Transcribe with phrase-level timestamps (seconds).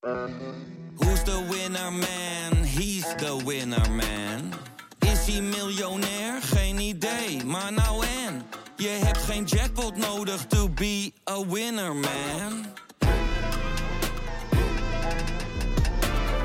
[0.00, 2.64] Who's the winner man?
[2.64, 4.52] He's the winner man.
[4.98, 6.42] Is hij miljonair?
[6.42, 8.42] Geen idee, maar nou en.
[8.76, 12.64] Je hebt geen jackpot nodig to be a winner man.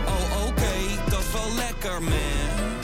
[0.05, 2.79] Oh oké, dat is wel lekker man.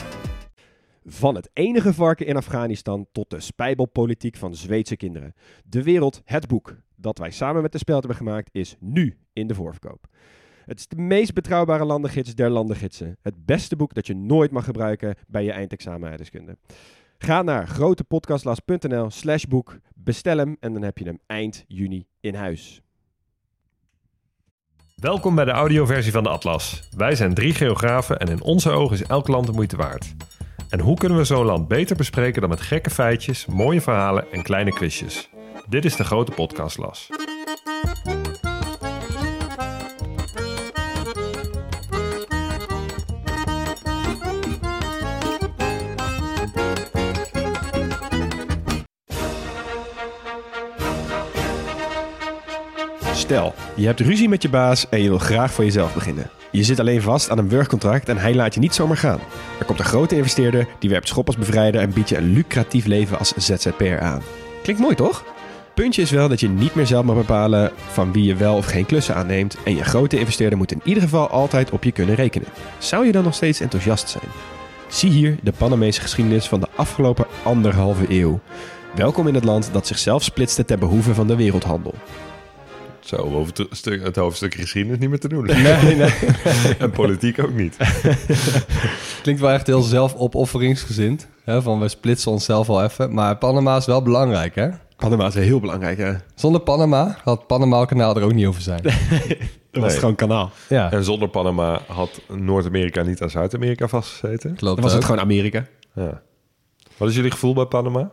[1.06, 5.34] Van het enige varken in Afghanistan tot de spijbelpolitiek van Zweedse kinderen.
[5.64, 9.46] De wereld, het boek dat wij samen met de Speld hebben gemaakt, is nu in
[9.46, 10.06] de voorverkoop.
[10.64, 13.16] Het is de meest betrouwbare landengids der landengidsen.
[13.22, 16.18] Het beste boek dat je nooit mag gebruiken bij je eindexamen
[17.18, 22.34] Ga naar grotepodcastlas.nl slash boek, bestel hem en dan heb je hem eind juni in
[22.34, 22.82] huis.
[24.96, 26.88] Welkom bij de audioversie van de Atlas.
[26.96, 30.14] Wij zijn drie geografen en in onze ogen is elk land de moeite waard.
[30.68, 34.42] En hoe kunnen we zo'n land beter bespreken dan met gekke feitjes, mooie verhalen en
[34.42, 35.30] kleine quizjes?
[35.68, 37.10] Dit is de Grote Podcastlas.
[53.32, 56.30] Stel, je hebt ruzie met je baas en je wil graag voor jezelf beginnen.
[56.50, 59.18] Je zit alleen vast aan een werkcontract en hij laat je niet zomaar gaan.
[59.58, 62.86] Er komt een grote investeerder, die werpt schop als bevrijder en biedt je een lucratief
[62.86, 64.22] leven als ZZP'er aan.
[64.62, 65.24] Klinkt mooi toch?
[65.74, 68.66] Puntje is wel dat je niet meer zelf mag bepalen van wie je wel of
[68.66, 72.14] geen klussen aanneemt en je grote investeerder moet in ieder geval altijd op je kunnen
[72.14, 72.48] rekenen.
[72.78, 74.28] Zou je dan nog steeds enthousiast zijn?
[74.88, 78.40] Zie hier de Panamese geschiedenis van de afgelopen anderhalve eeuw.
[78.94, 81.94] Welkom in het land dat zichzelf splitste ten behoeve van de wereldhandel.
[83.04, 85.44] Zo, over het, stuk, het hoofdstuk geschiedenis niet meer te doen.
[85.44, 86.10] Nee, nee.
[86.78, 87.76] en politiek ook niet.
[89.22, 91.28] Klinkt wel echt heel zelfopofferingsgezind.
[91.44, 91.62] Hè?
[91.62, 93.14] Van we splitsen onszelf wel even.
[93.14, 94.68] Maar Panama is wel belangrijk, hè?
[94.96, 96.12] Panama is heel belangrijk, hè?
[96.34, 98.82] Zonder Panama had Panama-kanaal er ook niet over zijn.
[99.70, 100.00] Dat was Nee.
[100.00, 100.50] gewoon kanaal.
[100.68, 104.54] Ja, En zonder Panama had Noord-Amerika niet aan Zuid-Amerika vastgezeten.
[104.54, 105.66] klopt Dan was het gewoon Amerika.
[105.94, 106.22] Ja.
[106.96, 108.10] Wat is jullie gevoel bij Panama?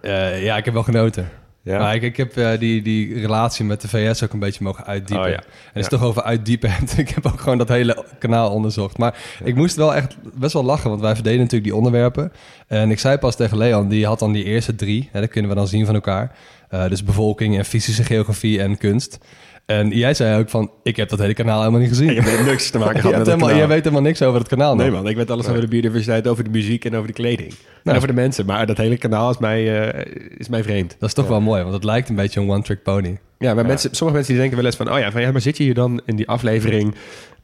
[0.00, 1.28] Eh, ja, ik heb wel genoten.
[1.64, 1.78] Ja.
[1.78, 4.84] Maar ik, ik heb eh, die, die relatie met de VS ook een beetje mogen
[4.86, 5.26] uitdiepen.
[5.26, 5.36] Oh, ja.
[5.38, 5.96] En het is Ja.
[5.98, 6.70] toch over uitdiepen.
[6.74, 6.98] hebt.
[6.98, 8.98] ik heb ook gewoon dat hele kanaal onderzocht.
[8.98, 12.32] Maar ik moest wel echt best wel lachen, want wij verdelen natuurlijk die onderwerpen.
[12.66, 15.08] En ik zei pas tegen Leon, die had dan die eerste drie.
[15.12, 16.36] Hè, dat kunnen we dan zien van elkaar.
[16.68, 19.18] Eh, dus bevolking en fysische geografie en kunst.
[19.66, 22.14] En jij zei ook van, ik heb dat hele kanaal helemaal niet gezien.
[22.14, 23.62] Je hebt niks te maken gehad met het helemaal, kanaal.
[23.62, 24.76] je weet helemaal niks over het kanaal.
[24.76, 24.96] Nee nog.
[25.02, 27.48] man, ik weet alles over de biodiversiteit, over de muziek en over de kleding.
[27.48, 27.96] En Nou.
[27.96, 28.46] over de mensen.
[28.46, 30.04] Maar dat hele kanaal is mij, eh,
[30.38, 30.96] is mij vreemd.
[30.98, 33.18] Dat is toch wel mooi, want het lijkt een beetje een one-trick pony.
[33.38, 34.92] Ja, maar Mensen, sommige mensen die denken wel eens van...
[34.92, 36.94] oh ja, van, ja, maar zit je hier dan in die aflevering...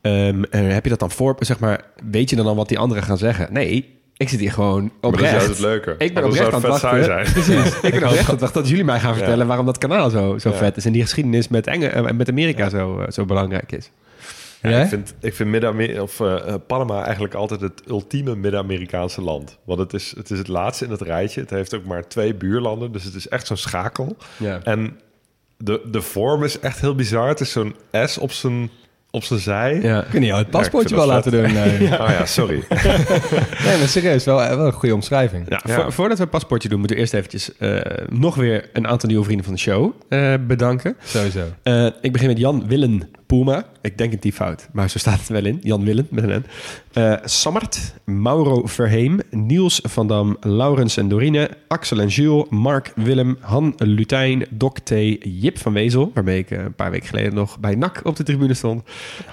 [0.01, 1.37] ehm, en heb je dat dan voor...
[1.39, 3.49] zeg maar, weet je dan al wat die anderen gaan zeggen?
[3.53, 5.47] Nee, ik zit hier gewoon Maar dat is oprecht.
[5.47, 5.95] het leuke.
[5.99, 6.89] Ik ben oprecht aan het wachten.
[6.89, 7.33] saai zijn.
[7.33, 7.81] Precies.
[7.81, 9.39] Ik ben oprecht aan het wachten dat jullie mij gaan vertellen...
[9.39, 9.47] Ja.
[9.47, 10.57] waarom dat kanaal zo, zo Ja.
[10.57, 10.85] vet is...
[10.85, 13.91] en die geschiedenis met, Enge, eh, met Amerika zo, eh, zo belangrijk is.
[14.63, 19.59] Ja, ik vind, ik vind Midden of, eh, Panama eigenlijk altijd het ultieme Midden-Amerikaanse land.
[19.65, 21.41] Want het is, het is het laatste in het rijtje.
[21.41, 24.17] Het heeft ook maar twee buurlanden, dus het is echt zo'n schakel.
[24.37, 24.61] Ja.
[24.65, 24.99] En
[25.57, 27.29] de, de vorm is echt heel bizar.
[27.29, 28.71] Het is zo'n S op zijn,
[29.11, 29.81] op zijn zij.
[29.83, 30.05] Ja.
[30.11, 31.53] Kun je jou het paspoortje Ja, wel laten doen?
[31.53, 31.75] Nee.
[32.01, 32.55] Oh ja, sorry.
[33.65, 35.47] nee, maar serieus, wel, wel een goede omschrijving.
[35.49, 35.75] Ja, Ja.
[35.75, 37.77] vo- voordat we het paspoortje doen, moeten we eerst eventjes eh,
[38.09, 40.97] nog weer een aantal nieuwe vrienden van de show eh, bedanken.
[41.05, 41.45] Sowieso.
[41.63, 43.65] Eh, ik begin met Jan Willen Poelma.
[43.81, 45.59] Ik denk het die fout, maar zo staat het wel in.
[45.63, 46.45] Jan Willen met een N.
[46.93, 53.37] Eh Sammert, Mauro Verheem, Niels van Dam, Laurens en Dorine, Axel en Jules, Mark Willem,
[53.41, 54.91] Han Lutijn, Doc T,
[55.21, 58.23] Jip van Wezel, waarmee ik eh, een paar weken geleden nog bij NAC op de
[58.23, 58.83] tribune stond.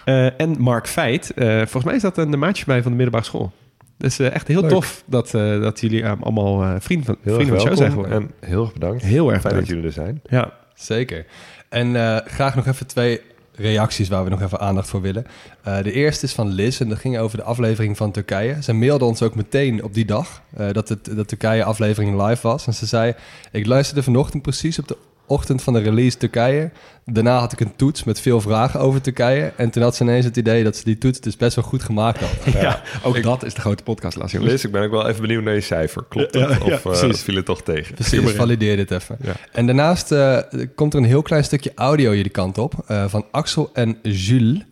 [0.06, 1.32] Eh, en Mark Feit.
[1.34, 3.52] Eh, volgens mij is dat een maatje van mij van de middelbare school.
[3.98, 4.70] Dus eh, echt heel Leuk.
[4.70, 7.78] tof dat, eh, dat jullie allemaal eh, vrienden van, Heel vrienden erg van de show
[7.78, 8.30] zijn geworden.
[8.42, 9.04] en heel erg bedankt.
[9.04, 9.68] Heel erg Fijn dat bedankt.
[9.68, 10.22] jullie er zijn.
[10.30, 10.54] Ja.
[10.76, 11.26] Zeker.
[11.70, 13.22] En eh, graag nog even twee
[13.58, 15.26] reacties waar we nog even aandacht voor willen.
[15.64, 18.64] Eh, de eerste is van Liz en dat ging over de aflevering van Turkije.
[18.64, 22.48] Ze mailde ons ook meteen op die dag eh, dat het dat Turkije aflevering live
[22.48, 22.68] was.
[22.68, 23.14] En ze zei,
[23.52, 26.72] ik luisterde vanochtend precies op de ochtend van de release Turkije.
[27.06, 29.52] Daarna had ik een toets met veel vragen over Turkije.
[29.56, 31.84] En toen had ze ineens het idee dat ze die toets dus best wel goed
[31.84, 32.54] gemaakt had.
[32.54, 34.52] Ja, ook dat is de grote podcast, Las, jongens.
[34.52, 36.04] Liz, ik ben ook wel even benieuwd naar je cijfer.
[36.10, 36.50] Klopt dat?
[36.50, 37.22] ja, of eh, precies.
[37.22, 37.94] viel het toch tegen?
[37.96, 39.18] Precies, valideer dit even.
[39.22, 39.34] Ja.
[39.52, 40.38] En daarnaast eh,
[40.76, 44.66] komt er een heel klein stukje audio jullie kant op eh, van Axel en Jules.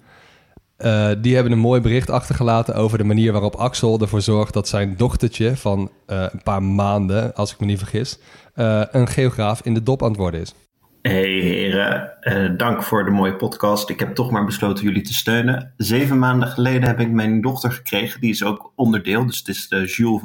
[0.77, 4.67] Eh, die hebben een mooi bericht achtergelaten over de manier waarop Axel ervoor zorgt dat
[4.67, 8.17] zijn dochtertje van eh, een paar maanden, als ik me niet vergis,
[8.55, 10.53] eh, een geograaf in de dop aan het worden is.
[11.01, 13.89] Hey heren, Eh, dank voor de mooie podcast.
[13.89, 15.73] Ik heb toch maar besloten jullie te steunen.
[15.77, 18.21] Zeven maanden geleden heb ik mijn dochter gekregen.
[18.21, 20.21] Die is ook onderdeel, dus het is de Jules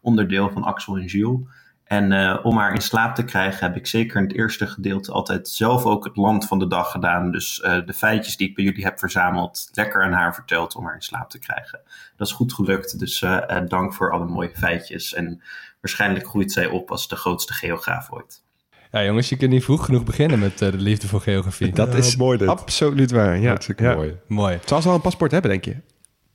[0.00, 1.40] onderdeel van Axel en Jules.
[1.84, 5.48] En om haar in slaap te krijgen heb ik zeker in het eerste gedeelte altijd
[5.48, 7.30] zelf ook het land van de dag gedaan.
[7.30, 7.56] Dus
[7.86, 11.02] de feitjes die ik bij jullie heb verzameld, lekker aan haar verteld om haar in
[11.02, 11.80] slaap te krijgen.
[12.16, 13.24] Dat is goed gelukt, dus
[13.68, 15.14] dank voor alle mooie feitjes.
[15.14, 15.42] En
[15.80, 18.42] waarschijnlijk groeit zij op als de grootste geograaf ooit.
[18.92, 21.72] Ja, jongens, je kunt niet vroeg genoeg beginnen met de liefde voor geografie.
[21.72, 22.48] Dat is mooi dit.
[22.48, 23.38] absoluut waar.
[23.40, 23.94] Ja, Hartstikke ja.
[23.94, 24.16] mooi.
[24.26, 24.58] Mooi.
[24.64, 25.76] Zal ze al een paspoort hebben, denk je?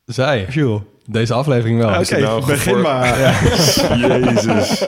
[0.05, 0.81] Zij, Jules.
[1.05, 1.99] deze aflevering wel.
[1.99, 3.17] Oké, nou begin gevoor- maar.
[4.07, 4.87] Jezus.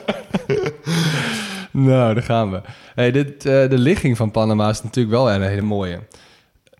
[1.70, 2.60] Nou, daar gaan we.
[2.94, 6.00] Hey, dit, eh, de ligging van Panama is natuurlijk wel een hele mooie.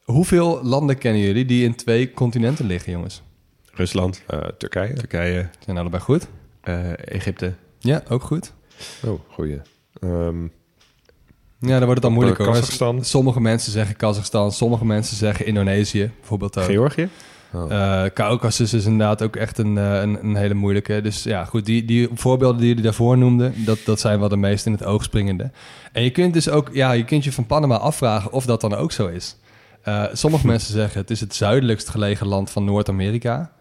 [0.05, 3.23] Hoeveel landen kennen jullie die in twee continenten liggen, jongens?
[3.73, 4.93] Rusland, Eh, Turkije.
[4.93, 6.27] Turkije, Zijn allebei goed?
[6.61, 7.53] eh, Egypte.
[7.79, 8.53] Ja, ook goed.
[9.07, 9.61] Oh, goeie.
[10.01, 10.43] Ehm,
[11.61, 12.45] Ja, dan wordt het dan moeilijker.
[12.45, 12.55] hoor.
[12.55, 13.05] Kazachstan.
[13.05, 16.65] Sommige mensen zeggen Kazachstan, sommige mensen zeggen Indonesië, bijvoorbeeld ook.
[16.65, 17.09] Georgië?
[17.69, 21.01] Eh Caucasus is inderdaad ook echt een, eh, een, een hele moeilijke.
[21.01, 24.37] Dus ja, goed, die, die voorbeelden die jullie daarvoor noemden, dat, dat zijn wel de
[24.37, 25.51] meest in het oog springende.
[25.93, 28.75] En je kunt dus ook, ja, je kunt je van Panama afvragen of dat dan
[28.75, 29.37] ook zo is.
[29.83, 33.53] Eh, sommige mensen zeggen het is het zuidelijkst gelegen land van Noord-Amerika.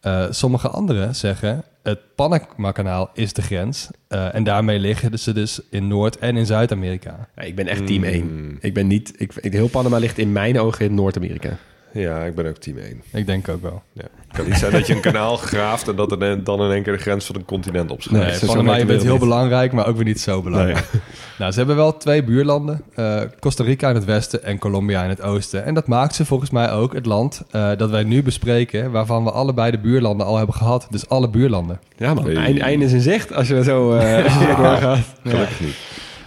[0.00, 3.88] Eh, sommige anderen zeggen het Panama-kanaal is de grens.
[4.08, 7.28] Eh, en daarmee liggen ze dus in Noord- en in Zuid-Amerika.
[7.36, 8.04] Ja, ik ben echt team Mm.
[8.08, 8.58] 1.
[8.60, 9.12] Ik ben niet...
[9.16, 11.56] Ik, ik- heel Panama ligt in mijn ogen in Noord-Amerika.
[12.00, 13.02] Ja, ik ben ook team 1.
[13.12, 13.82] Ik denk ook wel.
[13.92, 14.02] Ja.
[14.28, 16.82] Het kan niet zijn dat je een kanaal graaft en dat er dan in één
[16.82, 18.40] keer de grens van een continent opschrijft.
[18.42, 19.20] Nee, Panama, je de bent heel niet.
[19.20, 20.84] belangrijk, maar ook weer niet zo belangrijk.
[21.38, 22.82] Nou, ze hebben wel twee buurlanden.
[22.94, 25.64] eh, Costa Rica in het westen en Colombia in het oosten.
[25.64, 28.90] En dat maakt ze volgens mij ook het land eh, dat wij nu bespreken...
[28.90, 30.86] waarvan we allebei de buurlanden al hebben gehad.
[30.90, 31.80] Dus alle buurlanden.
[31.96, 32.34] Ja man, Hey.
[32.36, 34.98] einde, einde is in zicht als je er zo eh, er doorgaat.
[35.22, 35.76] Gelukkig niet.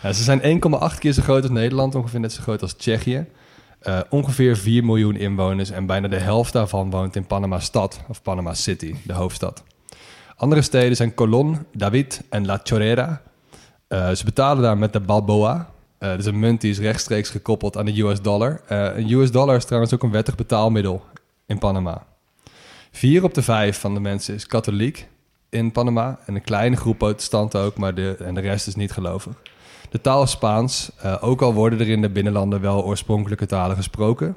[0.04, 0.62] Ja, ze zijn
[0.94, 1.95] 1,8 keer zo groot als Nederland.
[1.95, 3.25] Ongeveer net zo groot als Tsjechië.
[3.80, 5.70] Eh, ongeveer 4 miljoen inwoners.
[5.70, 8.00] En bijna de helft daarvan woont in Panama Stad.
[8.08, 9.64] Of Panama City, de hoofdstad.
[10.36, 13.22] Andere steden zijn Colón, David en La Chorrera.
[13.88, 15.70] Eh, ze betalen daar met de Balboa.
[16.18, 18.62] Is een munt die is rechtstreeks gekoppeld aan de US dollar.
[18.68, 21.06] Een US dollar is trouwens ook een wettig betaalmiddel
[21.46, 22.06] in Panama.
[22.92, 25.08] Vier op de vijf van de mensen is katholiek
[25.50, 26.20] in Panama.
[26.26, 29.34] En een kleine groep protestanten ook, maar de, en de rest is niet gelovig.
[29.90, 34.36] De taal Spaans, eh, ook al worden er in de binnenlanden wel oorspronkelijke talen gesproken.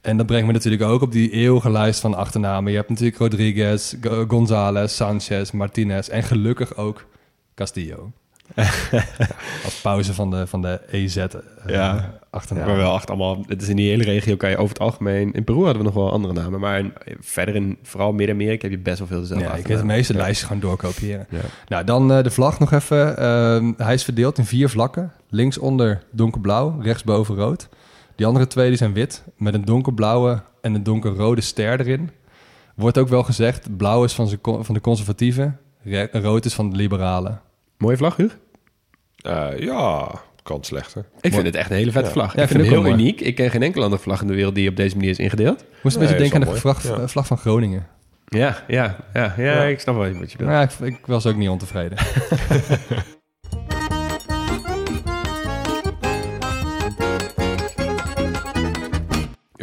[0.00, 2.70] En dat brengt me natuurlijk ook op die eeuwige lijst van achternamen.
[2.70, 7.06] Je hebt natuurlijk Rodriguez, Go- González, Sanchez, Martinez en gelukkig ook
[7.54, 8.12] Castillo.
[9.64, 11.26] Als pauze van de, van de EZ eh,
[11.66, 12.12] Ja.
[12.30, 12.66] achternaam.
[12.66, 13.44] Maar wel echt allemaal...
[13.46, 15.32] Het is in die hele regio kan je over het algemeen...
[15.32, 16.60] In Peru hadden we nog wel andere namen.
[16.60, 19.78] Maar in- verder in vooral Midden-Amerika heb je best wel veel dezelfde Ja, je kunt
[19.78, 20.18] de meeste Ja.
[20.18, 21.26] lijstjes gewoon doorkopiëren.
[21.30, 21.40] Ja.
[21.68, 23.16] Nou, dan eh, de vlag nog even.
[23.16, 25.12] Ehm, hij is verdeeld in vier vlakken.
[25.28, 27.68] Linksonder donkerblauw, rechtsboven rood.
[28.16, 32.10] Die andere twee die zijn wit, met een donkerblauwe en een donkerrode ster erin.
[32.74, 35.58] Wordt ook wel gezegd, blauw is van, van de conservatieven,
[36.12, 37.40] rood is van de liberalen.
[37.78, 38.38] Mooie vlag, Huug?
[39.16, 40.10] Eh, ja,
[40.42, 41.04] kan slechter.
[41.20, 42.12] Ik vind het echt een hele vette Ja.
[42.12, 42.34] vlag.
[42.36, 42.94] Ja, ik vind het ook heel mooi.
[43.02, 43.20] uniek.
[43.20, 45.64] Ik ken geen enkele andere vlag in de wereld die op deze manier is ingedeeld.
[45.82, 47.00] Moest een Nee, beetje denken aan de wel vlag, mooi.
[47.00, 47.08] Ja.
[47.08, 47.86] vlag van Groningen.
[48.24, 50.54] Ja, ja, ja, ja, ik snap wel wat je bedoelt.
[50.56, 51.98] Ja, ik, ik was ook niet ontevreden.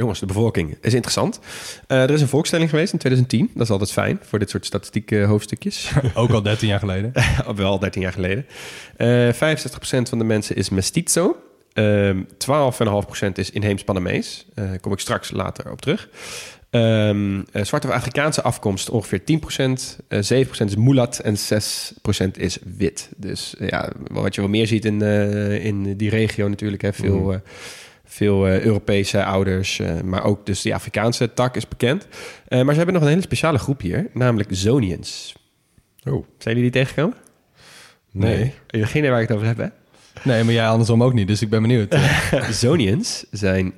[0.01, 1.39] Jongens, de bevolking is interessant.
[1.88, 3.51] Eh, er is een volkstelling geweest in 2010.
[3.53, 5.92] Dat is altijd fijn voor dit soort statistieke hoofdstukjes.
[6.13, 7.12] ook al 13 jaar geleden.
[7.56, 8.45] Wel 13 jaar geleden.
[8.98, 9.38] Eh 65%
[10.09, 11.36] van de mensen is mestizo.
[11.74, 14.45] Ehm 12,5% is inheems Panamees.
[14.56, 16.09] Eh Daar kom ik straks later op terug.
[16.69, 19.97] Ehm eh, zwarte of Afrikaanse afkomst ongeveer 10%.
[20.07, 23.09] eh 7% is mulat en 6% is wit.
[23.18, 26.81] Dus eh, ja, wat je wel meer ziet in, eh, in die regio natuurlijk.
[26.81, 27.37] Hè, veel Mhm.
[28.11, 32.07] Veel eh, Europese ouders, eh, maar ook dus die Afrikaanse tak is bekend.
[32.47, 35.35] Eh, maar ze hebben nog een hele speciale groep hier, namelijk Zonians.
[36.03, 37.18] Oh, Zijn jullie die tegengekomen?
[38.11, 38.53] nee.
[38.68, 39.68] Je hebt geen idee waar ik het over heb, hè?
[40.23, 41.97] Nee, maar jij andersom ook niet, dus ik ben benieuwd.
[42.51, 43.73] Zonians zijn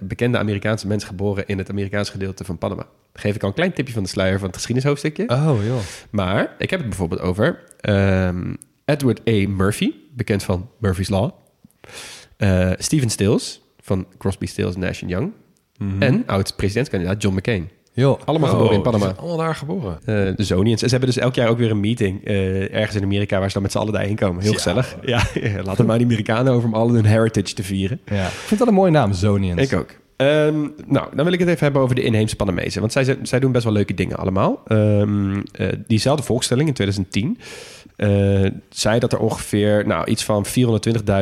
[0.00, 2.82] bekende Amerikaanse mensen geboren in het Amerikaanse gedeelte van Panama.
[2.82, 5.28] Dan geef ik al een klein tipje van de sluier van het geschiedenishoofdstukje.
[5.28, 5.78] Oh, joh.
[6.10, 8.54] Maar ik heb het bijvoorbeeld over ehm,
[8.84, 9.48] Edward A.
[9.48, 11.30] Murphy, bekend van Murphy's Law.
[12.36, 15.32] Eh, Stephen Stills van Crosby, Stills, Nash Young.
[15.98, 17.68] En oud-presidentskandidaat John McCain.
[17.92, 18.20] Joh.
[18.24, 19.04] Allemaal Oh, geboren in Panama.
[19.04, 19.98] zijn allemaal daar geboren.
[20.04, 20.82] Eh, de Zonians.
[20.82, 23.46] En ze hebben dus elk jaar ook weer een meeting eh, ergens in Amerika waar
[23.48, 24.42] ze dan met z'n allen daarheen komen.
[24.42, 24.56] Heel Ja.
[24.56, 24.96] gezellig.
[25.04, 25.22] Ja,
[25.64, 28.00] laat het maar die Amerikanen over om al hun heritage te vieren.
[28.04, 28.26] Ja.
[28.26, 29.60] Ik vind dat een mooie naam, Zonians.
[29.60, 29.90] Ik ook.
[30.16, 32.80] Ehm, nou, dan wil ik het even hebben over de inheemse Panamezen.
[32.80, 34.62] Want zij, zij doen best wel leuke dingen allemaal.
[34.66, 37.38] Ehm, eh, diezelfde volkstelling in 2010
[37.96, 40.46] eh, zei dat er ongeveer nou, iets van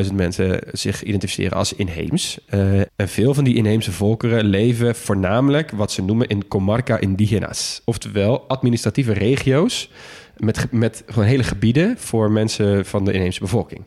[0.07, 2.39] 420.000 mensen zich identificeren als inheems.
[2.47, 7.83] Eh, en veel van die inheemse volkeren leven voornamelijk wat ze noemen in comarca indigenas.
[7.85, 9.91] Oftewel administratieve regio's
[10.37, 13.85] met, met hele gebieden voor mensen van de inheemse bevolking.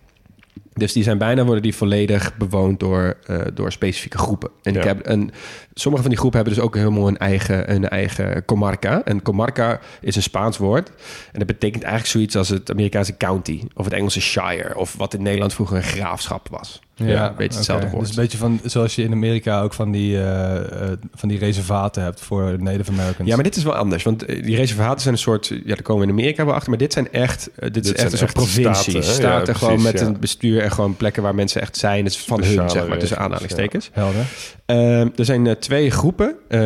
[0.77, 4.49] Dus die zijn bijna worden die volledig bewoond door, eh, door specifieke groepen.
[4.61, 5.29] En, ik heb, en
[5.73, 9.03] sommige van die groepen hebben dus ook helemaal een eigen, een eigen comarca.
[9.03, 10.89] En comarca is een Spaans woord.
[11.31, 14.77] En dat betekent eigenlijk zoiets als het Amerikaanse county of het Engelse shire.
[14.77, 16.81] Of wat in Nederland vroeger een graafschap was.
[17.05, 17.95] Ja, een beetje hetzelfde oké.
[17.95, 18.07] woord.
[18.07, 21.37] Dus een beetje van, zoals je in Amerika ook van die, eh, eh, van die
[21.37, 23.29] reservaten hebt voor Native Americans.
[23.29, 24.03] Ja, maar dit is wel anders.
[24.03, 25.47] Want eh, die reservaten zijn een soort...
[25.47, 26.69] Ja, daar komen we in Amerika wel achter.
[26.69, 27.49] Maar dit zijn echt...
[27.71, 29.13] dit, is echt een soort echt provincies.
[29.13, 29.53] staten?
[29.53, 30.05] Ja, gewoon met ja.
[30.05, 30.61] een bestuur...
[30.61, 32.03] en gewoon plekken waar mensen echt zijn.
[32.03, 33.89] Het is van hun, zeg maar, tussen aanhalingstekens.
[33.91, 34.25] Helder.
[34.67, 36.35] Ehm, er zijn eh, twee groepen.
[36.47, 36.59] Eh,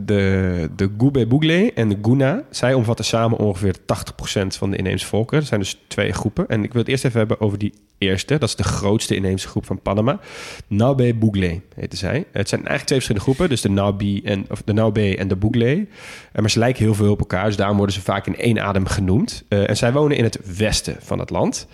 [0.00, 2.42] de, de Gube Bugle en de Guna.
[2.50, 5.40] Zij omvatten samen ongeveer 80% van de inheemse volkeren.
[5.40, 6.48] Er zijn dus twee groepen.
[6.48, 8.38] En ik wil het eerst even hebben over die eerste.
[8.38, 10.20] Dat is de grootste inheemse groep van Panama.
[10.66, 12.24] Naube Bugle heten zij.
[12.32, 13.48] Het zijn eigenlijk twee verschillende groepen.
[13.48, 15.86] Dus de Naube en, of de Naube en de Bugle.
[16.32, 17.44] Eh, maar ze lijken heel veel op elkaar.
[17.44, 19.44] Dus daarom worden ze vaak in één adem genoemd.
[19.48, 21.66] En zij wonen in het westen van het land.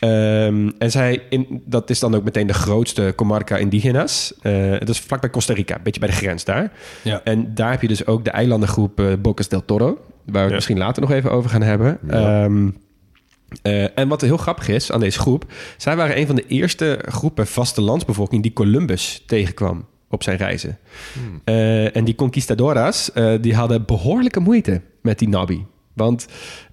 [0.00, 4.34] Ehm, en zij, in, dat is dan ook meteen de grootste comarca indigenas.
[4.42, 6.72] Eh dat is vlakbij Costa Rica, een beetje bij de grens daar.
[7.02, 7.20] Ja.
[7.24, 10.48] En daar heb je dus ook de eilandengroep eh, Bocas del Toro, waar we het
[10.48, 10.54] Ja.
[10.54, 11.98] misschien later nog even over gaan hebben.
[12.06, 12.44] Ja.
[12.44, 12.68] Ehm,
[13.62, 15.44] eh, en wat heel grappig is aan deze groep,
[15.76, 20.78] zij waren een van de eerste groepen vastelandsbevolking die Columbus tegenkwam op zijn reizen.
[21.44, 25.64] Eh, en die conquistadoras, die hadden behoorlijke moeite met die Nabi.
[25.98, 26.26] Want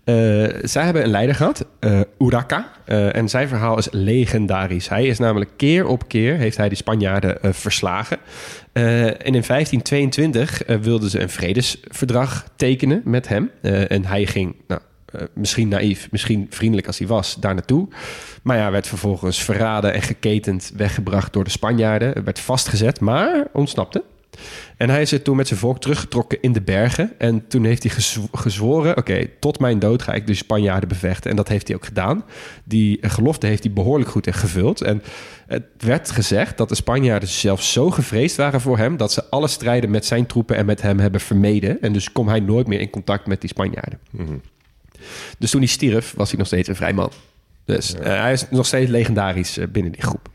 [0.04, 0.16] eh,
[0.62, 2.72] zij hebben een leider gehad, eh Uraka.
[2.86, 4.90] Eh, en zijn verhaal is legendarisch.
[4.90, 8.18] Hij is namelijk keer op keer heeft hij die Spanjaarden verslagen.
[8.74, 13.52] En in 1522 eh, wilden ze een vredesverdrag tekenen met hem.
[13.62, 14.82] En hij ging, nou,
[15.34, 17.88] misschien naïef, misschien vriendelijk als hij was, daar naartoe.
[18.44, 22.24] Maar ja, werd vervolgens verraden en geketend weggebracht door de Spanjaarden.
[22.24, 24.04] Werd vastgezet, maar ontsnapte.
[24.78, 27.14] En hij is er toen met zijn volk teruggetrokken in de bergen.
[27.18, 31.30] En toen heeft hij gezw- gezworen: Oké, tot mijn dood ga ik de Spanjaarden bevechten.
[31.30, 32.24] En dat heeft hij ook gedaan.
[32.64, 34.82] Die gelofte heeft hij behoorlijk goed gevuld.
[34.82, 35.04] En
[35.48, 38.98] het werd gezegd dat de Spanjaarden zelfs zo gevreesd waren voor hem.
[38.98, 41.82] dat ze alle strijden met zijn troepen en met hem hebben vermeden.
[41.82, 44.00] En dus kwam hij nooit meer in contact met die Spanjaarden.
[45.38, 47.12] Dus toen hij stierf, was hij nog steeds een vrij man.
[47.66, 50.30] Dus eh, hij is nog steeds legendarisch eh, binnen die groep.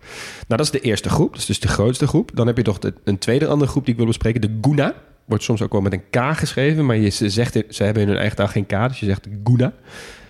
[0.46, 1.30] Nou, dat is de eerste groep.
[1.30, 2.30] Dat is dus de grootste groep.
[2.34, 4.40] Dan heb je toch de, een tweede andere groep die ik wil bespreken.
[4.40, 4.94] De Guna.
[5.25, 6.87] Wordt soms ook wel met een K geschreven.
[6.87, 8.88] Maar je ze zegt, ze hebben in hun eigen taal geen K.
[8.88, 9.72] Dus je zegt Guna.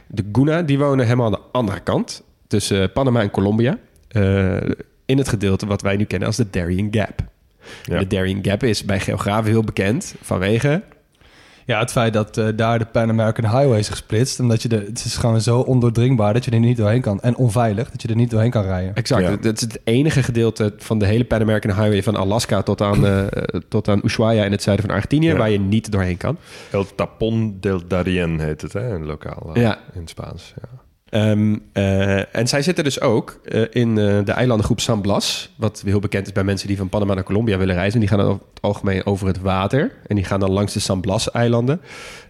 [0.07, 2.23] De Guna, die wonen helemaal aan de andere kant.
[2.47, 3.79] Tussen eh, Panama en Colombia.
[5.05, 7.25] In het gedeelte wat wij nu kennen als de Darien Gap.
[7.83, 7.99] Ja.
[7.99, 10.83] De Darien Gap is bij geografen heel bekend vanwege
[11.71, 14.41] Ja, het feit dat eh, daar de Pan American Highway is gesplitst.
[14.41, 17.21] Omdat je de, het is gewoon zo ondoordringbaar dat je er niet doorheen kan.
[17.21, 18.95] En onveilig, dat je er niet doorheen kan rijden.
[18.95, 19.23] Exact.
[19.23, 19.31] Ja.
[19.31, 23.07] Het is het enige gedeelte van de hele Pan American Highway van Alaska tot aan,
[23.07, 23.27] eh,
[23.69, 25.37] tot aan Ushuaia in het zuiden van Argentinië, Ja.
[25.37, 26.37] waar je niet doorheen kan.
[26.71, 28.95] El Tapón del Darien heet het, hè?
[28.95, 29.51] In lokaal.
[29.55, 29.79] eh, Ja.
[29.95, 30.55] In het Spaans.
[30.63, 30.69] Ja.
[31.11, 35.83] Ehm, eh, en zij zitten dus ook eh, in eh, de eilandengroep San Blas, wat
[35.85, 38.01] heel bekend is bij mensen die van Panama naar Colombia willen reizen.
[38.01, 40.81] Die gaan dan over het algemeen over het water en die gaan dan langs de
[40.81, 41.81] San Blas-eilanden.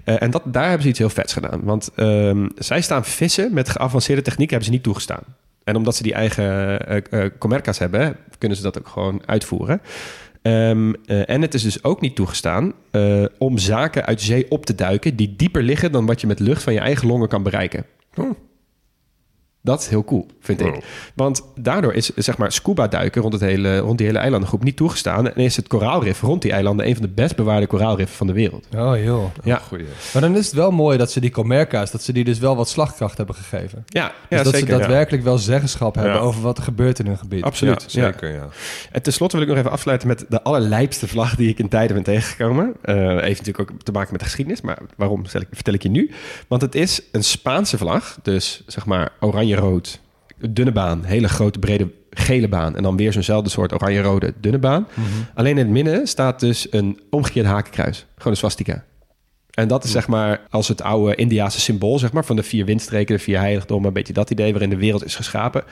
[0.04, 3.68] En dat, daar hebben ze iets heel vets gedaan, want ehm, zij staan vissen met
[3.68, 5.22] geavanceerde techniek hebben ze niet toegestaan.
[5.64, 6.80] En omdat ze die eigen
[7.38, 9.80] comerca's hebben, kunnen ze dat ook gewoon uitvoeren.
[10.42, 12.72] Ehm, eh, en het is dus ook niet toegestaan
[13.38, 16.62] om zaken uit zee op te duiken die dieper liggen dan wat je met lucht
[16.62, 17.84] van je eigen longen kan bereiken.
[19.62, 20.84] Dat is heel cool, vind ik.
[21.14, 24.76] Want daardoor is zeg maar scuba duiken rond, het hele, rond die hele eilandengroep niet
[24.76, 25.32] toegestaan.
[25.32, 28.32] En is het koraalrif rond die eilanden een van de best bewaarde koraalriffen van de
[28.32, 28.66] wereld.
[28.76, 29.24] Oh joh.
[29.44, 29.84] Ja, Goeie.
[30.12, 32.56] Maar dan is het wel mooi dat ze die Comerca's, dat ze die dus wel
[32.56, 33.84] wat slagkracht hebben gegeven.
[33.86, 34.68] ja, Dus ja dat zeker.
[34.72, 36.18] ze daadwerkelijk wel zeggenschap hebben Ja.
[36.18, 37.42] over wat er gebeurt in hun gebied.
[37.42, 37.84] Absoluut.
[37.86, 38.48] Zeker, ja.
[38.92, 41.94] En tenslotte wil ik nog even afsluiten met de allerlijpste vlag die ik in tijden
[41.94, 42.74] ben tegengekomen.
[42.82, 45.82] Eh heeft natuurlijk ook te maken met de geschiedenis, maar waarom vertel ik, vertel ik
[45.82, 46.10] je nu?
[46.48, 49.12] Want het is een Spaanse vlag, dus zeg maar
[49.58, 50.00] oranje-rood,
[50.48, 54.86] dunne baan, hele grote brede gele baan en dan weer zo'nzelfde soort oranje-rode dunne baan.
[55.34, 58.84] Alleen in het midden staat dus een omgekeerd hakenkruis, gewoon een swastika.
[59.50, 62.64] En dat is zeg maar als het oude Indiaanse symbool zeg maar, van de vier
[62.64, 65.64] windstreken, de vier heiligdommen, een beetje dat idee waarin de wereld is geschapen.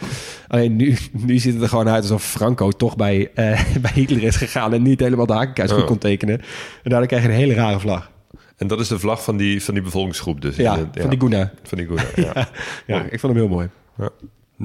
[0.48, 4.22] Alleen nu, nu ziet het er gewoon uit alsof Franco toch bij, eh, bij Hitler
[4.22, 5.86] is gegaan en niet helemaal de hakenkruis goed Oh.
[5.86, 6.40] kon tekenen.
[6.82, 8.10] En daardoor krijg je een hele rare vlag.
[8.58, 10.56] En dat is de vlag van die, van die bevolkingsgroep dus.
[10.56, 11.50] Ja, In de- van die Guna.
[11.62, 12.48] Van die Guna, ja.
[12.86, 13.68] Ja, ik vond hem heel mooi.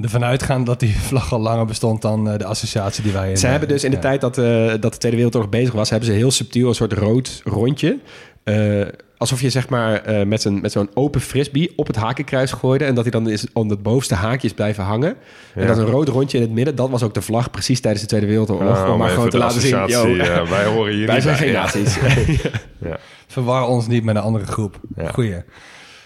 [0.02, 3.30] Ervan uitgaan dat die vlag al langer bestond dan eh, de associatie die wij...
[3.30, 4.02] in, Ze eh, hebben dus in de ja.
[4.02, 6.94] tijd dat, eh, dat de Tweede Wereldoorlog bezig was, hebben ze heel subtiel een soort
[6.94, 8.00] rood rondje.
[8.44, 8.82] eh,
[9.24, 12.86] alsof je zeg maar eh, met, zo'n, met zo'n open frisbee op het hakenkruis gooide.
[12.86, 15.16] En dat hij dan is om het bovenste haakje is blijven hangen.
[15.56, 18.02] En dat een rood rondje in het midden, dat was ook de vlag precies tijdens
[18.02, 18.84] de Tweede Wereldoorlog.
[18.84, 21.24] Oh, om maar gewoon te laten zien, associatie, yo, ja, wij horen hier wij niet
[21.24, 21.64] zijn bij, geen ja.
[21.64, 21.98] nazi's.
[22.90, 23.00] Ja.
[23.28, 24.80] Verwar ons niet met een andere groep.
[24.96, 25.12] Ja.
[25.12, 25.36] Goeie.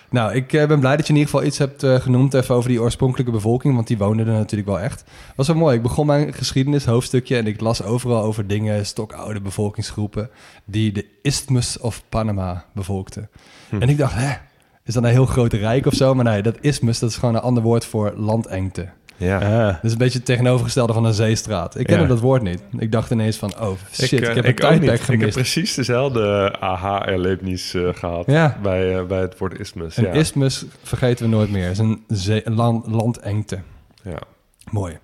[0.10, 2.56] Nou, ik eh, ben blij dat je in ieder geval iets hebt eh, genoemd even
[2.56, 5.04] over die oorspronkelijke bevolking, want die woonden er natuurlijk wel echt.
[5.36, 5.76] Was wel mooi.
[5.76, 10.30] Ik begon mijn geschiedenis hoofdstukje en ik las overal over dingen, stokoude bevolkingsgroepen,
[10.66, 13.30] die de Isthmus of Panama bevolkten.
[13.80, 14.36] En ik dacht, hè,
[14.88, 16.16] is dat een heel groot rijk of zo?
[16.16, 18.90] Maar nee, dat isthmus, dat is gewoon een ander woord voor landengte.
[19.18, 19.38] Ja.
[19.38, 19.74] Ah.
[19.74, 21.80] Dat is een beetje het tegenovergestelde van een zeestraat.
[21.80, 22.08] Ik kende Ja.
[22.08, 22.62] dat woord niet.
[22.78, 24.92] Ik dacht ineens van, oh shit, ik, eh, heb een tijdperk niet.
[24.92, 25.34] Ik heb gemist.
[25.36, 26.58] precies dezelfde
[27.76, 28.58] eh, gehad Ja.
[28.62, 29.98] bij, eh, bij het woord isthmus.
[29.98, 30.12] Een ja.
[30.12, 31.64] isthmus vergeten we nooit meer.
[31.64, 33.60] Het is een zee- land, landengte.
[34.04, 34.20] ja.
[34.72, 34.98] Mooi.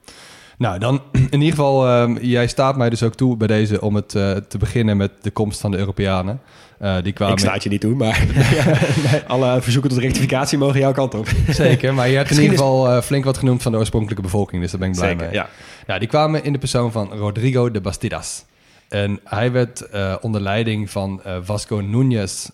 [0.58, 3.96] Nou, dan in ieder geval, ehm, jij staat mij dus ook toe bij deze om
[3.96, 6.42] het eh, te beginnen met de komst van de Europeanen.
[6.84, 8.26] Eh, die kwamen Ik sta het je niet toe, maar
[9.28, 11.28] alle verzoeken tot rectificatie mogen jouw kant op.
[11.48, 14.62] Zeker, maar je hebt in ieder geval eh, flink wat genoemd van de oorspronkelijke bevolking,
[14.62, 15.34] dus daar ben ik blij Zeker, mee.
[15.34, 15.50] ja.
[15.88, 18.46] Nou, die kwamen in de persoon van Rodrigo de Bastidas.
[18.90, 22.48] En hij werd eh, onder leiding van Vasco Núñez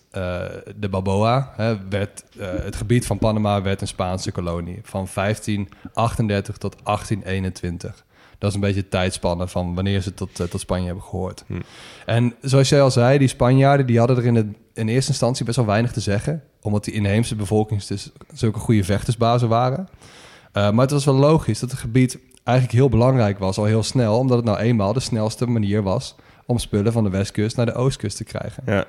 [0.76, 6.76] de Balboa, hè, werd, het gebied van Panama werd een Spaanse kolonie van 1538 tot
[6.84, 8.04] 1821.
[8.40, 11.44] Dat is een beetje het tijdspannen van wanneer ze tot, eh, tot Spanje hebben gehoord.
[12.06, 15.44] En zoals jij al zei, die Spanjaarden die hadden er in, het, in eerste instantie
[15.44, 16.42] best wel weinig te zeggen.
[16.62, 19.88] Omdat die inheemse bevolking dus zulke goede vechtersbazen waren.
[19.88, 23.82] Uh, maar het was wel logisch dat het gebied eigenlijk heel belangrijk was, al heel
[23.82, 24.18] snel.
[24.18, 26.14] Omdat het nou eenmaal de snelste manier was
[26.46, 28.62] om spullen van de westkust naar de oostkust te krijgen.
[28.66, 28.84] Ja.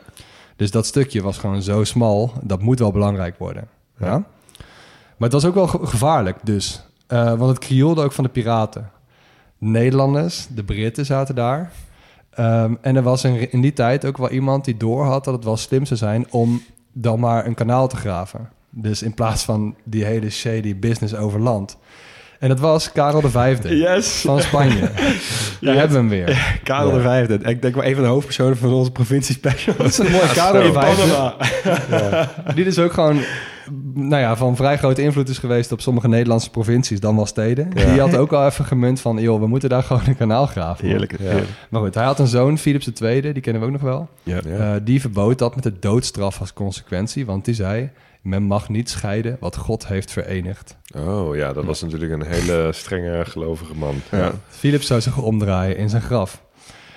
[0.55, 3.67] Dus dat stukje was gewoon zo smal, dat moet wel belangrijk worden.
[3.99, 4.17] Ja?
[5.17, 6.83] Maar het was ook wel ge- gevaarlijk dus.
[7.07, 8.89] Uh, want het krioelde ook van de piraten.
[9.63, 11.71] Nederlanders, de Britten zaten daar.
[12.39, 15.43] Um, en er was in, in die tijd ook wel iemand die doorhad dat het
[15.43, 16.61] wel slim zou zijn om
[16.93, 18.49] dan maar een kanaal te graven.
[18.69, 21.77] Dus in plaats van die hele shady business over land.
[22.39, 24.21] En dat was Karel V Yes.
[24.21, 24.79] van Spanje.
[25.61, 26.59] Daar hebben we hem weer.
[26.63, 27.39] Karel de Vijfde.
[27.43, 29.75] Ik denk wel een van de hoofdpersonen van onze provincie special.
[29.77, 30.73] Dat is een mooie Karel V.
[30.73, 31.35] Panama.
[32.55, 33.19] Die dus ook gewoon
[33.93, 37.69] nou ja, van vrij grote invloed is geweest op sommige Nederlandse provincies, dan wel steden.
[37.69, 40.87] Die had ook al even gemunt van, joh, we moeten daar gewoon een kanaal graven.
[40.87, 41.11] Heerlijk.
[41.11, 41.25] Ja.
[41.25, 41.49] heerlijk.
[41.69, 44.09] Maar goed, hij had een zoon, Philips II, die kennen we ook nog wel.
[44.23, 44.39] Ja.
[44.45, 44.75] Ja.
[44.75, 47.89] Uh, die verbood dat met de doodstraf als consequentie, want die zei,
[48.21, 50.77] men mag niet scheiden wat God heeft verenigd.
[50.95, 53.95] Oh ja, dat was natuurlijk een hele strenge gelovige man.
[54.11, 54.31] Ja.
[54.47, 56.43] Philips zou zich omdraaien in zijn graf.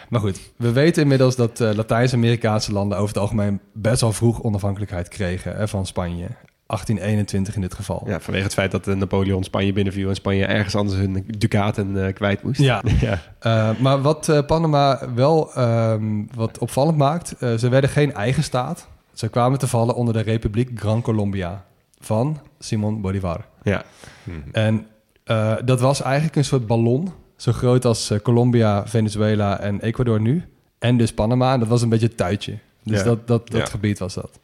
[0.09, 4.43] Maar goed, we weten inmiddels dat uh, Latijns-Amerikaanse landen over het algemeen best wel vroeg
[4.43, 6.27] onafhankelijkheid kregen hè, van Spanje.
[6.66, 8.03] 1821 in dit geval.
[8.07, 11.96] Ja, vanwege het feit dat uh, Napoleon Spanje binnenviel en Spanje ergens anders hun ducaten
[11.96, 12.61] uh, kwijt moest.
[12.61, 13.20] Ja, ja.
[13.42, 18.42] Uh, maar wat uh, Panama wel um, wat opvallend maakt, uh, ze werden geen eigen
[18.42, 18.88] staat.
[19.12, 21.64] Ze kwamen te vallen onder de Republiek Gran Colombia
[22.00, 23.44] van Simon Bolivar.
[23.62, 23.83] Ja.
[24.24, 24.44] Hmm.
[24.53, 24.87] En
[25.27, 30.20] uh, dat was eigenlijk een soort ballon, zo groot als uh, Colombia, Venezuela en Ecuador
[30.20, 30.44] nu.
[30.79, 32.59] En dus Panama, en dat was een beetje het tuitje.
[32.83, 33.05] Dus Ja.
[33.05, 33.66] dat, dat, dat Ja.
[33.66, 34.38] gebied was dat.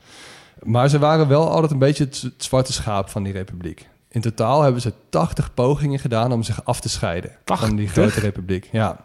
[0.63, 3.89] Maar ze waren wel altijd een beetje het, het zwarte schaap van die republiek.
[4.09, 7.93] In totaal hebben ze 80 pogingen gedaan om zich af te scheiden van die 80?
[7.93, 8.69] grote republiek.
[8.73, 9.05] Ja.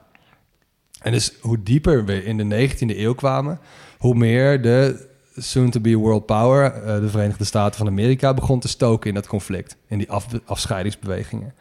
[1.02, 3.60] En dus hoe dieper we in de 19e eeuw kwamen,
[3.98, 9.10] hoe meer de soon-to-be world power, eh, de Verenigde Staten van Amerika, begon te stoken
[9.10, 11.54] in dat conflict, in die af, afscheidingsbewegingen.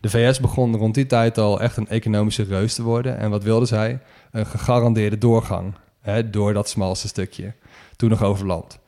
[0.00, 3.18] De VS begon rond die tijd al echt een economische reus te worden.
[3.18, 3.98] En wat wilde zij?
[4.30, 7.52] Een gegarandeerde doorgang hè, door dat smalste stukje,
[7.96, 8.78] toen nog over land.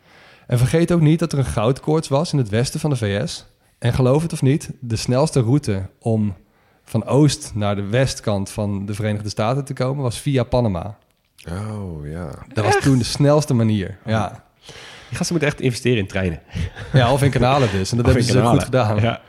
[0.46, 3.46] En vergeet ook niet dat er een goudkoorts was in het westen van de VS.
[3.78, 6.34] En geloof het of niet, de snelste route om
[6.84, 10.98] van oost naar de westkant van de Verenigde Staten te komen was via Panama.
[11.50, 12.30] Oh ja.
[12.52, 13.98] Dat was toen de snelste manier.
[14.04, 14.44] Ja.
[15.08, 16.40] Die gasten moeten echt investeren in treinen.
[16.92, 17.90] ja, of in kanalen dus.
[17.90, 19.00] En dat Of hebben ze goed gedaan.
[19.00, 19.20] Ja.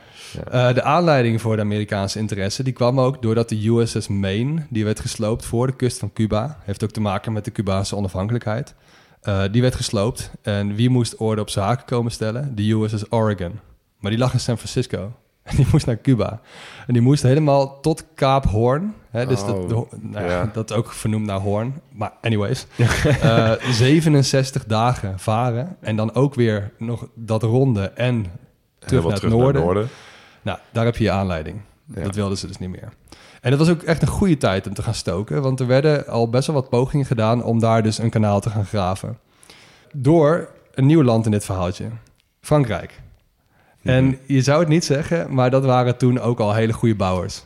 [0.52, 4.84] Uh, de aanleiding voor de Amerikaanse interesse die kwam ook doordat de USS Maine, die
[4.84, 8.74] werd gesloopt voor de kust van Cuba, heeft ook te maken met de Cubaanse onafhankelijkheid.
[9.24, 12.54] Uh, die werd gesloopt en wie moest orde op zaken komen stellen?
[12.54, 13.60] De USS Oregon.
[13.98, 15.12] Maar die lag in San Francisco.
[15.42, 16.40] En die moest naar Cuba.
[16.86, 18.94] En die moest helemaal tot Kaap Horn.
[19.10, 21.80] Hè, dus Oh, dat, de, nou ja, dat ook vernoemd naar Horn.
[21.92, 22.66] Maar anyways.
[22.78, 25.76] uh, 67 dagen varen.
[25.80, 28.26] En dan ook weer nog dat ronde en
[28.78, 29.62] terug naar wat het noorden.
[29.62, 29.88] noorden.
[30.42, 31.60] Nou, daar heb je je aanleiding.
[31.94, 32.02] Ja.
[32.02, 32.92] Dat wilden ze dus niet meer.
[33.46, 36.06] En het was ook echt een goede tijd om te gaan stoken, want er werden
[36.06, 39.18] al best wel wat pogingen gedaan om daar dus een kanaal te gaan graven.
[39.92, 41.84] Door een nieuw land in dit verhaaltje,
[42.40, 43.00] Frankrijk.
[43.82, 47.44] En je zou het niet zeggen, maar dat waren toen ook al hele goede bouwers.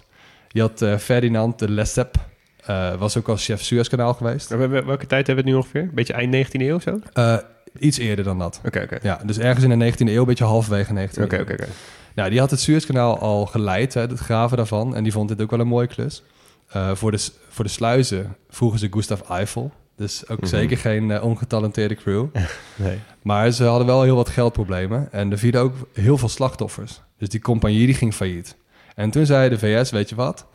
[0.48, 2.18] Je had eh, Ferdinand de Lesseps,
[2.64, 4.48] eh, was ook al chef Suezkanaal geweest.
[4.48, 5.90] Welke tijd hebben we het nu ongeveer?
[5.94, 6.90] Beetje eind 19e eeuw of zo?
[6.90, 7.36] Oké, Eh,
[7.78, 8.60] iets eerder dan dat.
[8.66, 8.80] oké.
[8.82, 11.36] Oké, Ja, dus ergens in de 19e eeuw, een beetje halverwege 19e oké.
[11.36, 11.42] eeuw.
[11.42, 11.66] oké.
[12.14, 14.94] Nou, die had het Suezkanaal al geleid, hè, het graven daarvan.
[14.94, 16.22] En die vond dit ook wel een mooie klus.
[16.68, 19.72] Eh, voor, de, voor de sluizen vroegen ze Gustav Eiffel.
[19.96, 22.26] Dus ook zeker geen eh, ongetalenteerde crew.
[22.76, 22.98] Nee.
[23.22, 25.12] Maar ze hadden wel heel wat geldproblemen.
[25.12, 27.00] En er vielen ook heel veel slachtoffers.
[27.18, 28.56] Dus die compagnie die ging failliet.
[28.94, 30.46] En toen zei de VS, weet je wat?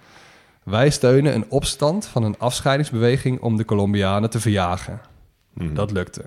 [0.64, 5.02] Wij steunen een opstand van een afscheidingsbeweging om de Colombianen te verjagen.
[5.54, 5.74] Mhm.
[5.74, 6.24] Dat lukte.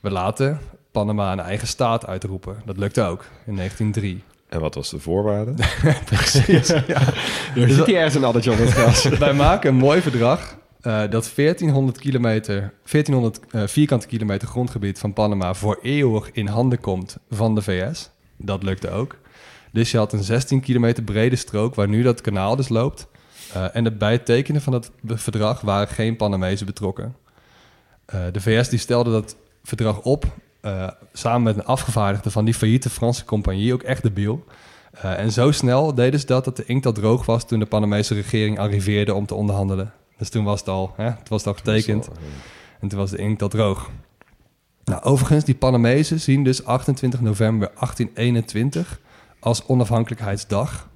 [0.00, 0.60] We laten
[0.92, 2.62] Panama een eigen staat uitroepen.
[2.64, 4.22] Dat lukte ook in 1903.
[4.48, 5.54] En wat was de voorwaarde?
[6.04, 6.68] Precies.
[6.68, 7.00] ja.
[7.54, 9.04] Er zit hier ergens een addertje op het gras.
[9.18, 15.12] Wij maken een mooi verdrag eh, dat 1400, kilometer, 1400 eh, vierkante kilometer grondgebied van
[15.12, 18.10] Panama voor eeuwig in handen komt van de VS.
[18.36, 19.16] Dat lukte ook.
[19.72, 23.08] Dus je had een 16 kilometer brede strook waar nu dat kanaal dus loopt.
[23.52, 27.16] Eh, en bij het tekenen van dat verdrag waren geen Panamezen betrokken.
[28.04, 30.24] Eh, de VS die stelde dat verdrag op
[30.60, 34.44] eh, samen met een afgevaardigde van die failliete Franse compagnie, ook echt debiel.
[34.92, 37.66] Eh, en zo snel deden ze dat dat de inkt al droog was toen de
[37.66, 39.92] Panamese regering arriveerde om te onderhandelen.
[40.18, 42.08] Dus toen was het al, hè, toen was het al getekend
[42.80, 43.90] en toen was de inkt al droog.
[44.84, 49.00] Nou, overigens, die Panamezen zien dus 28 november 1821
[49.40, 50.88] als onafhankelijkheidsdag.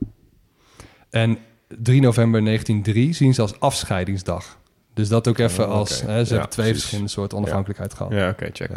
[1.10, 4.58] En 3 november 1903 zien ze als afscheidingsdag.
[4.94, 6.00] Dus dat ook even Oh, als...
[6.00, 6.80] Hè, ze Ja, hebben twee precies.
[6.80, 8.12] verschillende soorten onafhankelijkheid gehad.
[8.12, 8.70] Ja, oké, check.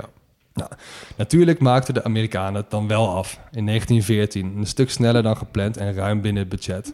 [1.18, 4.54] Natuurlijk maakten de Amerikanen het dan wel af in 1914.
[4.58, 6.94] Een stuk sneller dan gepland en ruim binnen het budget.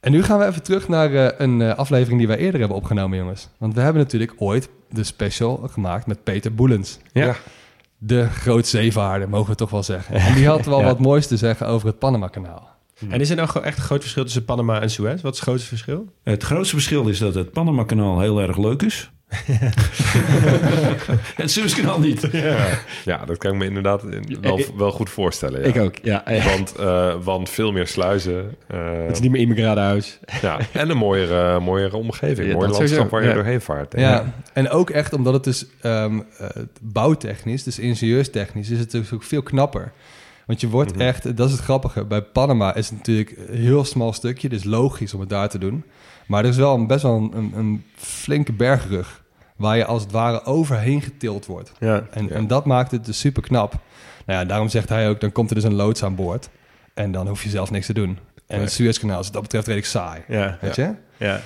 [0.00, 2.76] En nu gaan we even terug naar eh, een eh, aflevering die wij eerder hebben
[2.78, 3.48] opgenomen, jongens.
[3.58, 6.98] Want we hebben natuurlijk ooit de special gemaakt met Peter Boelens.
[7.12, 7.36] Ja.
[7.98, 10.14] De grootzeevaarder, mogen we toch wel zeggen.
[10.26, 10.84] En die had wel Ja.
[10.84, 12.72] wat moois te zeggen over het Panama-kanaal.
[13.10, 15.22] En is er nou echt een groot verschil tussen Panama en Suez?
[15.22, 16.12] Wat is het grootste verschil?
[16.22, 19.10] Het grootste verschil is dat het Panama-kanaal heel erg leuk is.
[21.34, 22.28] Het Suezkanaal niet.
[22.32, 22.66] Ja.
[23.04, 25.60] ja, dat kan ik me inderdaad in- wel, wel goed voorstellen.
[25.60, 25.66] Ja.
[25.66, 26.22] Ik ook, ja.
[26.56, 28.54] Want, eh, want veel meer sluizen.
[28.66, 30.18] eh, Het is niet meer immigratenhuis.
[30.42, 30.58] ja.
[30.72, 32.48] En een mooiere, mooiere omgeving.
[32.48, 33.34] Ja, mooi landschap waar je ja.
[33.34, 33.92] doorheen vaart.
[33.96, 34.34] Ja.
[34.52, 36.48] en ook echt omdat het dus ehm, eh,
[36.80, 39.92] bouwtechnisch, dus ingenieurstechnisch, is het dus ook veel knapper.
[40.46, 43.84] Want je wordt echt, dat is het grappige, bij Panama is het natuurlijk een heel
[43.84, 45.84] smal stukje, dus logisch om het daar te doen.
[46.26, 49.22] Maar er is wel een, best wel een, een, een flinke bergrug,
[49.56, 51.72] waar je als het ware overheen getild wordt.
[51.78, 52.06] Ja.
[52.10, 52.30] En, Ja.
[52.34, 53.72] en dat maakt het dus super knap.
[54.26, 56.48] Nou ja, daarom zegt hij ook, dan komt er dus een loods aan boord.
[56.94, 58.08] En dan hoef je zelf niks te doen.
[58.46, 58.60] En Nee.
[58.60, 60.22] het Suezkanaal is wat dat betreft redelijk saai.
[60.28, 60.58] Ja.
[60.60, 60.94] Weet je?
[61.16, 61.40] Ja.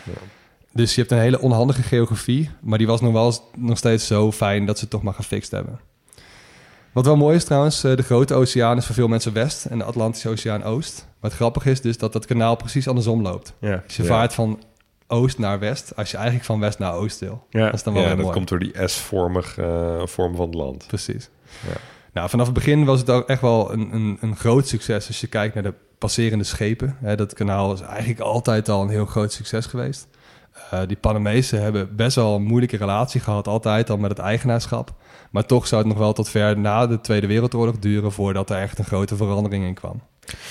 [0.73, 4.33] Dus je hebt een hele onhandige geografie, maar die was nog wel nog steeds zo
[4.33, 5.81] fijn dat ze het toch maar gefixt hebben.
[6.93, 9.79] Wat wel mooi is trouwens, eh, de grote oceaan is voor veel mensen west en
[9.79, 10.97] de Atlantische Oceaan oost.
[11.21, 13.53] Maar het grappige is dus dat dat kanaal precies andersom loopt.
[13.61, 13.83] Ja.
[13.87, 14.09] Dus je Ja.
[14.09, 14.63] vaart van
[15.09, 17.47] oost naar west, als je eigenlijk van west naar oost wil.
[17.51, 17.65] Ja.
[17.65, 18.33] Dat is dan wel Ja, dat mooi.
[18.33, 20.87] komt door die S-vormige eh, vorm van het land.
[20.87, 21.29] Precies.
[21.67, 21.73] Ja.
[22.13, 25.21] Nou, vanaf het begin was het ook echt wel een, een, een groot succes als
[25.21, 26.97] je kijkt naar de passerende schepen.
[27.01, 30.09] Hè, dat kanaal is eigenlijk altijd al een heel groot succes geweest.
[30.71, 34.95] Eh, die Panamezen hebben best wel een moeilijke relatie gehad, altijd al met het eigenaarschap.
[35.31, 38.59] Maar toch zou het nog wel tot ver na de Tweede Wereldoorlog duren voordat er
[38.61, 40.01] echt een grote verandering in kwam.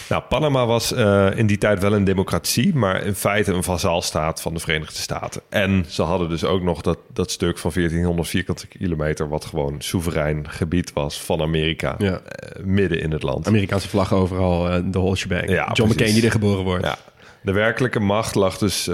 [0.10, 4.42] Nou, Panama was eh, in die tijd wel een democratie, maar in feite een vazalstaat
[4.42, 5.42] van de Verenigde Staten.
[5.50, 9.76] En ze hadden dus ook nog dat, dat stuk van 1400 vierkante kilometer, wat gewoon
[9.82, 12.20] soeverein gebied was van Amerika, Ja.
[12.26, 13.48] eh, midden in het land.
[13.48, 15.16] Amerikaanse vlag overal, eh, de.
[15.30, 15.94] Ja, John precies.
[15.94, 16.86] McCain die er geboren wordt.
[16.86, 16.98] Ja.
[17.42, 18.90] De werkelijke macht lag dus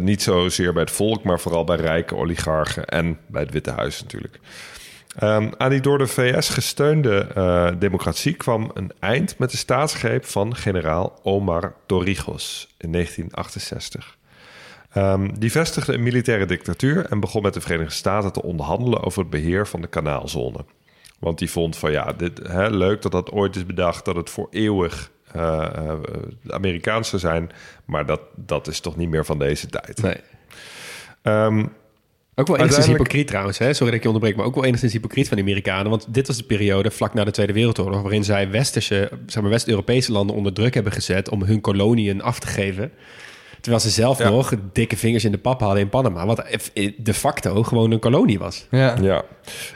[0.00, 4.02] niet zozeer bij het volk, maar vooral bij rijke oligarchen en bij het Witte Huis
[4.02, 4.38] natuurlijk.
[5.16, 10.24] Ehm, aan die door de VS gesteunde eh, democratie kwam een eind met de staatsgreep
[10.24, 14.16] van generaal Omar Torrijos in 1968.
[14.92, 19.20] Ehm, die vestigde een militaire dictatuur en begon met de Verenigde Staten te onderhandelen over
[19.20, 20.64] het beheer van de kanaalzone.
[21.18, 24.30] Want die vond van ja, dit, hè, leuk dat dat ooit is bedacht, dat het
[24.30, 25.98] voor eeuwig eh, eh,
[26.48, 27.50] Amerikaans zou zijn,
[27.84, 30.02] maar dat, dat is toch niet meer van deze tijd.
[30.02, 30.20] Nee.
[31.22, 31.64] Ehm,
[32.34, 33.72] Ook wel enigszins Uiteindelijk- hypocriet trouwens, hè?
[33.72, 35.90] sorry dat ik je onderbreek, maar ook wel enigszins hypocriet van de Amerikanen.
[35.90, 39.50] Want dit was de periode vlak na de Tweede Wereldoorlog waarin zij westerse, zeg maar
[39.50, 42.92] West-Europese landen onder druk hebben gezet om hun koloniën af te geven.
[43.60, 44.28] Terwijl ze zelf Ja.
[44.30, 46.44] nog dikke vingers in de pap hadden in Panama, wat
[46.98, 48.66] de facto gewoon een kolonie was.
[48.70, 49.24] Ja, ja.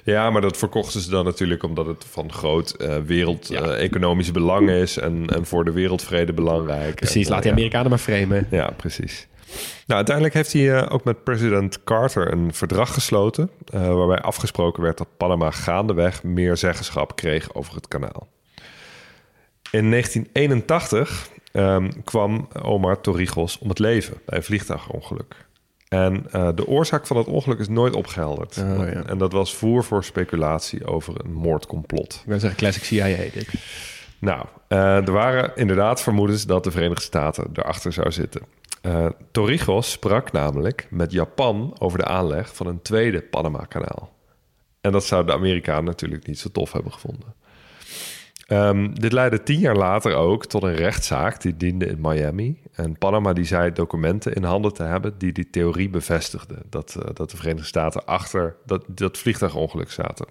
[0.05, 3.61] ja, maar dat verkochten ze dan natuurlijk omdat het van groot eh wereld Ja.
[3.75, 6.95] economisch belang is en, en voor de wereldvrede belangrijk.
[6.95, 8.47] Precies, En, laat die eh, Amerikanen maar framen.
[8.51, 9.27] Ja, precies.
[9.87, 13.51] Nou, uiteindelijk heeft hij eh, ook met president Carter een verdrag gesloten...
[13.73, 18.29] eh, waarbij afgesproken werd dat Panama gaandeweg meer zeggenschap kreeg over het kanaal.
[19.71, 25.45] In 1981 ehm, kwam Omar Torrijos om het leven bij een vliegtuigongeluk.
[25.89, 28.59] En eh, de oorzaak van het ongeluk is nooit opgehelderd.
[28.59, 29.03] Oh, ja.
[29.05, 32.15] En dat was voer voor speculatie over een moordcomplot.
[32.15, 33.49] Ik wil zeggen classic CIA dit.
[34.19, 38.43] Nou, er waren inderdaad vermoedens dat de Verenigde Staten erachter zou zitten.
[38.87, 44.13] Eh, Torrijos sprak namelijk met Japan over de aanleg van een tweede Panama-kanaal.
[44.81, 47.35] En dat zouden de Amerikanen natuurlijk niet zo tof hebben gevonden.
[48.47, 52.63] Ehm, dit leidde tien jaar later ook tot een rechtszaak die diende in Miami.
[52.73, 56.63] En Panama die zei documenten in handen te hebben die die theorie bevestigden.
[56.69, 60.27] Dat, eh, dat de Verenigde Staten achter dat, dat vliegtuigongeluk zaten.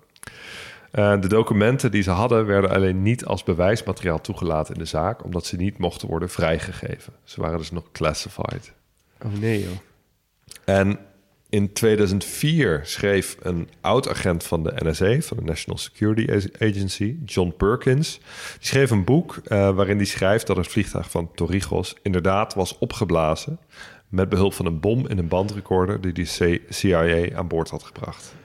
[0.96, 5.24] Uh, de documenten die ze hadden werden alleen niet als bewijsmateriaal toegelaten in de zaak,
[5.24, 7.14] omdat ze niet mochten worden vrijgegeven.
[7.24, 8.74] Ze waren dus nog classified.
[9.22, 9.72] Oh nee joh.
[10.66, 11.00] En
[11.50, 18.20] in 2004 schreef een oud-agent van de NSA, van de National Security Agency, John Perkins,
[18.58, 22.78] die schreef een boek uh, waarin hij schrijft dat het vliegtuig van Torrijos inderdaad was
[22.78, 23.60] opgeblazen
[24.10, 28.36] met behulp van een bom in een bandrecorder die de CIA aan boord had gebracht.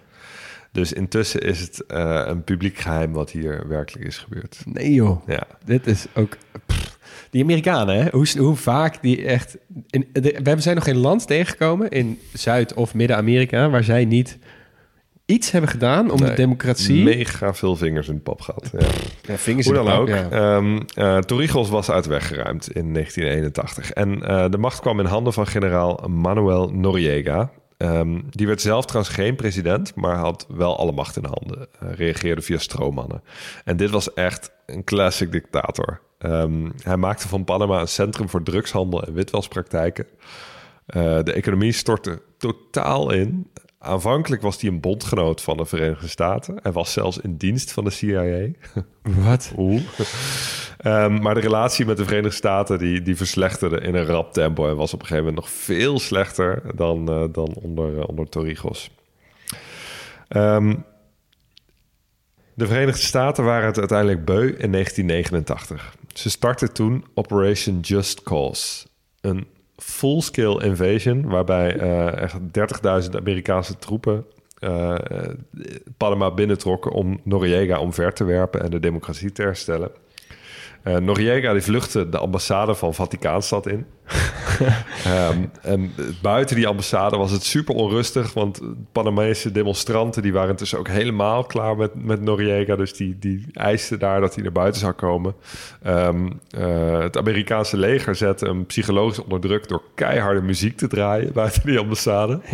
[0.73, 4.63] Dus intussen is het uh, een publiek geheim wat hier werkelijk is gebeurd.
[4.65, 5.43] Nee joh, Ja.
[5.65, 6.37] dit is ook...
[6.67, 6.99] pff,
[7.31, 8.09] die Amerikanen, hè?
[8.11, 9.57] Hoe, hoe vaak die echt...
[9.91, 13.71] In, de, we hebben zijn nog geen land tegengekomen in Zuid- of Midden-Amerika...
[13.71, 14.39] waar zij niet
[15.27, 17.03] iets hebben gedaan om de democratie...
[17.05, 18.71] Mega veel vingers in de pap gehad.
[18.79, 18.87] Ja.
[19.23, 20.31] Ja, vingers Hoe in dan de ook, ja.
[20.31, 23.91] ehm eh, Torrijos was uit de weg geruimd in 1981.
[23.91, 27.51] En eh, de macht kwam in handen van generaal Manuel Noriega.
[27.81, 31.69] Ehm, die werd zelf trouwens geen president, maar had wel alle macht in handen.
[31.79, 33.23] Eh, reageerde via stroommannen.
[33.65, 36.01] En dit was echt een classic dictator.
[36.19, 40.07] Ehm, hij maakte van Panama een centrum voor drugshandel en witwaspraktijken.
[40.87, 43.51] Eh, de economie stortte totaal in.
[43.83, 46.59] Aanvankelijk was hij een bondgenoot van de Verenigde Staten.
[46.63, 48.49] Hij was zelfs in dienst van de CIA.
[49.03, 49.53] Wat?
[49.57, 49.83] Oeh.
[50.79, 54.69] Ehm, maar de relatie met de Verenigde Staten die, die verslechterde in een rap tempo
[54.69, 58.29] en was op een gegeven moment nog veel slechter dan, eh, dan onder, eh, onder
[58.29, 58.91] Torrijos.
[60.29, 60.77] Ehm,
[62.55, 65.95] de Verenigde Staten waren het uiteindelijk beu in 1989.
[66.15, 68.87] Ze startten toen Operation Just Cause,
[69.21, 69.47] een
[69.81, 72.39] full-scale invasion waarbij eh, echt
[73.05, 74.25] 30.000 Amerikaanse troepen
[74.59, 75.35] eh, eh,
[75.97, 79.91] Panama binnentrokken om Noriega omver te werpen en de democratie te herstellen.
[80.83, 83.87] Eh, Noriega die vluchtte de ambassade van Vaticaanstad in.
[85.05, 88.61] Ehm, en buiten die ambassade was het super onrustig, want
[88.93, 93.99] Panamese demonstranten die waren tussen ook helemaal klaar met, met Noriega, dus die, die eisten
[93.99, 95.35] daar dat hij naar buiten zou komen.
[95.83, 101.33] Ehm, eh, het Amerikaanse leger zette hem psychologisch onder druk door keiharde muziek te draaien
[101.33, 102.41] buiten die ambassade.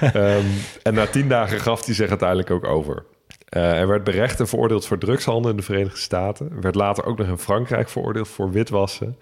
[0.00, 0.46] Ehm,
[0.82, 3.04] en na tien dagen gaf hij zich uiteindelijk ook over.
[3.50, 6.50] Uh, er werd berecht en veroordeeld voor drugshandel in de Verenigde Staten.
[6.50, 9.18] Er werd later ook nog in Frankrijk veroordeeld voor witwassen.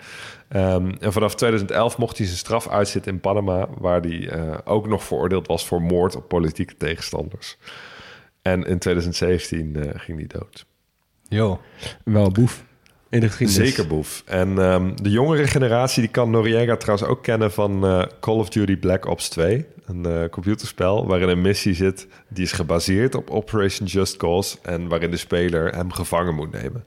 [0.57, 4.89] Um, en vanaf 2011 mocht hij zijn straf uitzitten in Panama, waar hij uh, ook
[4.89, 7.57] nog veroordeeld was voor moord op politieke tegenstanders.
[8.43, 10.67] En in 2017 uh, ging hij dood.
[11.29, 11.61] Jo.
[12.05, 12.65] Wel boef
[13.15, 13.69] in de geschiedenis.
[13.69, 14.23] Zeker boef.
[14.27, 18.49] En um, de jongere generatie die kan Noriega trouwens ook kennen van uh, Call of
[18.49, 19.67] Duty Black Ops 2.
[19.87, 24.57] Een uh, computerspel waarin een missie zit die is gebaseerd op Operation Just Cause...
[24.63, 26.85] en waarin de speler hem gevangen moet nemen.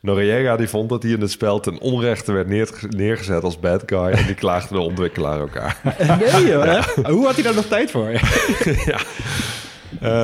[0.00, 3.82] Noriega die vond dat hij in het spel ten onrechte werd neer, neergezet als bad
[3.86, 4.10] guy...
[4.10, 5.74] en die klaagde de ontwikkelaar ook aan.
[6.18, 6.84] Nee joh, ja.
[7.12, 8.10] Hoe had hij daar nog tijd voor?
[8.90, 9.00] ja.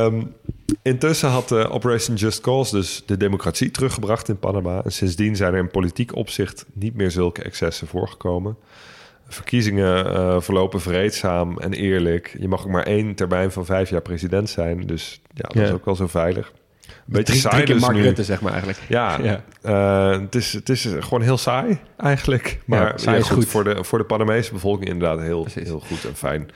[0.04, 0.34] Um,
[0.82, 4.84] Intussen had uh, Operation Just Cause dus de democratie teruggebracht in Panama.
[4.84, 8.56] En sindsdien zijn er in politiek opzicht niet meer zulke excessen voorgekomen.
[9.28, 12.36] Verkiezingen uh, verlopen vreedzaam en eerlijk.
[12.38, 14.80] Je mag ook maar één termijn van vijf jaar president zijn.
[14.80, 15.62] Dus ja, dat ja.
[15.62, 16.52] is ook wel zo veilig.
[16.86, 18.02] Een beetje drie, saai drie Mark nu.
[18.02, 18.80] Rutte, zeg maar eigenlijk.
[18.88, 19.44] Ja, ja.
[19.64, 22.60] Uh, het, is, het is gewoon heel saai eigenlijk.
[22.64, 23.46] Maar ja, saai is goed.
[23.46, 26.50] Voor, de, voor de Panamese bevolking inderdaad heel, heel goed en fijn.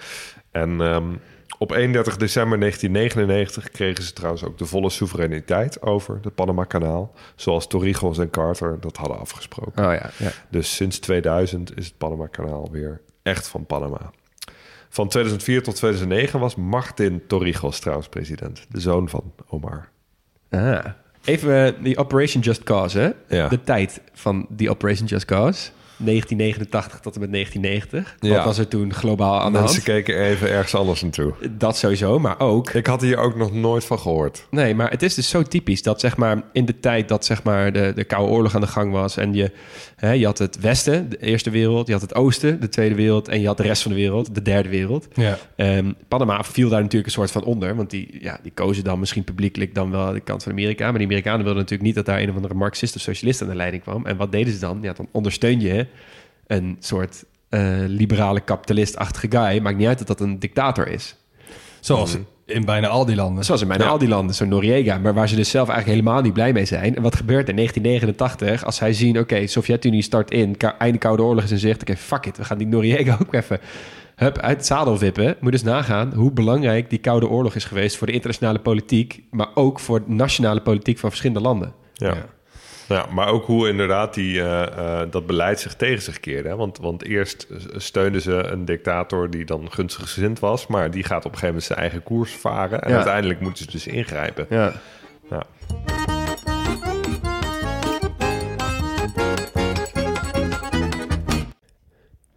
[0.50, 1.20] En um,
[1.62, 7.14] op 31 december 1999 kregen ze trouwens ook de volle soevereiniteit over het Panama-kanaal.
[7.34, 9.84] Zoals Torrijos en Carter dat hadden afgesproken.
[9.84, 10.30] Oh ja, ja.
[10.50, 14.10] Dus sinds 2000 is het Panama-kanaal weer echt van Panama.
[14.88, 18.66] Van 2004 tot 2009 was Martin Torrijos trouwens president.
[18.68, 19.88] De zoon van Omar.
[20.50, 20.84] Ah.
[21.24, 23.36] Even uh, die Operation Just Cause, hè?
[23.36, 23.48] Ja.
[23.48, 25.70] De tijd van die Operation Just Cause.
[26.04, 28.16] 1989 tot en met 1990.
[28.20, 28.36] Ja.
[28.36, 30.04] Wat was er toen globaal aan de Mensen hand?
[30.04, 31.32] keken even ergens anders naartoe.
[31.50, 32.70] Dat sowieso, maar ook...
[32.70, 34.46] Ik had hier ook nog nooit van gehoord.
[34.50, 37.42] Nee, maar het is dus zo typisch dat zeg maar in de tijd dat zeg
[37.42, 39.16] maar de, de Koude Oorlog aan de gang was...
[39.16, 39.52] en je,
[40.00, 43.28] hè, je had het Westen, de Eerste Wereld, je had het Oosten, de Tweede Wereld...
[43.28, 45.08] en je had de rest van de wereld, de Derde Wereld.
[45.14, 45.38] Ja.
[45.56, 47.76] Um, Panama viel daar natuurlijk een soort van onder...
[47.76, 50.88] want die, ja, die kozen dan misschien publiekelijk dan wel de kant van Amerika...
[50.88, 53.48] maar die Amerikanen wilden natuurlijk niet dat daar een of andere Marxist of socialist aan
[53.48, 54.06] de leiding kwam.
[54.06, 54.78] En wat deden ze dan?
[54.82, 55.86] Ja, dan ondersteun je
[56.46, 59.58] een soort uh, liberale kapitalist-achtige guy.
[59.58, 61.16] Maakt niet uit dat dat een dictator is.
[61.80, 62.26] Zoals mm.
[62.50, 63.44] In bijna al die landen.
[63.44, 63.90] Zoals in bijna Ja.
[63.90, 64.98] al die landen, zo Noriega.
[64.98, 66.96] Maar waar ze dus zelf eigenlijk helemaal niet blij mee zijn.
[66.96, 69.18] En wat gebeurt in 1989 als zij zien...
[69.18, 71.80] oké, Sovjet-Unie start in, einde Koude Oorlog is in zicht.
[71.80, 73.60] Oké, fuck it, we gaan die Noriega ook even
[74.16, 75.36] hup, uit het zadel wippen.
[75.40, 77.96] Moet dus nagaan hoe belangrijk die Koude Oorlog is geweest...
[77.96, 79.22] voor de internationale politiek...
[79.30, 81.72] maar ook voor de nationale politiek van verschillende landen.
[81.92, 82.14] Ja.
[82.14, 82.26] Ja,
[83.10, 84.62] maar ook hoe inderdaad die, eh,
[85.02, 86.48] eh, dat beleid zich tegen zich keerde.
[86.48, 86.56] Hè?
[86.56, 90.66] Want, want eerst steunden ze een dictator die dan gunstig gezind was...
[90.66, 92.82] maar die gaat op een gegeven moment zijn eigen koers varen...
[92.82, 92.96] en Ja.
[92.96, 94.46] uiteindelijk moeten ze dus ingrijpen.
[94.48, 94.72] Ja.
[95.30, 95.46] Ja.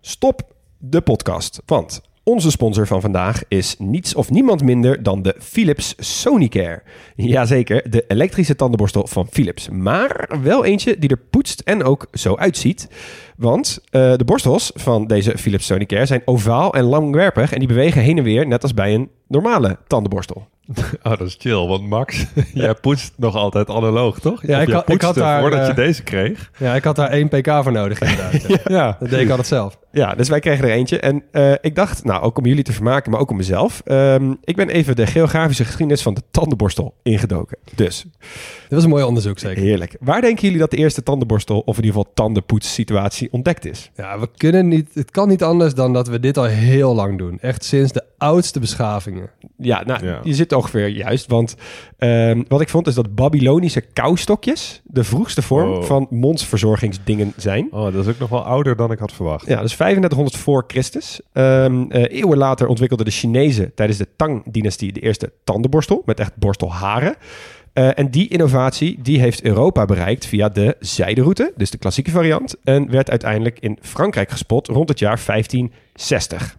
[0.01, 0.41] Stop
[0.77, 5.95] de podcast, want onze sponsor van vandaag is niets of niemand minder dan de Philips
[5.97, 6.81] Sonicare.
[7.15, 9.69] Jazeker, de elektrische tandenborstel van Philips.
[9.69, 12.87] Maar wel eentje die er poetst en ook zo uitziet.
[13.37, 18.01] Want eh, de borstels van deze Philips Sonicare zijn ovaal en langwerpig en die bewegen
[18.01, 20.47] heen en weer net als bij een normale tandenborstel.
[21.03, 21.67] Oh, dat is chill.
[21.67, 24.47] Want Max, jij poetst nog altijd analoog, toch?
[24.47, 26.51] Ja, Of ik had- ik had daar, Voordat je eh, deze kreeg.
[26.57, 28.41] Ja, ik had daar één pk voor nodig inderdaad.
[28.47, 28.57] ja.
[28.77, 28.97] Ja.
[28.99, 29.77] Dat deed ik altijd zelf.
[29.91, 30.99] Ja, dus wij kregen er eentje.
[30.99, 33.81] En eh, ik dacht, nou, ook om jullie te vermaken, maar ook om mezelf.
[33.85, 37.57] ehm, ik ben even de geografische geschiedenis van de tandenborstel ingedoken.
[37.75, 39.63] Dus, Dit was een mooi onderzoek zeker.
[39.63, 39.95] heerlijk.
[39.99, 43.91] Waar denken jullie dat de eerste tandenborstel, of in ieder geval tandenpoetssituatie, ontdekt is?
[43.95, 47.17] Ja, we kunnen niet, het kan niet anders dan dat we dit al heel lang
[47.17, 47.37] doen.
[47.41, 49.29] Echt sinds de oudste beschavingen.
[49.57, 50.19] Ja, nou, Ja.
[50.23, 51.27] je zit ongeveer juist.
[51.27, 51.55] Want
[51.97, 55.83] ehm, wat ik vond is dat Babylonische koustokjes de vroegste vorm Oh.
[55.83, 57.67] van mondsverzorgingsdingen zijn.
[57.71, 59.47] Oh, dat is ook nog wel ouder dan ik had verwacht.
[59.47, 61.21] Ja, dus 3500 voor Christus.
[61.33, 66.35] Ehm, eh, eeuwen later ontwikkelden de Chinezen tijdens de Tang-dynastie de eerste tandenborstel met echt
[66.37, 67.15] borstelharen.
[67.73, 72.55] Eh, en die innovatie die heeft Europa bereikt via de zijderoute, dus de klassieke variant,
[72.63, 76.57] en werd uiteindelijk in Frankrijk gespot rond het jaar 1560.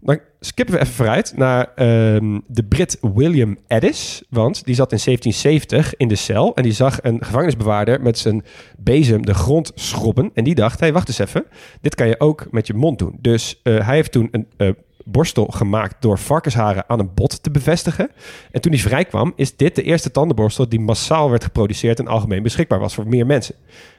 [0.00, 4.22] Dan skippen we even vooruit naar ehm, de Brit William Addis.
[4.30, 6.54] Want die zat in 1770 in de cel.
[6.54, 8.44] En die zag een gevangenisbewaarder met zijn
[8.78, 10.30] bezem de grond schrobben.
[10.34, 11.44] En die dacht, hé, hey, wacht eens even.
[11.80, 13.18] Dit kan je ook met je mond doen.
[13.20, 14.70] Dus eh, hij heeft toen een eh,
[15.04, 18.10] borstel gemaakt door varkensharen aan een bot te bevestigen.
[18.50, 22.42] En toen hij vrijkwam, is dit de eerste tandenborstel die massaal werd geproduceerd en algemeen
[22.42, 23.54] beschikbaar was voor meer mensen.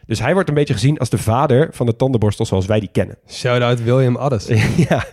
[0.06, 2.90] Dus hij wordt een beetje gezien als de vader van de tandenborstel zoals wij die
[2.92, 3.18] kennen.
[3.28, 4.48] Shout-out William Addis.
[4.90, 5.06] ja.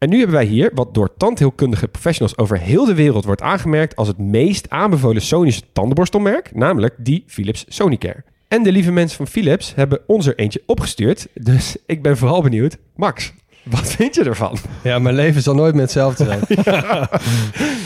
[0.00, 3.96] En nu hebben wij hier wat door tandheelkundige professionals over heel de wereld wordt aangemerkt
[3.96, 8.24] als het meest aanbevolen Sonische tandenborstelmerk, namelijk die Philips Sonicare.
[8.48, 12.42] En de lieve mensen van Philips hebben ons er eentje opgestuurd, dus ik ben vooral
[12.42, 12.76] benieuwd.
[12.96, 13.32] Max,
[13.62, 14.56] wat vind je ervan?
[14.82, 16.40] Ja, mijn leven zal nooit meer hetzelfde zijn.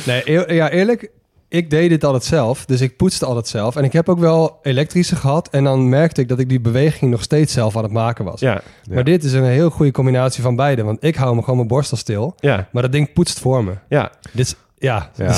[0.07, 1.11] Nee, eer- ja, eerlijk,
[1.55, 2.65] ik deed dit altijd zelf.
[2.65, 3.77] Dus ik poetste altijd zelf.
[3.77, 5.49] En ik heb ook wel elektrische gehad.
[5.49, 8.41] En dan merkte ik dat ik die beweging nog steeds zelf aan het maken was.
[8.41, 10.83] Ja, Maar dit is een heel goede combinatie van beide.
[10.83, 12.35] Want ik hou me gewoon mijn borstel stil.
[12.37, 13.73] ja, Maar dat ding poetst voor me.
[13.89, 14.13] ja.
[14.33, 15.35] Dit is, ja, Ja.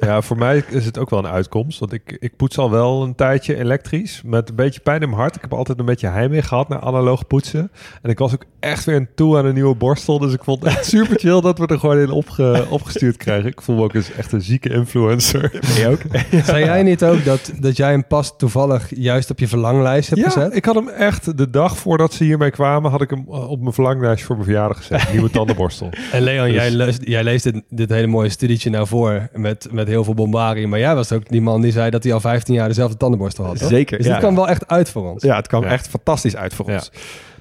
[0.00, 1.78] Ja, voor mij is het ook wel een uitkomst.
[1.78, 4.22] Want ik, ik poets al wel een tijdje elektrisch.
[4.24, 5.34] Met een beetje pijn in mijn hart.
[5.36, 7.70] Ik heb altijd een beetje heimwee gehad naar analoog poetsen.
[8.02, 10.18] En ik was ook echt weer toe aan een nieuwe borstel.
[10.18, 13.50] Dus ik vond het echt super chill dat we er gewoon in opge, opgestuurd krijgen.
[13.50, 15.50] Ik voel me ook eens echt een zieke influencer.
[15.50, 16.00] Ben je ook?
[16.46, 20.20] Zei jij niet ook dat, dat jij hem pas toevallig juist op je verlanglijst hebt
[20.20, 20.56] Ja, gezet?
[20.56, 22.90] ik had hem echt de dag voordat ze hiermee kwamen...
[22.90, 25.12] had ik hem eh, op mijn verlanglijstje voor mijn verjaardag gezet.
[25.12, 25.90] Nieuwe tandenborstel.
[26.12, 29.68] En Leon, Dus- jij, leest, jij leest dit, dit hele mooie studietje nou voor met,
[29.70, 30.66] met heel veel bombardie.
[30.66, 33.44] Maar jij was ook die man die zei dat hij al 15 jaar dezelfde tandenborstel
[33.44, 33.58] had.
[33.58, 33.68] toch?
[33.68, 34.12] Zeker, Dus ja.
[34.12, 35.22] dit kwam wel echt uit voor ons.
[35.22, 35.68] Ja, het kwam Ja.
[35.70, 36.74] echt fantastisch uit voor Ja.
[36.74, 36.90] ons.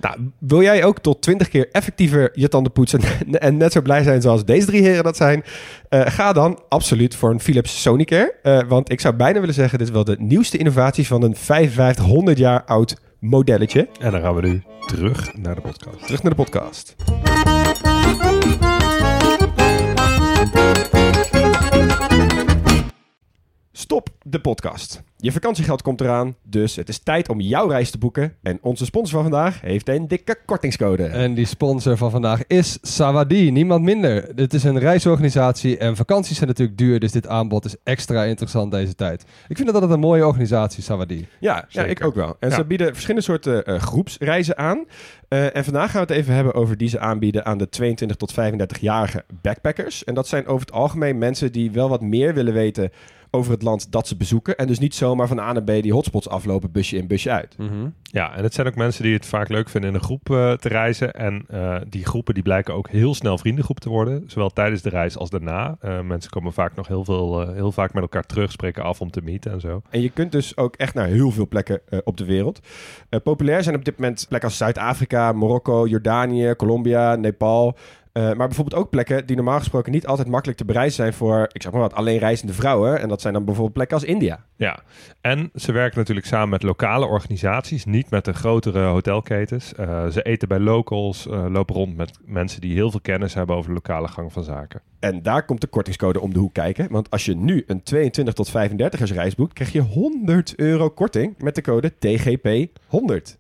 [0.02, 3.00] Nou, wil jij ook tot 20 keer effectiever je tanden poetsen
[3.32, 5.44] en net zo blij zijn zoals deze drie heren dat zijn?
[5.90, 8.34] Eh, ga dan absoluut voor een Philips Sonicare.
[8.44, 11.36] Eh, want ik zou bijna willen zeggen, dit is wel de nieuwste innovatie van een
[11.36, 13.88] 5500 jaar oud modelletje.
[14.00, 16.06] En dan gaan we nu terug naar de podcast.
[16.06, 16.96] Terug naar de podcast.
[23.92, 25.04] Stop de podcast.
[25.18, 28.36] Je vakantiegeld komt eraan, dus het is tijd om jouw reis te boeken.
[28.42, 31.04] En onze sponsor van vandaag heeft een dikke kortingscode.
[31.06, 34.36] En die sponsor van vandaag is Sawadi, niemand minder.
[34.36, 38.72] Dit is een reisorganisatie en vakanties zijn natuurlijk duur, dus dit aanbod is extra interessant
[38.72, 39.22] deze tijd.
[39.48, 41.28] Ik vind dat altijd een mooie organisatie, Sawadi.
[41.40, 42.36] Ja, ja ik ook wel.
[42.40, 42.56] En Ja.
[42.56, 44.86] ze bieden verschillende soorten eh, groepsreizen aan.
[45.28, 48.18] Eh, en vandaag gaan we het even hebben over die ze aanbieden aan de 22
[48.18, 50.04] tot 35-jarige backpackers.
[50.04, 52.92] En dat zijn over het algemeen mensen die wel wat meer willen weten
[53.32, 54.58] over het land dat ze bezoeken.
[54.58, 57.56] En dus niet zomaar van A naar B die hotspots aflopen, busje in, busje uit.
[58.04, 60.54] Ja, en het zijn ook mensen die het vaak leuk vinden in een groep eh,
[60.54, 61.14] te reizen.
[61.14, 64.24] En eh, die groepen die blijken ook heel snel vriendengroep te worden.
[64.28, 65.76] Zowel tijdens de reis als daarna.
[65.80, 69.12] Eh, mensen komen vaak nog heel, veel, heel vaak met elkaar terug, spreken af om
[69.12, 69.82] te meeten en zo.
[69.90, 72.60] En je kunt dus ook echt naar heel veel plekken op de wereld.
[73.24, 77.78] Populair zijn op dit moment plekken als Zuid-Afrika, Marokko, Jordanië, Colombia, Nepal.
[78.12, 81.50] Eh, maar bijvoorbeeld ook plekken die normaal gesproken niet altijd makkelijk te bereizen zijn voor,
[81.52, 83.00] ik zeg maar wat, alleen reizende vrouwen.
[83.00, 84.46] En dat zijn dan bijvoorbeeld plekken als India.
[84.56, 84.80] Ja,
[85.22, 89.74] en ze werken natuurlijk samen met lokale organisaties, niet met de grotere hotelketens.
[89.74, 93.56] Eh, ze eten bij locals, eh, lopen rond met mensen die heel veel kennis hebben
[93.56, 94.82] over de lokale gang van zaken.
[95.00, 96.92] En daar komt de kortingscode om de hoek kijken.
[96.92, 101.36] Want als je nu een 22 tot 35ers reis boekt, krijg je 100 euro korting
[101.38, 103.40] met de code TGP100.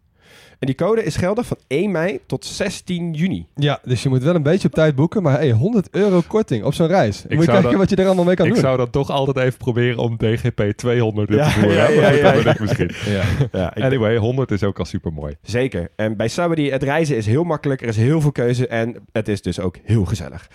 [0.61, 3.47] En die code is geldig van 1 mei tot 16 juni.
[3.55, 5.23] Ja, dus je moet wel een beetje op tijd boeken.
[5.23, 7.21] Maar hey, 100 euro korting op zo'n reis.
[7.21, 8.61] moet je zou kijken dat- wat je er allemaal mee kan ik doen.
[8.61, 11.73] zou dan toch altijd even proberen om DGP 200 in Ja, te voeren.
[11.77, 12.51] ja, ja, ja, ja.
[12.53, 12.91] ik misschien.
[13.13, 13.23] Ja.
[13.51, 15.35] Ja, ik- Anyway, 100 is ook al super mooi.
[15.41, 15.89] Zeker.
[15.95, 17.81] En bij Sawadee, het reizen is heel makkelijk.
[17.81, 20.47] Er is heel veel keuze en het is dus ook heel gezellig.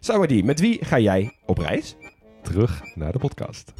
[0.00, 1.96] Sawadee, met wie ga jij op reis?
[2.42, 3.72] Terug naar de podcast.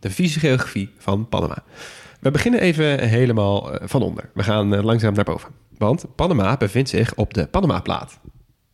[0.00, 1.62] De fysische geografie van Panama.
[2.20, 4.30] We beginnen even helemaal eh, van onder.
[4.34, 5.50] We gaan eh, langzaam naar boven.
[5.78, 8.18] Want Panama bevindt zich op de Panama-plaat.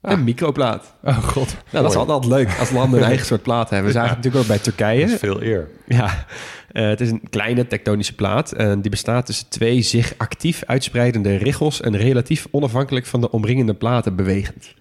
[0.04, 0.94] Een microplaat.
[1.02, 1.56] Oh god.
[1.70, 3.86] Nou, dat is altijd leuk als landen een eigen soort plaat hebben.
[3.86, 5.00] We zagen het natuurlijk ook bij Turkije.
[5.00, 5.68] Dat is veel eer.
[5.86, 6.26] Ja,
[6.74, 8.52] eh, het is een kleine tektonische plaat.
[8.52, 13.74] En die bestaat tussen twee zich actief uitspreidende richels en relatief onafhankelijk van de omringende
[13.74, 14.74] platen bewegend.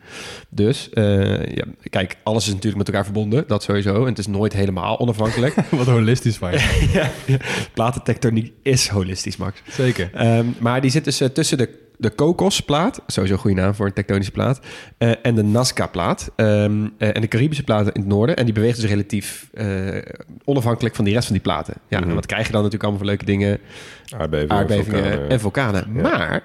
[0.50, 4.02] Dus, eh, ja, kijk, alles is natuurlijk met elkaar verbonden, dat sowieso.
[4.02, 5.56] En het is nooit helemaal onafhankelijk.
[5.72, 6.90] Wat holistisch van je.
[7.26, 7.38] ja,
[7.74, 9.62] platentectoniek is holistisch, Max.
[9.70, 10.10] Zeker.
[10.14, 13.86] Ehm, maar die zit dus eh, tussen de, de kokosplaat, sowieso een goede naam voor
[13.86, 14.60] een tektonische plaat,
[14.98, 16.32] eh, en de Nazca-plaat.
[16.36, 18.36] ehm, eh, en de Caribische platen in het noorden.
[18.36, 19.98] En die bewegen dus relatief eh,
[20.44, 21.74] onafhankelijk van die rest van die platen.
[21.88, 23.60] Ja, en wat krijg je dan natuurlijk allemaal voor leuke dingen?
[24.18, 25.30] Aardbevingen, Aardbevingen vulkanen.
[25.30, 25.94] en vulkanen.
[25.94, 26.02] Ja.
[26.02, 26.44] Maar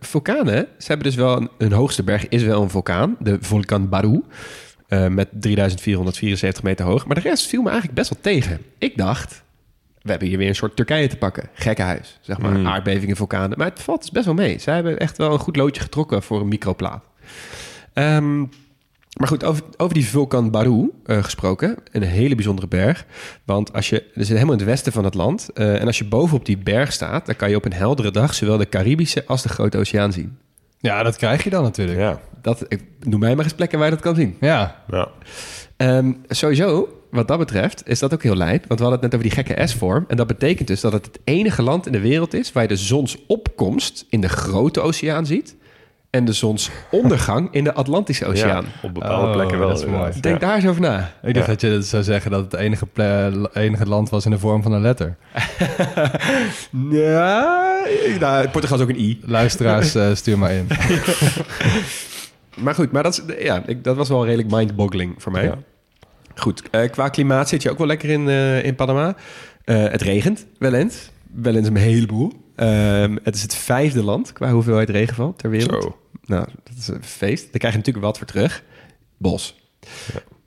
[0.00, 3.88] vulkanen, ze hebben dus wel een, hun hoogste berg is wel een vulkaan, de vulkaan
[3.88, 4.22] Baru.
[4.88, 7.06] met 3474 meter hoog.
[7.06, 8.60] Maar de rest viel me eigenlijk best wel tegen.
[8.78, 9.43] Ik dacht,
[10.04, 11.48] we hebben hier weer een soort Turkije te pakken.
[11.54, 12.58] Gekkenhuis, zeg maar.
[12.58, 12.66] Mm.
[12.66, 13.58] Aardbevingen, vulkanen.
[13.58, 14.58] Maar het valt dus best wel mee.
[14.58, 17.04] Zij hebben echt wel een goed loodje getrokken voor een microplaat.
[17.92, 18.38] Ehm,
[19.18, 21.76] maar goed, over, over die vulkaan Baru eh, gesproken.
[21.92, 23.06] Een hele bijzondere berg.
[23.44, 25.48] Want als je, er zit helemaal in het westen van het land.
[25.54, 28.10] eh, en als je boven op die berg staat, dan kan je op een heldere
[28.10, 30.38] dag zowel de Caribische als de Grote Oceaan zien.
[30.78, 31.98] Ja, dat krijg je dan natuurlijk.
[31.98, 32.20] Ja.
[32.42, 34.36] Dat, ik, noem mij maar eens plekken waar je dat kan zien.
[34.40, 34.82] Ja.
[34.90, 35.08] ja.
[35.76, 38.64] Ehm, sowieso, wat dat betreft, is dat ook heel lijp.
[38.68, 40.04] Want we hadden het net over die gekke S-vorm.
[40.08, 42.52] En dat betekent dus dat het het enige land in de wereld is...
[42.52, 45.56] waar je de zonsopkomst in de Grote Oceaan ziet...
[46.10, 48.64] en de zonsondergang in de Atlantische Oceaan.
[48.64, 49.68] Ja, op bepaalde Oh, plekken wel.
[49.68, 50.12] dat is mooi.
[50.20, 50.46] Denk Ja.
[50.46, 51.12] daar eens over na.
[51.22, 51.52] Ik dacht Ja.
[51.52, 52.86] dat je dat zou zeggen dat het enige,
[53.52, 55.16] enige land was in de vorm van een letter.
[56.90, 57.82] Ja,
[58.20, 59.20] nou, Portugal is ook een I.
[59.24, 60.66] Luisteraars, eh, stuur maar in.
[62.56, 65.52] Maar goed, maar dat, is, ja, ik, dat was wel redelijk mind-boggling voor mij.
[66.34, 66.42] Ja.
[66.42, 69.16] Goed, eh, qua klimaat zit je ook wel lekker in, eh, in Panama.
[69.64, 71.10] Eh, het regent wel eens.
[71.32, 72.32] Wel eens een heleboel.
[72.56, 75.82] Ehm, het is het vijfde land qua hoeveelheid regenval ter wereld.
[75.82, 75.96] Zo.
[76.24, 77.42] Nou, dat is een feest.
[77.42, 78.62] Daar krijg je natuurlijk wat voor terug.
[79.16, 79.54] Bos.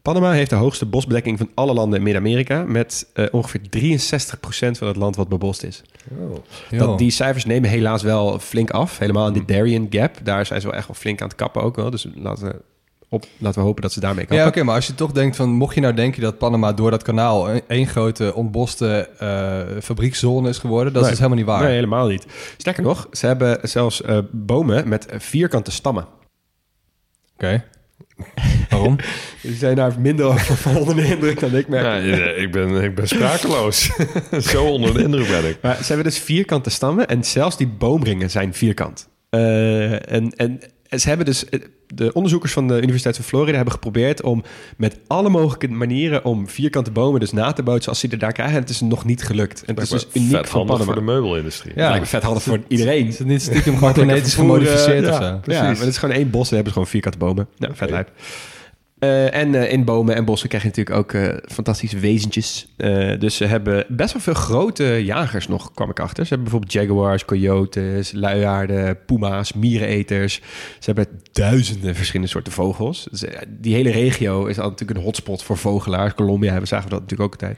[0.01, 2.63] Panama heeft de hoogste bosbedekking van alle landen in Midden-Amerika...
[2.63, 5.81] met eh, ongeveer 63% van het land wat bebost is.
[6.19, 6.43] Jo.
[6.77, 8.97] Dat, die cijfers nemen helaas wel flink af.
[8.97, 10.15] Helemaal in de Darien Gap.
[10.23, 11.89] Daar zijn ze wel echt wel flink aan het kappen ook wel.
[11.89, 12.61] Dus laten we,
[13.09, 14.37] op, laten we hopen dat ze daarmee kappen.
[14.37, 15.49] Ja, oké, maar als je toch denkt van...
[15.49, 17.49] mocht je nou denken dat Panama door dat kanaal...
[17.49, 20.93] een- één grote ontboste eh fabriekszone is geworden...
[20.93, 21.11] dat Nee.
[21.11, 21.63] is dus helemaal niet waar.
[21.67, 22.25] Nee, helemaal niet.
[22.57, 26.07] Sterker nog, ze hebben zelfs eh, bomen met vierkante stammen.
[27.35, 27.63] Oké.
[28.69, 28.95] Waarom?
[29.41, 32.03] Die zijn daar minder van onder de indruk dan ik merk.
[32.05, 33.89] Ja, ik, ben, ik ben sprakeloos.
[34.51, 35.57] Zo onder de indruk ben ik.
[35.61, 39.07] Maar ze hebben dus vierkante stammen en zelfs die boomringen zijn vierkant.
[39.29, 40.59] Eh, en, en
[40.89, 41.45] ze hebben dus,
[41.87, 44.43] de onderzoekers van de Universiteit van Florida hebben geprobeerd om
[44.77, 48.31] met alle mogelijke manieren om vierkante bomen dus na te bootsen als ze er daar
[48.31, 48.55] krijgen.
[48.55, 49.63] En het is nog niet gelukt.
[49.65, 50.83] En het is dus uniek vet van handig Panama.
[50.83, 51.73] voor de meubelindustrie.
[51.75, 51.95] Ja.
[51.95, 53.07] Ja, vet handig voor iedereen.
[53.07, 55.53] Is het niet stiekem genetisch gemodificeerd vervoeren, of ja.
[55.53, 55.57] zo?
[55.57, 56.49] Ja, maar het is gewoon één bos.
[56.49, 57.47] en hebben ze gewoon vierkante bomen.
[57.55, 58.09] Ja, vet lijp.
[58.99, 62.67] Eh, en eh, in bomen en bossen krijg je natuurlijk ook eh, fantastische wezentjes.
[63.19, 66.25] Dus ze hebben best wel veel grote jagers nog, kwam ik achter.
[66.25, 70.35] Ze hebben bijvoorbeeld jaguars, coyotes, luiaarden, puma's, miereneters.
[70.79, 73.07] Ze hebben duizenden verschillende soorten vogels.
[73.11, 76.13] Dus, die hele regio is natuurlijk een hotspot voor vogelaars.
[76.13, 77.57] Colombia hebben zagen we dat natuurlijk ook altijd.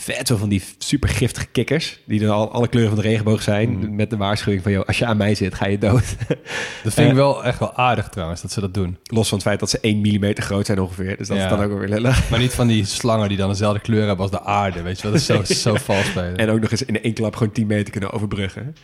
[0.00, 3.42] Vet veel van die super giftige kikkers, die er al alle kleuren van de regenboog
[3.42, 3.94] zijn.
[3.94, 6.16] Met de waarschuwing van, joh, als je aan mij zit, ga je dood.
[6.84, 8.96] Dat vind ik Eh, wel echt wel aardig trouwens, dat ze dat doen.
[9.04, 11.16] Los van het feit dat ze 1 mm groot zijn ongeveer.
[11.16, 11.44] Dus dat Ja.
[11.44, 12.30] is dan ook wel weer lullig.
[12.30, 15.02] Maar niet van die slangen die dan dezelfde kleur hebben als de aarde, weet je
[15.02, 15.12] wel.
[15.12, 16.12] Dat is zo, zo vals.
[16.36, 18.74] En ook nog eens in één klap gewoon 10 meter kunnen overbruggen.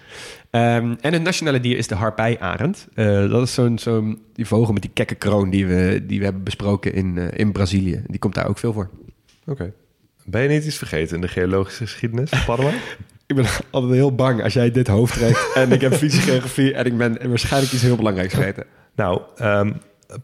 [0.50, 2.86] Ehm, en het nationale dier is de harpijarend.
[2.94, 6.24] Eh dat is zo'n zo'n die vogel met die kekke kroon die we, die we
[6.24, 8.02] hebben besproken in, eh, in Brazilië.
[8.06, 8.90] Die komt daar ook veel voor.
[9.46, 9.72] Oké.
[10.24, 12.76] Ben je niet iets vergeten in de geologische geschiedenis van Panama?
[13.26, 16.86] Ik ben altijd heel bang als jij dit hoofd trekt en ik heb fysiogeografie en
[16.86, 18.66] ik ben waarschijnlijk iets heel belangrijks vergeten.
[18.94, 19.72] nou, ehm,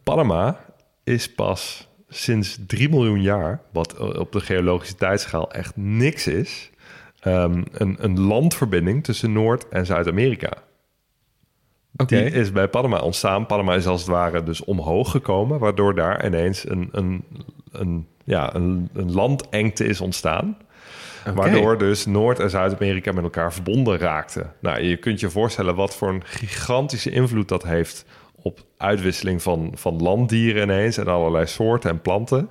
[0.05, 0.65] Panama
[1.05, 6.71] is pas sinds 3 miljoen jaar, wat op de geologische tijdschaal echt niks is,
[7.21, 10.53] ehm, een, een landverbinding tussen Noord- en Zuid-Amerika.
[11.97, 12.23] Oké.
[12.23, 13.47] Die is bij Panama ontstaan.
[13.47, 17.25] Panama is als het ware dus omhoog gekomen, waardoor daar ineens een, een,
[17.73, 20.57] een, ja, een, een landengte is ontstaan.
[21.35, 24.53] Waardoor dus Noord- en Zuid-Amerika met elkaar verbonden raakten.
[24.61, 28.05] Nou, je kunt je voorstellen wat voor een gigantische invloed dat heeft
[28.43, 32.49] op uitwisseling van, van landdieren ineens en allerlei soorten en planten.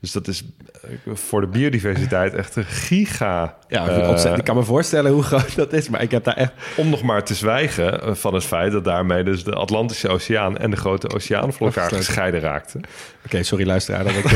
[0.00, 0.44] Dus dat is
[0.82, 3.56] eh, voor de biodiversiteit echt een giga.
[3.68, 4.38] Ja, eh, ontzettend.
[4.38, 6.52] ik kan me voorstellen hoe groot dat is, maar ik heb daar echt...
[6.76, 10.58] om nog maar te zwijgen eh, van het feit dat daarmee dus de Atlantische Oceaan
[10.58, 12.80] en de Grote Oceaan van elkaar gescheiden raakten.
[13.24, 14.24] Oké, sorry luisteraar dat ik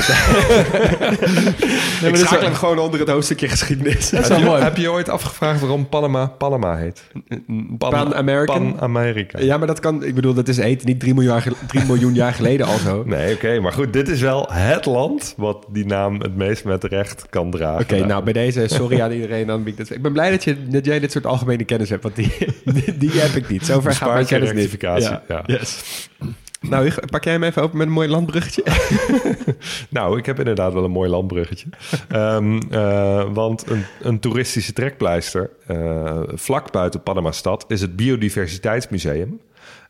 [2.03, 4.11] ik schakel hem gewoon onder het hoofdstukje geschiedenis.
[4.11, 4.63] Dat is Heb je, mooi.
[4.63, 7.03] heb je ooit afgevraagd waarom Panama Panama heet?
[7.79, 8.73] Pan-American?
[8.73, 9.39] Pan-Amerika.
[9.41, 10.05] Ja, maar dat kan...
[10.05, 12.79] Ik bedoel, dat is heet niet 3 miljoen, jaar gel- 3 miljoen jaar geleden al
[12.79, 13.03] zo.
[13.07, 16.85] Nee, oké, maar goed, dit is wel het land wat die naam het meest met
[16.85, 18.09] recht kan dragen.
[18.09, 19.47] nou bij deze, sorry aan iedereen.
[19.47, 22.03] Dan ik, dat, ik ben blij dat, je, dat jij dit soort algemene kennis hebt,
[22.03, 22.33] want die,
[22.65, 23.67] die, die heb ik niet.
[23.67, 24.81] Zover gaat mijn kennis niet.
[24.81, 25.43] ja.
[25.47, 26.09] Yes.
[26.69, 28.63] Nou, pak jij hem even open met een mooi landbruggetje?
[29.91, 31.67] Nou, ik heb inderdaad wel een mooi landbruggetje.
[32.09, 39.41] Ehm, eh, want een, een toeristische trekpleister eh, vlak buiten Panama-stad is het Biodiversiteitsmuseum.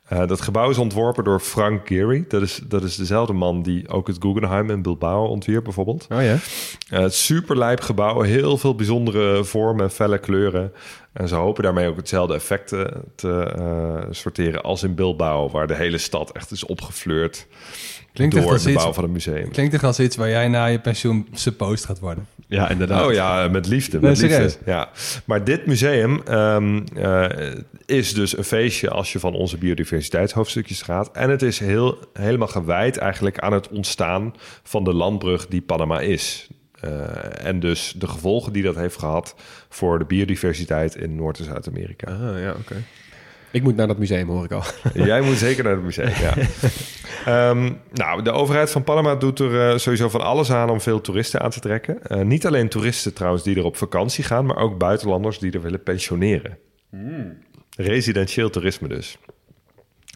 [0.04, 2.24] Eh, dat gebouw is ontworpen door Frank Gehry.
[2.28, 6.06] Dat is, dat is dezelfde man die ook het Guggenheim in Bilbao ontwierp bijvoorbeeld.
[6.12, 6.36] Oh ja?
[6.90, 10.72] Eh, het superlijp gebouw, heel veel bijzondere vormen, felle kleuren.
[11.12, 15.66] En ze hopen daarmee ook hetzelfde effect te, te, eh, sorteren als in Bilbao, waar
[15.66, 17.46] de hele stad echt is opgefleurd
[18.12, 19.50] Klinkt echt door als de iets- bouw van het museum.
[19.50, 22.26] Klinkt toch als iets waar jij na je pensioen supposed gaat worden.
[22.46, 23.06] Ja, inderdaad.
[23.06, 24.00] Oh ja, met liefde.
[24.00, 24.52] Nee, Met liefde.
[24.66, 24.90] Ja.
[25.24, 27.26] Maar dit museum ehm, eh,
[27.86, 31.10] is dus een feestje als je van onze biodiversiteitshoofdstukjes gaat.
[31.12, 36.00] En het is heel, helemaal gewijd eigenlijk aan het ontstaan van de landbrug die Panama
[36.00, 36.48] is.
[36.80, 39.34] Eh, en dus de gevolgen die dat heeft gehad
[39.68, 42.12] voor de biodiversiteit in Noord- en Zuid-Amerika.
[42.12, 42.76] Ah, ja, oké.
[43.54, 44.62] Ik moet naar dat museum, hoor ik al.
[45.04, 46.34] Jij moet zeker naar het museum, ja.
[47.24, 51.00] Ehm, nou, de overheid van Panama doet er eh, sowieso van alles aan om veel
[51.00, 52.02] toeristen aan te trekken.
[52.02, 55.62] Eh, niet alleen toeristen trouwens die er op vakantie gaan, maar ook buitenlanders die er
[55.62, 56.58] willen pensioneren.
[57.76, 59.18] Residentieel toerisme dus.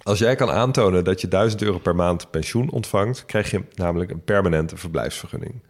[0.02, 4.10] Als jij kan aantonen dat je 1000 euro per maand pensioen ontvangt, krijg je namelijk
[4.10, 5.62] een permanente verblijfsvergunning.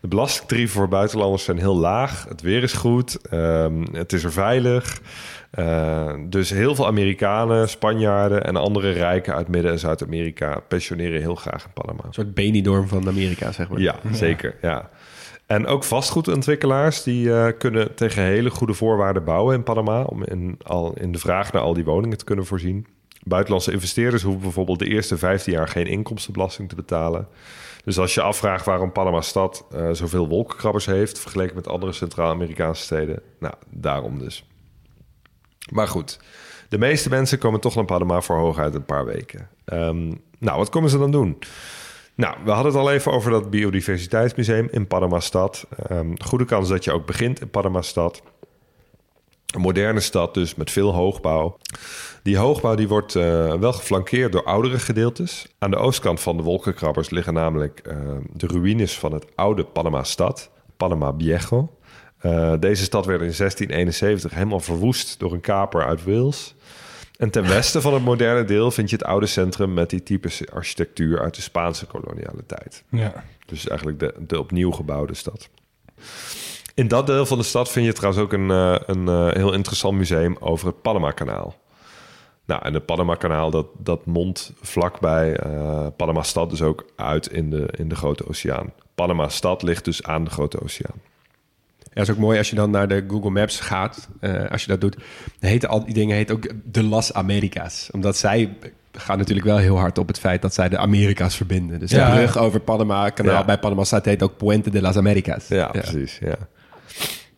[0.00, 2.24] De belastingtarieven voor buitenlanders zijn heel laag.
[2.28, 3.18] Het weer is goed.
[3.30, 5.00] ehm, het is er veilig.
[5.56, 11.34] Eh, dus heel veel Amerikanen, Spanjaarden en andere rijken uit Midden- en Zuid-Amerika pensioneren heel
[11.34, 12.02] graag in Panama.
[12.04, 13.80] Een soort Benidorm van Amerika, zeg maar.
[13.80, 14.54] Ja, zeker.
[14.62, 14.90] Ja.
[15.46, 20.58] En ook vastgoedontwikkelaars die eh, kunnen tegen hele goede voorwaarden bouwen in Panama om in,
[20.62, 22.86] al, in de vraag naar al die woningen te kunnen voorzien.
[23.22, 27.28] Buitenlandse investeerders hoeven bijvoorbeeld de eerste 15 jaar geen inkomstenbelasting te betalen.
[27.84, 33.22] Dus als je afvraagt waarom Panama-stad eh, zoveel wolkenkrabbers heeft vergeleken met andere Centraal-Amerikaanse steden,
[33.38, 34.44] nou, daarom dus.
[35.72, 36.18] Maar goed,
[36.68, 39.48] de meeste mensen komen toch naar Panama voor hooguit een paar weken.
[39.64, 41.38] Ehm, nou, wat komen ze dan doen?
[42.14, 45.66] Nou, we hadden het al even over dat biodiversiteitsmuseum in Panama-stad.
[45.88, 48.22] Ehm, goede kans dat je ook begint in Panama-stad.
[49.46, 51.58] Een moderne stad dus met veel hoogbouw.
[52.22, 55.46] Die hoogbouw die wordt eh, wel geflankeerd door oudere gedeeltes.
[55.58, 57.96] Aan de oostkant van de wolkenkrabbers liggen namelijk eh,
[58.32, 61.70] de ruïnes van het oude Panama-stad, Panama Viejo.
[62.18, 66.54] Eh, deze stad werd in 1671 helemaal verwoest door een kaper uit Wales.
[67.18, 70.50] En ten westen van het moderne deel vind je het oude centrum met die typische
[70.52, 72.84] architectuur uit de Spaanse koloniale tijd.
[72.90, 73.24] Ja.
[73.46, 75.48] Dus eigenlijk de, de opnieuw gebouwde stad.
[76.74, 79.52] In dat deel van de stad vind je trouwens ook een, eh, een eh, heel
[79.52, 81.54] interessant museum over het Panama-kanaal.
[82.44, 87.68] Nou, en het Panama-kanaal dat, dat mondt vlakbij eh Panama-stad dus ook uit in de,
[87.76, 88.72] in de Grote Oceaan.
[88.94, 91.00] Panama-stad ligt dus aan de Grote Oceaan.
[91.96, 94.08] Ja, is ook mooi als je dan naar de Google Maps gaat.
[94.20, 94.96] eh, als je dat doet,
[95.40, 97.88] heten al die dingen heet ook de Las Americas.
[97.92, 98.56] Omdat zij
[98.92, 101.78] gaan natuurlijk wel heel hard op het feit dat zij de Amerika's verbinden.
[101.80, 102.10] Dus Ja.
[102.10, 103.44] de brug over Panama kanaal Ja.
[103.44, 105.48] bij Panama staat heet ook Puente de las Americas.
[105.48, 106.18] Ja, precies.
[106.20, 106.36] Ja.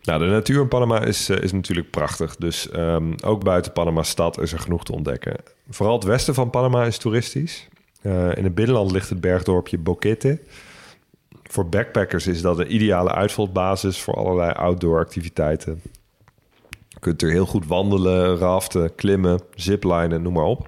[0.03, 2.35] Nou, de natuur in Panama is, eh, is natuurlijk prachtig.
[2.35, 5.35] Dus ehm, ook buiten Panama-stad is er genoeg te ontdekken.
[5.69, 7.67] Vooral het westen van Panama is toeristisch.
[8.01, 10.39] Eh, in het binnenland ligt het bergdorpje Boquete.
[11.51, 15.81] Voor backpackers is dat een ideale uitvalsbasis voor allerlei outdoor activiteiten.
[16.87, 20.67] Je kunt er heel goed wandelen, raften, klimmen, ziplinen, noem maar op.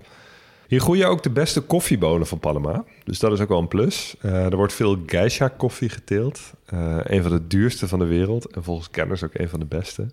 [0.68, 2.84] Hier groeien ook de beste koffiebonen van Panama.
[3.04, 4.16] Dus dat is ook wel een plus.
[4.22, 6.54] Eh, er wordt veel geisha koffie geteeld.
[6.66, 8.46] Eh, een van de duurste van de wereld.
[8.46, 10.06] En volgens kenners ook een van de beste.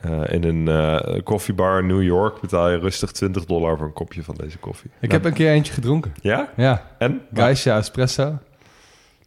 [0.00, 4.22] Eh, in een koffiebar in New York betaal je rustig 20 dollar voor een kopje
[4.22, 4.90] van deze koffie.
[5.00, 6.14] Ik heb een keer eentje gedronken.
[6.20, 6.52] Ja?
[6.56, 7.20] Ja, En?
[7.32, 8.38] Geisha espresso.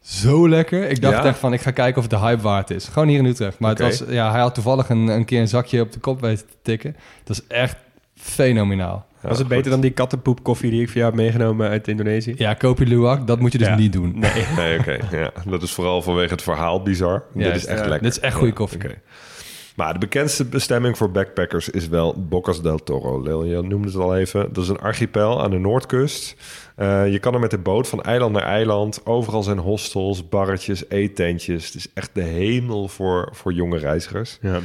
[0.10, 0.90] Zo lekker.
[0.90, 1.26] Ik dacht Ja?
[1.26, 2.88] echt van, ik ga kijken of het de hype waard is.
[2.88, 3.60] Gewoon hier in Utrecht.
[3.60, 6.22] Maar het was, ja, hij had toevallig een, een keer een zakje op de kop
[6.22, 6.96] weten te tikken.
[7.24, 7.76] Dat is echt
[8.16, 9.06] fenomenaal.
[9.22, 12.34] Was het beter dan die kattenpoepkoffie die ik voor jou heb meegenomen uit Indonesië?
[12.38, 13.76] Ja, Kopi Luwak, dat moet je dus Ja.
[13.76, 14.20] niet doen.
[14.20, 14.46] Nee.
[14.56, 14.98] Nee, oké.
[15.12, 15.32] ja.
[15.46, 17.24] Dat is vooral vanwege het verhaal bizar.
[17.34, 18.02] dit is echt ja, lekker.
[18.08, 18.78] dit is echt goede Ja, koffie.
[18.84, 18.96] oké.
[19.80, 23.22] Maar de bekendste bestemming voor backpackers is wel Bocas del Toro.
[23.22, 24.54] Lilian noemde het al even.
[24.54, 26.36] Dat is een archipel aan de noordkust.
[26.76, 29.06] Eh, je kan er met de boot van eiland naar eiland.
[29.06, 31.66] Overal zijn hostels, barretjes, eetentjes.
[31.66, 34.38] Het is echt de hemel voor, voor jonge reizigers.
[34.42, 34.60] Ja.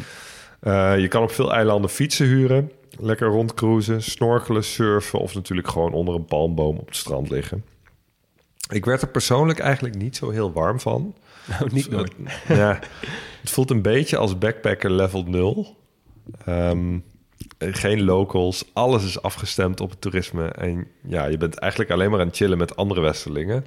[0.60, 2.70] Eh, je kan op veel eilanden fietsen huren.
[2.98, 5.18] Lekker rondcruisen, snorkelen, surfen...
[5.18, 7.64] of natuurlijk gewoon onder een palmboom op het strand liggen.
[8.70, 11.14] Ik werd er persoonlijk eigenlijk niet zo heel warm van.
[11.58, 12.12] Nou, niet nooit.
[12.48, 12.78] Ja,
[13.44, 15.76] het voelt een beetje als backpacker level 0.
[16.44, 16.98] Ehm,
[17.58, 20.48] geen locals, alles is afgestemd op het toerisme.
[20.48, 23.66] En ja, je bent eigenlijk alleen maar aan het chillen met andere westerlingen.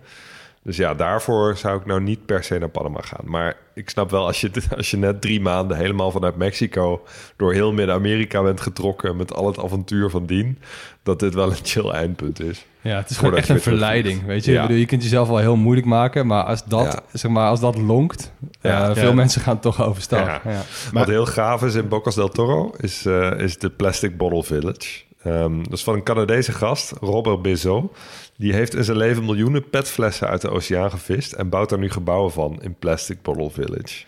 [0.63, 3.23] Dus ja, daarvoor zou ik nou niet per se naar Panama gaan.
[3.29, 7.03] Maar ik snap wel, als je, als je net drie maanden helemaal vanuit Mexico...
[7.35, 10.59] door heel Midden-Amerika bent getrokken met al het avontuur van dien...
[11.03, 12.65] dat dit wel een chill eindpunt is.
[12.87, 14.51] Ja, het is gewoon echt een verleiding, weet je.
[14.51, 14.57] Ja.
[14.61, 16.99] Ik bedoel, je kunt jezelf wel heel moeilijk maken, maar als dat, Ja.
[17.19, 18.31] zeg maar, als dat lonkt,
[18.61, 18.89] Ja.
[18.89, 19.13] eh, veel Ja.
[19.13, 20.25] mensen gaan toch overstag.
[20.25, 20.41] Ja.
[20.51, 20.61] Ja.
[20.93, 25.05] Wat heel gaaf is in Bocas del Toro is, eh, is de Plastic Bottle Village.
[25.23, 27.95] Ehm, dat is van een Canadese gast, Robert Bezot.
[28.37, 31.31] Die heeft in zijn leven miljoenen petflessen uit de oceaan gevist...
[31.33, 34.03] en bouwt daar nu gebouwen van in Plastic Bottle Village.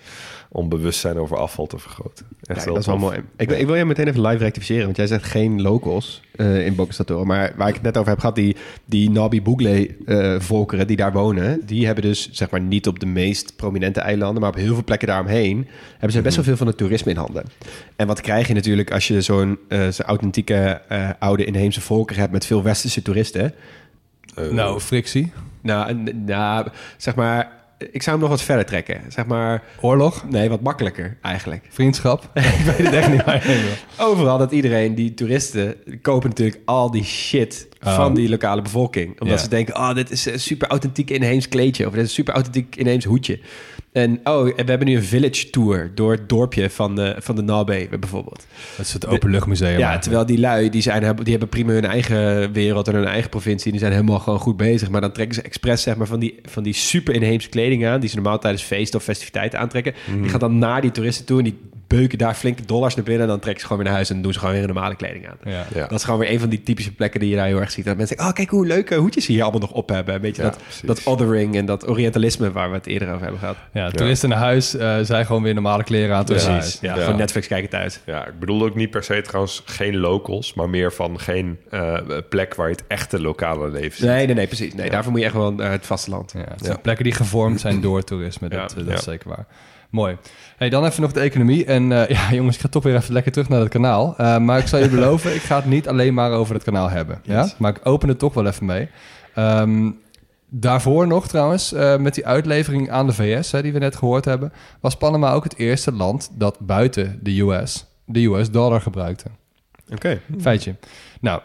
[0.52, 2.26] Om bewustzijn over afval te vergroten.
[2.42, 3.18] Echt Ja, dat is wel mooi.
[3.38, 6.88] Ik, ik wil je meteen even live rectificeren, want jij zegt geen locals eh, in
[7.06, 7.26] Toro.
[7.26, 10.96] Maar waar ik het net over heb gehad, die, die Nabi Bougle eh, volkeren die
[10.96, 14.56] daar wonen, die hebben dus zeg maar niet op de meest prominente eilanden, maar op
[14.56, 17.44] heel veel plekken daaromheen hebben ze best wel veel van het toerisme in handen.
[17.96, 22.22] En wat krijg je natuurlijk als je zo'n eh, zo'n authentieke eh, oude inheemse volkeren
[22.22, 23.54] hebt met veel westerse toeristen?
[24.36, 25.32] Eh, Nou, frictie,
[25.62, 27.52] Nou, nou, zeg maar,
[27.92, 29.02] ik zou hem nog wat verder trekken.
[29.08, 31.66] Zeg maar, oorlog, nee, wat makkelijker eigenlijk.
[31.70, 32.30] vriendschap.
[32.34, 33.44] ik weet het echt niet waar.
[33.98, 37.68] Overal dat iedereen, die toeristen, kopen natuurlijk al die shit.
[37.80, 39.20] Van die lokale bevolking.
[39.22, 39.44] Omdat Ja.
[39.44, 41.86] ze denken, oh, dit is een super authentiek inheems kleedje.
[41.88, 43.40] Of dit is een super authentiek inheems hoedje.
[43.92, 47.42] En oh, we hebben nu een village tour door het dorpje van de, van de
[47.42, 48.46] Nalbe bijvoorbeeld.
[48.78, 49.70] Dat is het openluchtmuseum.
[49.70, 50.02] Ja, eigenlijk.
[50.04, 53.72] terwijl die lui, die, zijn, die hebben prima hun eigen wereld en hun eigen provincie.
[53.72, 54.90] Die zijn helemaal gewoon goed bezig.
[54.90, 58.00] Maar dan trekken ze expres zeg maar, van, die, van die super inheemse kleding aan...
[58.00, 59.94] die ze normaal tijdens feesten of festiviteiten aantrekken.
[60.10, 60.22] Mhm.
[60.22, 61.60] Die gaan dan naar die toeristen toe en die
[61.90, 63.24] beuken daar flinke dollars naar binnen...
[63.24, 64.96] en dan trekken ze gewoon weer naar huis en doen ze gewoon weer een normale
[64.96, 65.38] kleding aan.
[65.44, 65.66] Ja.
[65.74, 65.82] Ja.
[65.88, 67.86] Dat is gewoon weer een van die typische plekken die je daar heel erg ziet.
[67.86, 70.16] Dat mensen denken, oh kijk hoe leuke hoedjes ze hier allemaal nog op hebben.
[70.16, 70.82] Een beetje Ja, dat, precies.
[70.82, 73.56] dat othering en dat orientalisme waar we het eerder over hebben gehad.
[73.74, 76.26] Ja, toeristen naar huis eh, zijn gewoon weer normale kleren aan.
[76.26, 76.48] Precies.
[76.48, 76.78] huis.
[76.82, 77.02] Ja, Ja.
[77.04, 78.00] gewoon Netflix kijken thuis.
[78.06, 80.54] Ja, ik bedoel ook niet per se trouwens geen locals...
[80.54, 81.98] maar meer van geen eh,
[82.30, 84.08] plek waar je het echte lokale leven ziet.
[84.08, 84.74] Nee, nee, nee, precies.
[84.74, 86.32] Nee, daarvoor moet je echt wel naar het vasteland.
[86.36, 88.50] Ja, het zijn plekken die gevormd zijn door toerisme.
[88.50, 88.94] Dat, Ja, eh, dat ja.
[88.94, 89.46] is zeker waar.
[89.90, 90.18] Mooi.
[90.58, 91.66] Hey, dan even nog de economie.
[91.66, 94.18] En eh, ja, jongens, ik ga toch weer even lekker terug naar het kanaal.
[94.18, 96.90] Eh, maar ik zal je beloven, ik ga het niet alleen maar over het kanaal
[96.90, 97.22] hebben.
[97.24, 97.50] Ja?
[97.58, 98.90] Maar ik open het toch wel even mee.
[99.34, 99.92] Ehm,
[100.50, 104.26] daarvoor nog trouwens, eh, met die uitlevering aan de VS, hè, die we net gehoord
[104.26, 109.26] hebben, was Panama ook het eerste land dat buiten de US de US dollar gebruikte.
[109.94, 110.22] Oké.
[110.42, 110.76] Feitje.
[111.22, 111.42] Nou,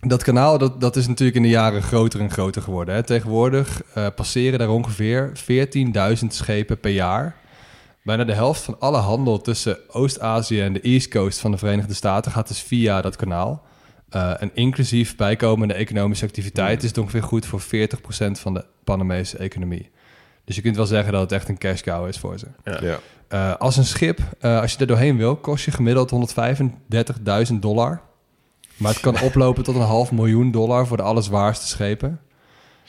[0.00, 2.94] dat kanaal dat, dat is natuurlijk in de jaren groter en groter geworden.
[2.94, 3.02] Hè.
[3.02, 3.82] Tegenwoordig
[4.14, 7.36] passeren daar ongeveer 14.000 schepen per jaar.
[8.04, 11.94] Bijna de helft van alle handel tussen Oost-Azië en de East Coast van de Verenigde
[11.94, 13.62] Staten gaat dus via dat kanaal.
[14.08, 17.64] Eh, en inclusief bijkomende economische activiteit is het ongeveer goed voor 40%
[18.40, 19.90] van de Panamese economie.
[20.44, 22.46] Dus je kunt wel zeggen dat het echt een cash cow is voor ze.
[22.64, 22.98] Ja.
[23.28, 28.00] Eh, als een schip, eh, als je er doorheen wil, kost je gemiddeld 135.000 dollar.
[28.76, 32.20] Maar het kan oplopen tot een half miljoen dollar voor de allerzwaarste schepen.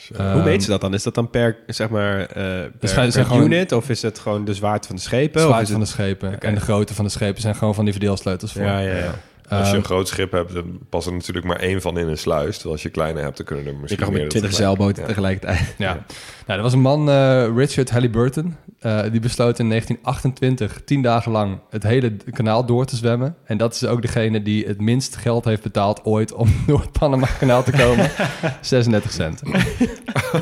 [0.08, 0.94] Hoe Ehm, weet ze dat dan?
[0.94, 3.72] Is dat dan per, zeg maar, eh per, gewoon- unit?
[3.72, 5.32] Of is het gewoon de zwaarte van de schepen?
[5.42, 7.84] De of zwaarte van de schepen en de grootte van de schepen zijn gewoon van
[7.84, 8.62] die verdeelsleutels voor.
[8.64, 9.14] Ja, ja, ja.
[9.50, 12.08] Als je Ehm, een groot schip hebt, dan past er natuurlijk maar één van in
[12.08, 12.54] een sluis.
[12.54, 14.76] Terwijl als je kleine hebt, dan kunnen er Je misschien kan met meer 20 tegelijk.
[14.78, 15.08] zeilboten Ja.
[15.08, 15.76] tegelijkertijd.
[15.78, 16.06] Ja.
[16.46, 21.32] Nou, er was een man, eh, Richard Halliburton, eh, die besloot in 1928 tien dagen
[21.32, 23.36] lang het hele kanaal door te zwemmen.
[23.46, 26.92] En dat is ook degene die het minst geld heeft betaald ooit om door het
[26.92, 28.10] Panama-kanaal te komen.
[28.62, 29.42] 36 cent.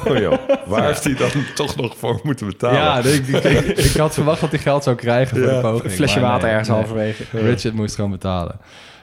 [0.07, 0.37] Oh, joh.
[0.67, 2.77] Waar heeft hij dan toch nog voor moeten betalen?
[2.79, 5.61] Ja, ik, ik, ik- ik had verwacht dat hij geld zou krijgen voor Ja, de
[5.61, 5.83] poging.
[5.83, 6.77] Een flesje water nee, ergens nee.
[6.77, 7.23] halverwege.
[7.31, 8.55] Richard moest gewoon betalen.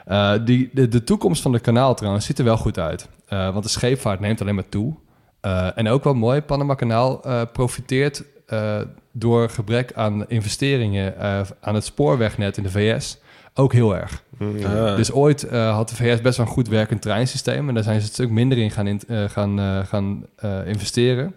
[0.07, 3.09] Eh, die, de, de toekomst van het kanaal trouwens ziet er wel goed uit.
[3.29, 4.95] Eh, want de scheepvaart neemt alleen maar toe.
[5.41, 8.81] Eh, en ook wel mooi, Panama-kanaal eh, profiteert eh,
[9.13, 13.19] door gebrek aan investeringen eh, aan het spoorwegnet in de VS
[13.55, 14.23] ook heel erg.
[14.65, 14.97] Ah.
[14.97, 17.69] Dus ooit eh, had de VS best wel een goed werkend treinsysteem.
[17.69, 20.67] En daar zijn ze een stuk minder in gaan, in, eh, gaan, eh, gaan eh,
[20.67, 21.35] investeren.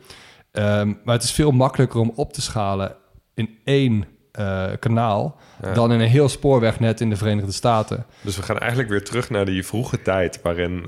[0.52, 2.96] Ehm, maar het is veel makkelijker om op te schalen
[3.34, 5.36] in één eh, kanaal...
[5.62, 5.74] Ja.
[5.74, 8.06] dan in een heel spoorwegnet in de Verenigde Staten.
[8.22, 10.86] Dus we gaan eigenlijk weer terug naar die vroege tijd, waarin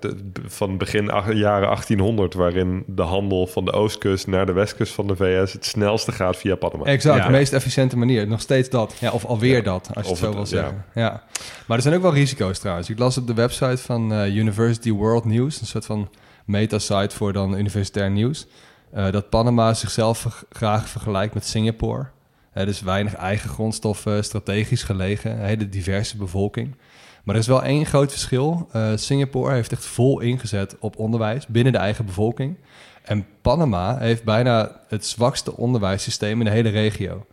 [0.00, 4.92] de- van begin ach- jaren 1800, waarin de handel van de oostkust naar de westkust
[4.92, 6.84] van de VS het snelste gaat via Panama.
[6.84, 7.24] Exact, Ja.
[7.24, 8.26] de meest efficiënte manier.
[8.26, 8.94] Nog steeds dat.
[9.00, 9.62] Ja, of alweer Ja.
[9.62, 10.64] dat, als je Of het zo het- wil ja.
[10.66, 10.84] zeggen.
[10.94, 11.22] Ja.
[11.66, 12.90] Maar er zijn ook wel risico's trouwens.
[12.90, 16.08] Ik las op de website van University World News, een soort van
[16.44, 18.46] meta-site voor dan universitair nieuws,
[18.92, 22.06] eh, dat Panama zichzelf graag vergelijkt met Singapore.
[22.50, 26.76] Hè, dus weinig eigen grondstoffen, strategisch gelegen, een hele diverse bevolking.
[27.24, 28.68] Maar er is wel één groot verschil.
[28.72, 32.56] Eh, Singapore heeft echt vol ingezet op onderwijs binnen de eigen bevolking.
[33.02, 37.26] En Panama heeft bijna het zwakste onderwijssysteem in de hele regio.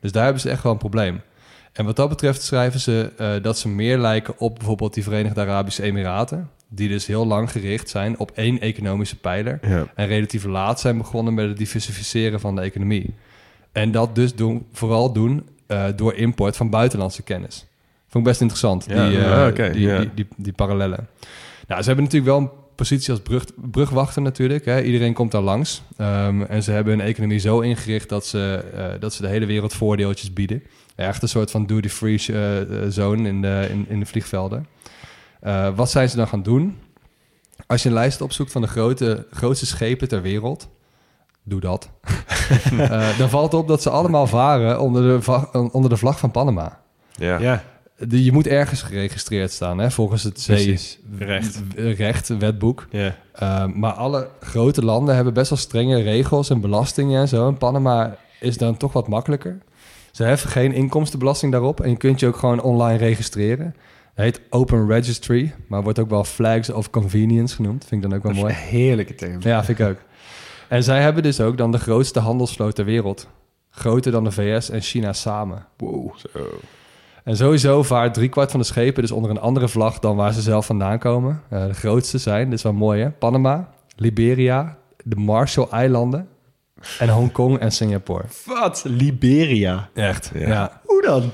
[0.00, 1.20] Dus daar hebben ze echt wel een probleem.
[1.74, 5.40] En wat dat betreft schrijven ze eh, dat ze meer lijken op bijvoorbeeld die Verenigde
[5.40, 6.50] Arabische Emiraten.
[6.68, 9.58] Die dus heel lang gericht zijn op één economische pijler.
[9.62, 9.86] Ja.
[9.94, 13.14] En relatief laat zijn begonnen met het diversificeren van de economie.
[13.72, 17.66] En dat dus doen, vooral doen eh, door import van buitenlandse kennis.
[18.08, 21.08] Vond ik best interessant, Ja, die, eh, ja, die, die, die, die parallellen.
[21.66, 24.64] Nou, ze hebben natuurlijk wel een positie als brug, brugwachter natuurlijk.
[24.64, 24.82] Hè.
[24.82, 25.82] Iedereen komt daar langs.
[25.96, 28.64] Ehm, en ze hebben hun economie zo ingericht dat ze,
[29.00, 30.62] dat ze de hele wereld voordeeltjes bieden.
[30.96, 34.66] Echt een soort van duty-free eh, eh, zone in de, in, in de vliegvelden.
[35.40, 36.78] Eh, wat zijn ze dan gaan doen?
[37.66, 40.68] Als je een lijst opzoekt van de grote, grootste schepen ter wereld,
[41.42, 41.90] doe dat.
[42.78, 46.80] Eh, dan valt op dat ze allemaal varen onder de, onder de vlag van Panama.
[47.12, 47.38] Ja.
[47.38, 47.62] Ja,
[47.98, 51.60] De- je moet ergens geregistreerd staan, hè, volgens het zeerecht, Recht.
[51.74, 52.86] recht, wetboek.
[52.90, 53.16] ja.
[53.42, 57.48] Uh, maar alle grote landen hebben best wel strenge regels en belastingen en zo.
[57.48, 59.58] En Panama is dan toch wat makkelijker.
[60.14, 63.66] Ze heffen geen inkomstenbelasting daarop en je kunt je ook gewoon online registreren.
[64.14, 67.84] Het heet Open Registry, maar wordt ook wel Flags of Convenience genoemd.
[67.84, 68.62] Vind ik dan ook wel Dat is mooi.
[68.64, 69.36] een heerlijke term.
[69.40, 69.96] Ja, vind ik ook.
[70.68, 73.28] En zij hebben dus ook dan de grootste handelsvloot ter wereld.
[73.70, 75.66] Groter dan de VS en China samen.
[75.76, 76.16] Wow.
[76.16, 76.28] Zo.
[77.24, 80.40] En sowieso vaart driekwart van de schepen dus onder een andere vlag dan waar ze
[80.42, 81.42] zelf vandaan komen.
[81.48, 86.28] Eh, de grootste zijn, dit is wel mooi hè, Panama, Liberia, de Marshall-eilanden
[86.98, 88.24] en Hongkong en Singapore.
[88.46, 88.82] Wat?
[88.86, 89.88] Liberia.
[89.94, 90.48] Echt, Ja.
[90.48, 90.80] ja.
[90.84, 91.30] Hoe dan?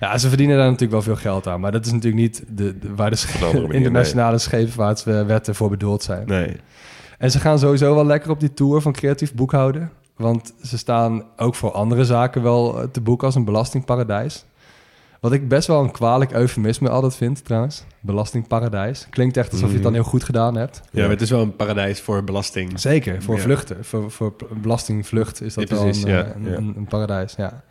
[0.00, 1.60] Ja, ze verdienen daar natuurlijk wel veel geld aan.
[1.60, 6.26] Maar dat is natuurlijk niet de, de- waar de internationale scheepvaartwetten voor bedoeld zijn.
[6.26, 6.56] Nee.
[7.18, 9.90] En ze gaan sowieso wel lekker op die tour van creatief boekhouden.
[10.16, 14.44] Want ze staan ook voor andere zaken wel te boeken als een belastingparadijs.
[15.22, 17.84] Wat ik best wel een kwalijk eufemisme altijd vind, trouwens.
[18.00, 19.06] Belastingparadijs.
[19.10, 20.80] Klinkt echt alsof je het dan heel goed gedaan hebt.
[20.90, 22.80] Ja, maar het is wel een paradijs voor belasting.
[22.80, 23.40] Zeker, voor Ja.
[23.40, 23.84] vluchten.
[23.84, 26.56] Voor, voor belastingvlucht is dat Ja, wel precies, een, ja, eh, een, ja.
[26.56, 27.62] een- een paradijs, ja.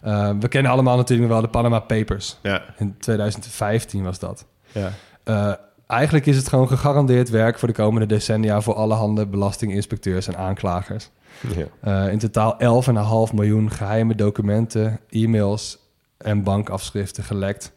[0.00, 2.38] Eh, we kennen allemaal natuurlijk wel de Panama Papers.
[2.42, 2.62] Ja.
[2.78, 4.46] In 2015 was dat.
[4.72, 4.90] Ja.
[5.24, 5.52] Eh,
[5.86, 10.36] eigenlijk is het gewoon gegarandeerd werk voor de komende decennia voor alle handen belastinginspecteurs en
[10.36, 11.10] aanklagers.
[11.82, 12.08] Ja.
[12.08, 15.78] In totaal 11,5 miljoen geheime documenten, e-mails
[16.24, 17.72] en bankafschriften gelekt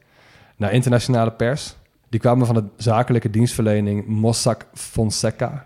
[0.55, 1.75] naar internationale pers.
[2.09, 5.65] Die kwamen van de zakelijke dienstverlening Mossack Fonseca.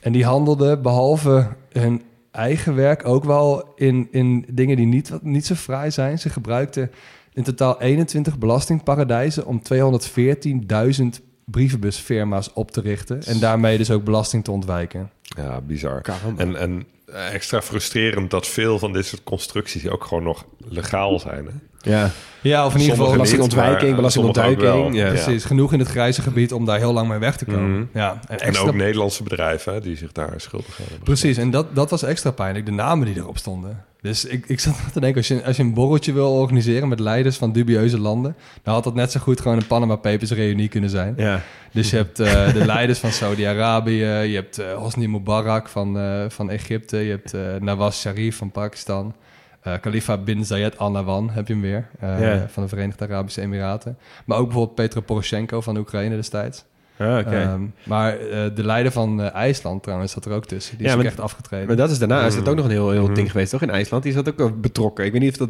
[0.00, 5.46] En die handelde behalve hun eigen werk ook wel in, in dingen die niet, niet
[5.46, 6.18] zo fraai zijn.
[6.18, 6.90] Ze gebruikten
[7.32, 11.04] in totaal 21 belastingparadijzen om 214.000
[11.44, 13.22] brievenbusfirma's op te richten.
[13.22, 15.10] En daarmee dus ook belasting te ontwijken.
[15.22, 16.02] Ja, bizar.
[16.02, 16.42] Caramba.
[16.42, 21.46] En, en extra frustrerend dat veel van dit soort constructies ook gewoon nog legaal zijn.
[21.46, 21.52] Hè?
[21.88, 22.10] Ja.
[22.40, 24.92] Ja, of in ieder geval belastingontwijking, wel.
[24.92, 25.08] Ja.
[25.08, 27.70] Precies, genoeg in het grijze gebied om daar heel lang mee weg te komen.
[27.70, 27.98] Mhm.
[27.98, 31.04] Ja, en, ook Nederlandse bedrijven hè, die zich daar schuldig aan hebben.
[31.04, 33.84] Precies, en dat, dat was extra pijnlijk, de namen die erop stonden.
[34.00, 37.00] Dus ik, ik zat te denken, als je, als je een borreltje wil organiseren met
[37.00, 40.68] leiders van dubieuze landen, dan had dat net zo goed gewoon een Panama Papers reunie
[40.68, 41.14] kunnen zijn.
[41.16, 41.42] Ja.
[41.72, 46.24] Dus je hebt eh, de leiders van Saudi-Arabië, je hebt eh, Hosni Mubarak van, eh,
[46.28, 49.27] van Egypte, je hebt eh, Nawaz Sharif van Pakistan, eh,
[49.76, 53.98] Khalifa bin Zayed Al Nahyan heb je hem weer, eh, van de Verenigde Arabische Emiraten.
[54.24, 56.64] Maar ook bijvoorbeeld Petro Poroshenko van Oekraïne destijds.
[57.00, 57.36] Ah, oké.
[57.36, 60.76] Ehm, maar eh, de leider van eh, IJsland trouwens zat er ook tussen.
[60.76, 61.66] Die Ja, is maar- echt afgetreden.
[61.66, 63.14] Maar dat is daarna is dat ook nog een heel, heel Mhm.
[63.14, 63.62] ding geweest, toch?
[63.62, 64.02] In IJsland.
[64.02, 65.04] Die zat ook betrokken.
[65.04, 65.48] Ik weet niet of dat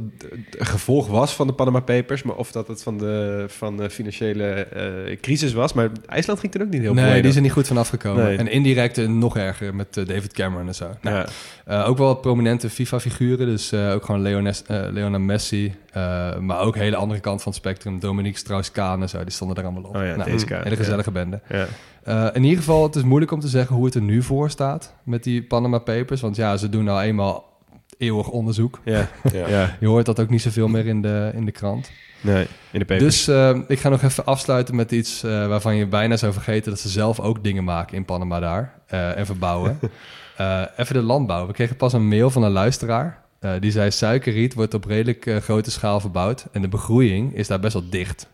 [0.59, 3.91] een gevolg was van de Panama Papers, maar of dat het van de, van de
[3.91, 5.73] financiële eh, crisis was.
[5.73, 7.21] Maar IJsland ging toen ook niet heel nee, mooi.
[7.21, 8.25] die is er niet goed van afgekomen.
[8.25, 8.37] Nee.
[8.37, 10.87] En indirect eh, nog erger met eh, David Cameron en zo.
[11.03, 11.27] Nou, Ja.
[11.69, 13.47] Eh, ook wel wat prominente FIFA-figuren.
[13.47, 15.75] Dus eh, ook gewoon Leones, eh, Lionel Messi.
[15.93, 18.01] eh, maar ook hele andere kant van het spectrum.
[18.01, 19.23] Dominique Strauss-Kaan en zo.
[19.23, 19.97] Die stonden er allemaal op.
[19.97, 21.41] Oh ja, nou, deze kaart, hele gezellige bende.
[21.49, 21.67] Ja.
[22.05, 24.51] Eh, in ieder geval, het is moeilijk om te zeggen hoe het er nu voor
[24.51, 26.21] staat met die Panama Papers.
[26.21, 27.57] Want ja, ze doen nou eenmaal
[27.99, 28.81] eeuwig onderzoek.
[28.85, 29.09] Ja.
[29.33, 29.77] Ja.
[29.81, 31.91] Je hoort dat ook niet zoveel meer in de, in de krant.
[32.21, 33.25] Nee, in de papers.
[33.25, 36.71] Dus eh, ik ga nog even afsluiten met iets eh, waarvan je bijna zou vergeten
[36.71, 39.79] dat ze zelf ook dingen maken in Panama daar eh, en verbouwen.
[40.39, 41.47] Eh, even de landbouw.
[41.47, 43.23] We kregen pas een mail van een luisteraar.
[43.41, 47.47] Eh, die zei: suikerriet wordt op redelijk eh, grote schaal verbouwd en de begroeiing is
[47.49, 48.29] daar best wel dicht.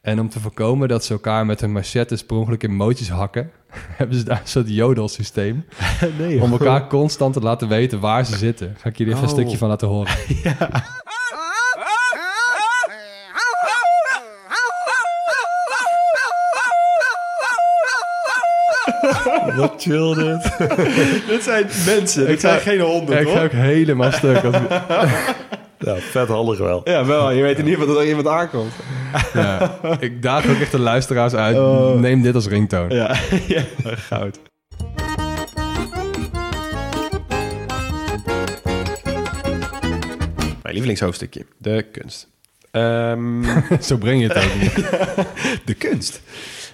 [0.00, 3.50] En om te voorkomen dat ze elkaar met hun machetes per ongeluk in mootjes hakken,
[3.98, 5.64] hebben ze daar een soort jodelsysteem.
[6.18, 8.74] nee, Om elkaar constant te laten weten waar ze zitten.
[8.78, 9.36] Ga ik jullie even een Oh.
[9.38, 10.12] stukje van laten horen.
[19.56, 20.42] Wat chill dit.
[21.28, 24.44] dit zijn mensen, dit zijn geen honden, ik ga ook helemaal stuk.
[24.44, 24.56] als-
[25.78, 26.80] Ja, vet handig wel.
[26.84, 27.30] Ja, wel.
[27.30, 28.72] Je weet in ieder geval dat er iemand aankomt.
[29.34, 31.56] Ja, ik daag ook echt de luisteraars uit.
[31.56, 31.94] Oh.
[32.00, 32.88] Neem dit als ringtoon.
[32.90, 33.16] Ja,
[33.46, 34.38] ja goud.
[40.62, 42.28] Mijn lievelingshoofdstukje, de kunst.
[42.70, 43.44] Ehm,
[43.82, 44.74] Zo breng je het ook niet.
[45.64, 46.20] de kunst.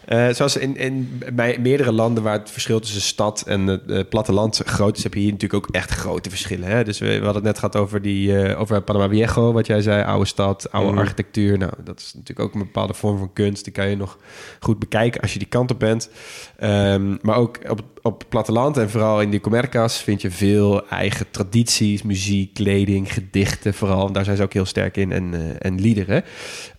[0.05, 4.01] Eh, zoals in, in bij meerdere landen waar het verschil tussen stad en het eh,
[4.09, 6.69] platteland groot is, heb je hier natuurlijk ook echt grote verschillen.
[6.69, 6.85] Hè?
[6.85, 9.81] Dus we, we hadden het net gehad over, die, eh, over Panama Viejo, wat jij
[9.81, 11.01] zei, oude stad, oude Mhm.
[11.01, 11.59] architectuur.
[11.59, 13.65] Nou, dat is natuurlijk ook een bepaalde vorm van kunst.
[13.65, 14.19] Die kan je nog
[14.61, 16.11] goed bekijken als je die kant op bent.
[16.57, 20.89] Ehm, maar ook op, op het platteland en vooral in die comercas vind je veel
[20.89, 24.13] eigen tradities, muziek, kleding, gedichten vooral.
[24.13, 26.25] Daar zijn ze ook heel sterk in en, en liederen.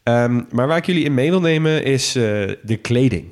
[0.03, 2.23] Ehm, maar waar ik jullie in mee wil nemen is eh,
[2.63, 3.31] de kleding.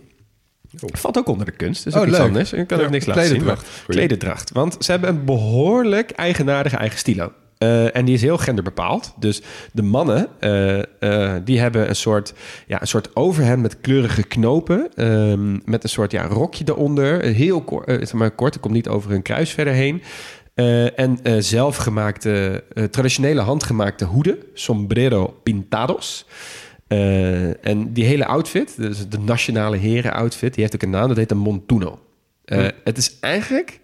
[0.78, 2.26] Valt ook onder de kunst, dus Oh, ook iets leuk.
[2.28, 2.54] anders.
[2.54, 3.44] Ik kan ook niks laten zien.
[3.44, 4.52] Maar- Klederdracht.
[4.52, 7.32] Want ze hebben een behoorlijk eigenaardige eigen stilo.
[7.58, 9.14] Eh, en die is heel genderbepaald.
[9.20, 9.42] Dus
[9.72, 10.28] de mannen,
[11.00, 12.34] eh, die hebben een soort,
[12.68, 14.90] ja, een soort overhemd met kleurige knopen.
[14.96, 17.24] ehm, met een soort ja, rokje eronder.
[17.24, 20.02] Heel kort, zeg maar kort, er komt niet over hun kruis verder heen.
[20.96, 24.38] En zelfgemaakte, traditionele handgemaakte hoeden.
[24.54, 26.26] Sombrero pintados.
[26.92, 31.08] Eh, en die hele outfit, dus de nationale heren outfit, die heeft ook een naam.
[31.08, 32.00] Dat heet een montuno.
[32.46, 33.80] Eh, Het is eigenlijk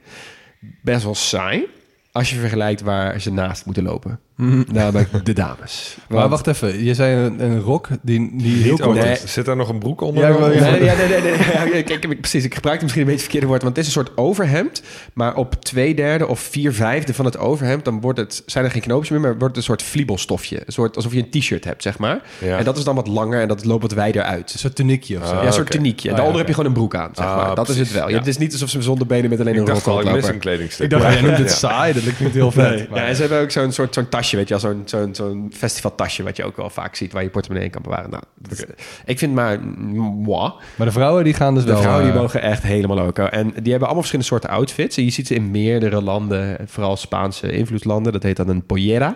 [0.82, 1.66] best wel saai
[2.12, 4.20] als je vergelijkt waar ze naast moeten lopen.
[4.38, 5.98] Namelijk de dames.
[6.10, 6.84] Maar Want- wacht even.
[6.84, 9.18] Je zei een, een rok die, die heel kort Nee.
[9.26, 10.24] Zit daar nog een broek onder?
[10.24, 10.72] Ja, ik Nee, ja.
[10.72, 11.76] nee, ja, nee, nee, nee.
[11.78, 12.44] Ja, kijk, precies.
[12.44, 13.62] Ik gebruikte misschien een beetje het verkeerde woord.
[13.64, 14.82] Want het is een soort overhemd.
[15.14, 17.86] Maar op twee derde of vier vijfde van het overhemd...
[17.86, 20.58] dan wordt het, zijn er geen knoopjes meer, maar wordt het een soort vliebelstofje.
[20.66, 22.22] Een soort, alsof je een t-shirt hebt, zeg maar.
[22.38, 22.58] Ja.
[22.58, 24.54] En dat is dan wat langer en dat loopt wat wijder uit.
[24.54, 25.34] Een soort tuniekje of zo.
[25.34, 25.78] Ah, ja, een soort oké.
[25.78, 26.08] tuniekje.
[26.10, 27.56] En Ah, ja, daaronder heb je gewoon een broek aan, zeg Ah, maar.
[27.56, 28.10] Dat is het wel.
[28.10, 28.18] Ja.
[28.18, 30.12] Het is niet alsof ze zonder benen met alleen Ik een dacht rok al, ik
[30.12, 30.86] mis een kledingstuk.
[30.86, 31.94] Ik dacht- jij noemt het saai.
[31.94, 32.88] Dat klinkt heel vet.
[32.94, 34.72] Ja, en ze hebben ook zo'n soort zo'n tasje, weet je wel.
[34.72, 37.14] Zo'n zo'n zo'n festivaltasje wat je ook wel vaak ziet...
[37.14, 38.10] waar je portemonnee in kan bewaren.
[38.10, 38.66] Nou, dat
[39.06, 39.60] ik vind maar...
[39.62, 40.52] Moi.
[40.76, 41.82] Maar de vrouwen die gaan dus De wel...
[41.82, 43.26] vrouwen die eh, mogen echt helemaal loco.
[43.26, 44.98] En die hebben allemaal verschillende soorten outfits.
[44.98, 48.12] En je ziet ze in meerdere landen, vooral Spaanse invloedslanden.
[48.12, 49.14] Dat heet dan een pollera.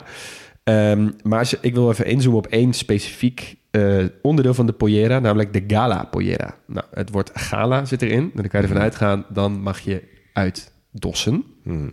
[0.64, 5.20] Ehm, maar als ik wil even inzoomen op één specifiek eh, onderdeel van de pollera,
[5.20, 6.56] namelijk de gala pollera.
[6.68, 8.20] Nou, het woord gala zit erin.
[8.24, 10.04] En dan kan je ervan uitgaan, dan mag je
[10.34, 11.44] uitdossen.
[11.64, 11.92] Hmm.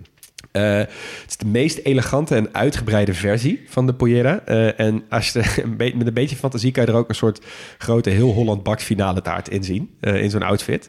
[0.59, 0.79] Eh,
[1.23, 4.41] het is de meest elegante en uitgebreide versie van de Pollera.
[4.45, 7.45] Eh, en als je met een beetje fantasie kan je er ook een soort
[7.79, 9.91] grote heel Holland bak finale taart in zien.
[10.01, 10.89] eh, in zo'n outfit.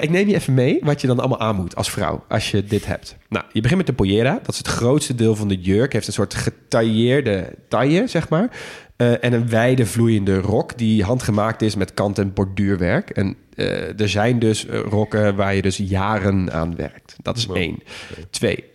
[0.00, 2.64] Ik neem je even mee wat je dan allemaal aan moet als vrouw als je
[2.64, 3.16] dit hebt.
[3.28, 4.32] Nou, je begint met de Pollera.
[4.42, 5.92] Dat is het grootste deel van de jurk.
[5.92, 8.50] Heeft een soort getailleerde taille, zeg maar.
[8.96, 13.10] En een wijde vloeiende rok die handgemaakt is met kant- en borduurwerk.
[13.10, 17.16] En eh, er zijn dus eh, rokken waar je dus jaren aan werkt.
[17.22, 17.56] Dat is Wow.
[17.56, 17.78] één.
[18.30, 18.74] Twee, eh,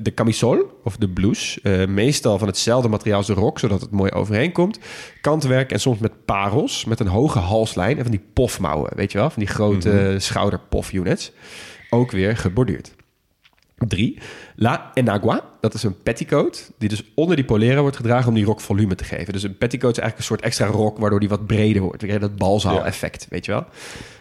[0.00, 1.60] de camisole of de blouse.
[1.62, 4.78] eh, meestal van hetzelfde materiaal als de rok, zodat het mooi overeen komt.
[5.20, 9.18] Kantwerk en soms met parels, met een hoge halslijn en van die pofmouwen, weet je
[9.18, 9.30] wel?
[9.30, 11.32] Van die grote schouderpof-units.
[11.90, 12.94] Ook weer geborduurd.
[13.88, 14.18] Drie,
[14.56, 15.44] La Enagua.
[15.60, 18.94] Dat is een petticoat die dus onder die polera wordt gedragen om die rok volume
[18.94, 19.32] te geven.
[19.32, 22.20] Dus een petticoat is eigenlijk een soort extra rok waardoor die wat breder wordt.
[22.20, 23.64] Dat balzaal-effect, weet je wel.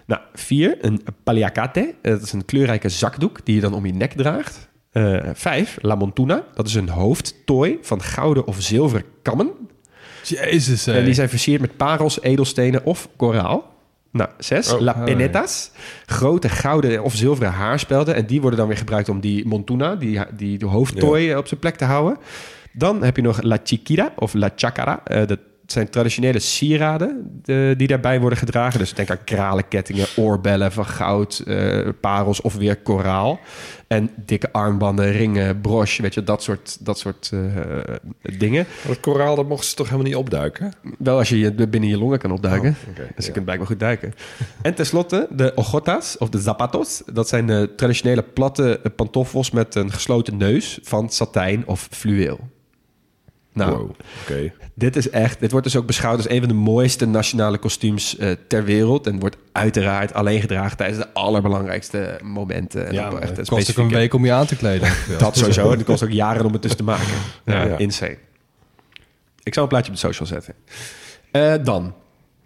[0.09, 1.95] Nou, vier, een paliacate.
[2.01, 4.69] Dat is een kleurrijke zakdoek die je dan om je nek draagt.
[4.91, 6.43] Eh, vijf, La Montuna.
[6.53, 9.51] Dat is een hoofdtooi van gouden of zilveren kammen.
[10.23, 13.73] Jezus, En die zijn versierd met parels, edelstenen of koraal.
[14.11, 14.73] Nou, zes.
[14.73, 14.79] Oh.
[14.79, 15.71] La Oh, Penetas.
[16.05, 18.15] Grote gouden of zilveren haarspelden.
[18.15, 21.59] En die worden dan weer gebruikt om die montuna, die, die, hoofdtooi, eh, op zijn
[21.59, 22.17] plek te houden.
[22.71, 25.01] Dan heb je nog La Chiquira of La Chacara.
[25.05, 25.39] Eh, dat
[25.71, 27.41] zijn traditionele sieraden
[27.77, 28.79] die daarbij worden gedragen.
[28.79, 33.39] Dus denk aan kralenkettingen, oorbellen van goud, eh, parels of weer koraal.
[33.87, 37.39] En dikke armbanden, ringen, broche, weet je, dat soort, dat soort eh,
[38.37, 38.65] dingen.
[38.87, 40.73] Dat koraal, dat mochten ze toch helemaal niet opduiken?
[40.97, 42.69] Wel als je je binnen je longen kan opduiken.
[42.69, 43.31] Oh, dus je ja.
[43.31, 44.13] kunt blijkbaar goed duiken.
[44.61, 47.01] en tenslotte de ojotas of de zapatos.
[47.13, 52.39] Dat zijn de traditionele platte pantoffels met een gesloten neus van satijn of fluweel.
[53.59, 53.91] Nou, Wow,
[54.73, 55.39] dit is echt.
[55.39, 59.07] Dit wordt dus ook beschouwd als een van de mooiste nationale kostuums eh, ter wereld.
[59.07, 62.87] En wordt uiteraard alleen gedragen tijdens de allerbelangrijkste momenten.
[62.87, 64.91] En Ja, echt Het kost ook een week om je aan te kleden.
[65.19, 65.71] Dat sowieso.
[65.71, 67.07] En het kost ook jaren om het dus te maken.
[67.45, 67.77] Ja, Ja.
[67.77, 68.17] insane.
[69.43, 70.53] Ik zal een plaatje op de social zetten.
[71.31, 71.93] Eh, dan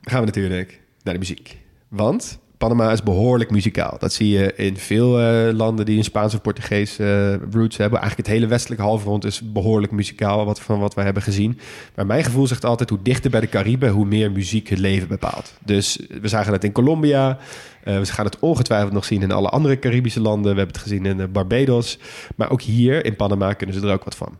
[0.01, 1.57] gaan we natuurlijk naar de muziek.
[1.87, 3.95] Want Panama is behoorlijk muzikaal.
[3.99, 7.99] Dat zie je in veel eh, landen die een Spaans of Portugees eh, roots hebben.
[7.99, 11.59] Eigenlijk het hele westelijke halfrond is behoorlijk muzikaal wat, van wat we hebben gezien.
[11.95, 15.07] Maar mijn gevoel zegt altijd hoe dichter bij de Cariben, hoe meer muziek het leven
[15.07, 15.53] bepaalt.
[15.65, 17.37] Dus we zagen het in Colombia.
[17.83, 20.51] Eh, we gaan het ongetwijfeld nog zien in alle andere Caribische landen.
[20.51, 21.99] We hebben het gezien in eh, Barbados.
[22.35, 24.37] Maar ook hier in Panama kunnen ze er ook wat van.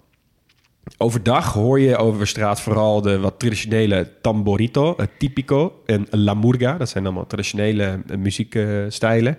[0.98, 6.78] Overdag hoor je over straat vooral de wat traditionele tamborito, het típico en la murga.
[6.78, 9.38] Dat zijn allemaal traditionele eh, muziekstijlen.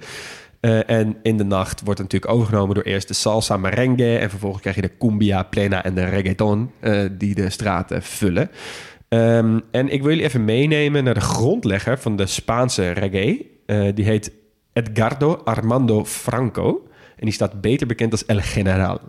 [0.61, 4.19] Eh, en in de nacht wordt het natuurlijk overgenomen door eerst de salsa merengue...
[4.19, 8.51] en vervolgens krijg je de cumbia plena en de reggaeton eh, die de straten vullen.
[9.09, 13.53] Ehm, en ik wil jullie even meenemen naar de grondlegger van de Spaanse reggae.
[13.95, 14.33] Die heet
[14.73, 16.89] Edgardo Armando Franco.
[17.17, 19.01] En die staat beter bekend als El General.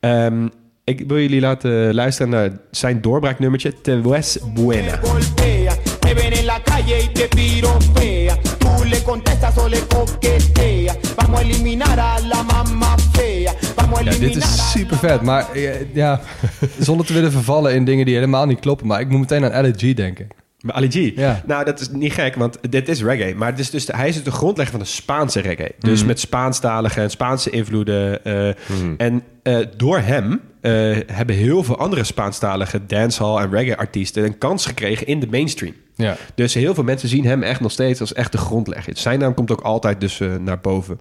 [0.00, 0.48] Ehm,
[0.84, 5.00] ik wil jullie laten luisteren naar zijn doorbraaknummertje Te Ves Buena.
[14.04, 15.22] Ja, dit is super vet.
[15.22, 16.20] Maar eh, ja,
[16.78, 18.86] zonder te willen vervallen in dingen die helemaal niet kloppen.
[18.86, 20.28] Maar ik moet meteen aan LG denken.
[20.64, 21.16] Maar Ali G.
[21.16, 21.42] Ja.
[21.46, 23.34] Nou, dat is niet gek, want dit is reggae.
[23.34, 25.70] Maar het is dus, hij is dus de grondlegger van de Spaanse reggae.
[25.78, 26.06] Dus Mhm.
[26.08, 28.24] met Spaanstalige en Spaanse invloeden.
[28.24, 28.48] eh,
[28.96, 30.70] En eh, door hem eh,
[31.12, 34.24] hebben heel veel andere Spaanstalige dancehall en reggae-artiesten...
[34.24, 35.74] een kans gekregen in de mainstream.
[35.94, 36.16] Ja.
[36.34, 38.96] Dus heel veel mensen zien hem echt nog steeds als echt de grondlegger.
[38.96, 41.00] Zijn naam komt ook altijd dus naar boven.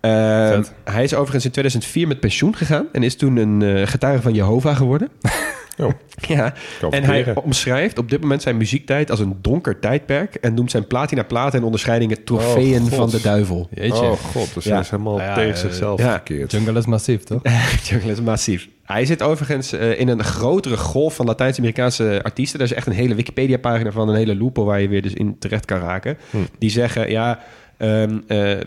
[0.00, 0.72] Vet.
[0.84, 2.86] hij is overigens in 2004 met pensioen gegaan...
[2.92, 5.08] en is toen een getuige van Jehovah geworden.
[5.78, 5.90] Oh,
[6.28, 6.54] Ja,
[6.90, 10.34] en hij omschrijft op dit moment zijn muziektijd als een donker tijdperk...
[10.34, 13.68] en noemt zijn platina platen en onderscheidingen trofeeën Oh, van de duivel.
[13.74, 14.02] Jeetje.
[14.02, 14.70] Oh god, dus Ja.
[14.72, 16.10] hij is helemaal Ja, tegen zichzelf ja.
[16.10, 16.50] verkeerd.
[16.52, 17.40] Jungle is massief, toch?
[17.88, 18.68] Jungle is massief.
[18.82, 22.58] Hij zit overigens eh, in een grotere golf van Latijns-Amerikaanse artiesten.
[22.60, 25.36] Er is echt een hele Wikipedia-pagina van, een hele loophole waar je weer dus in
[25.38, 26.18] terecht kan raken.
[26.58, 27.38] Die zeggen, ja,
[27.82, 28.58] ehm, eh,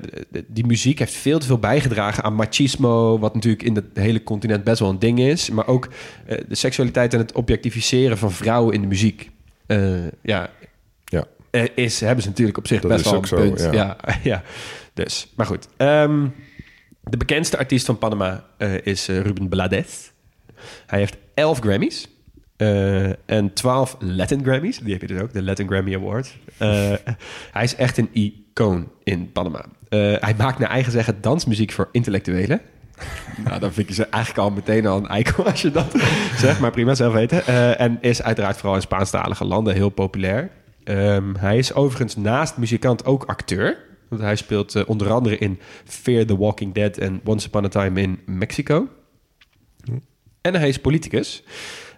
[0.48, 4.64] die muziek heeft veel te veel bijgedragen aan machismo, wat natuurlijk in het hele continent
[4.64, 5.50] best wel een ding is.
[5.50, 5.88] Maar ook
[6.26, 9.30] eh, de seksualiteit en het objectificeren van vrouwen in de muziek.
[9.68, 10.50] Eh, ja,
[11.06, 11.26] Ja.
[11.76, 13.60] is, hebben ze natuurlijk op zich Dat best wel een zo, punt.
[13.62, 13.72] ja.
[13.72, 13.98] Ja.
[14.24, 14.44] Ja,
[14.94, 15.68] Dus, maar goed.
[15.78, 16.28] Ehm,
[17.02, 18.44] de bekendste artiest van Panama
[18.84, 20.12] is Ruben Blades.
[20.86, 22.08] Hij heeft 11 Grammys.
[22.58, 24.78] Eh, en 12 Latin Grammys.
[24.78, 26.36] Die heb je dus ook, de Latin Grammy Award.
[26.58, 26.94] Eh,
[27.52, 29.66] hij is echt een icoon in Panama.
[29.90, 32.62] Eh, hij maakt naar eigen zeggen dansmuziek voor intellectuelen.
[33.46, 35.96] nou, dan vind je ze eigenlijk al meteen al een icon als je dat
[36.38, 36.60] zegt.
[36.60, 37.46] Maar prima, zelf weten.
[37.78, 40.50] En is uiteraard vooral in Spaanstalige landen heel populair.
[40.84, 43.78] Ehm, hij is overigens naast muzikant ook acteur.
[44.10, 48.02] Want hij speelt onder andere in Fear the Walking Dead en Once Upon a Time
[48.02, 48.88] in Mexico.
[50.42, 51.44] En hij is politicus.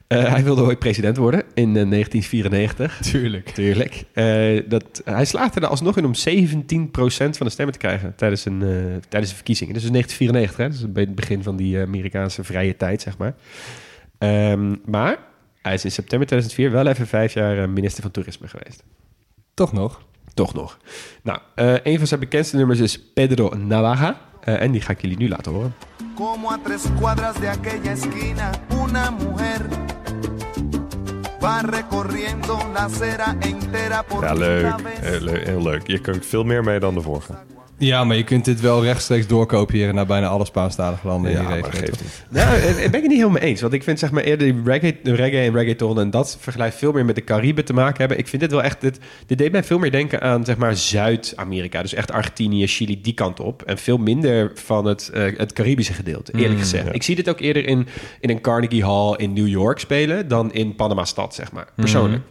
[0.08, 3.00] Eh, hij wilde ooit president worden in eh, 1994.
[3.02, 3.50] Tuurlijk.
[3.50, 4.04] Tuurlijk.
[4.14, 8.46] Eh, dat, hij slaagde er alsnog in om 17% van de stemmen te krijgen tijdens,
[8.46, 8.70] een, eh,
[9.10, 9.74] tijdens de verkiezingen.
[9.74, 10.70] Dus in 1994, hè?
[10.70, 13.36] dus het begin van die eh, Amerikaanse vrije tijd, zeg maar.
[14.18, 15.18] Ehm, maar
[15.62, 18.84] hij is in september 2004 wel even vijf jaar eh, minister van Toerisme geweest.
[19.54, 20.02] Toch nog.
[20.34, 20.78] Toch nog.
[21.24, 24.22] Nou, eh, een van zijn bekendste nummers is Pedro Navaja.
[24.42, 25.76] Eh, en die ga ik jullie nu laten horen.
[26.16, 29.87] Como a tres cuadras de aquella esquina, una mujer
[31.40, 34.34] va recorriendo la acera entera por Ja.
[35.02, 35.44] Heel, leuk.
[35.46, 35.88] heel leuk.
[35.88, 37.34] Je kunt veel meer mee dan de vorige.
[37.80, 41.44] Ja, maar je kunt dit wel rechtstreeks doorkopiëren naar bijna alle Spaanstalige landen in Ja,
[41.44, 41.80] die maar regio.
[41.80, 42.02] geeft toch?
[42.02, 42.26] niet.
[42.30, 43.62] Nou, eh, ik ben ik het niet helemaal eens.
[43.62, 46.74] Want ik vind zeg maar eerder die reggae, de reggae en reggaeton en dat vergelijk
[46.74, 48.18] veel meer met de Cariben te maken hebben.
[48.18, 50.76] Ik vind dit wel echt, dit, dit deed mij veel meer denken aan zeg maar
[50.76, 51.82] Zuid-Amerika.
[51.82, 53.62] Dus echt Argentinië, Chili, die kant op.
[53.62, 56.94] En veel minder van het, eh, het Caribische gedeelte, eerlijk gezegd.
[56.96, 57.88] Ik zie dit ook eerder in,
[58.20, 61.68] in een Carnegie Hall in New York spelen dan in Panama-stad, zeg maar.
[61.76, 62.22] Persoonlijk.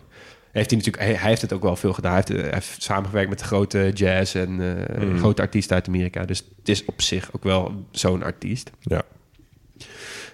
[0.57, 2.13] Heeft hij natuurlijk, hij, hij heeft het ook wel veel gedaan.
[2.13, 6.25] Hij heeft, hij heeft samengewerkt met de grote jazz en eh, grote artiesten uit Amerika.
[6.25, 8.71] Dus het is op zich ook wel zo'n artiest.
[8.81, 9.03] Ja.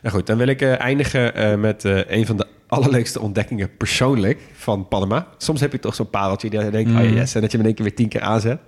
[0.02, 3.76] Nou goed, dan wil ik eh, eindigen eh, met eh, een van de allerleukste ontdekkingen
[3.76, 5.26] persoonlijk van Panama.
[5.38, 7.66] Soms heb je toch zo'n pareltje die je denkt, oh yes, en dat je hem
[7.66, 8.58] in één keer weer tien keer aanzet.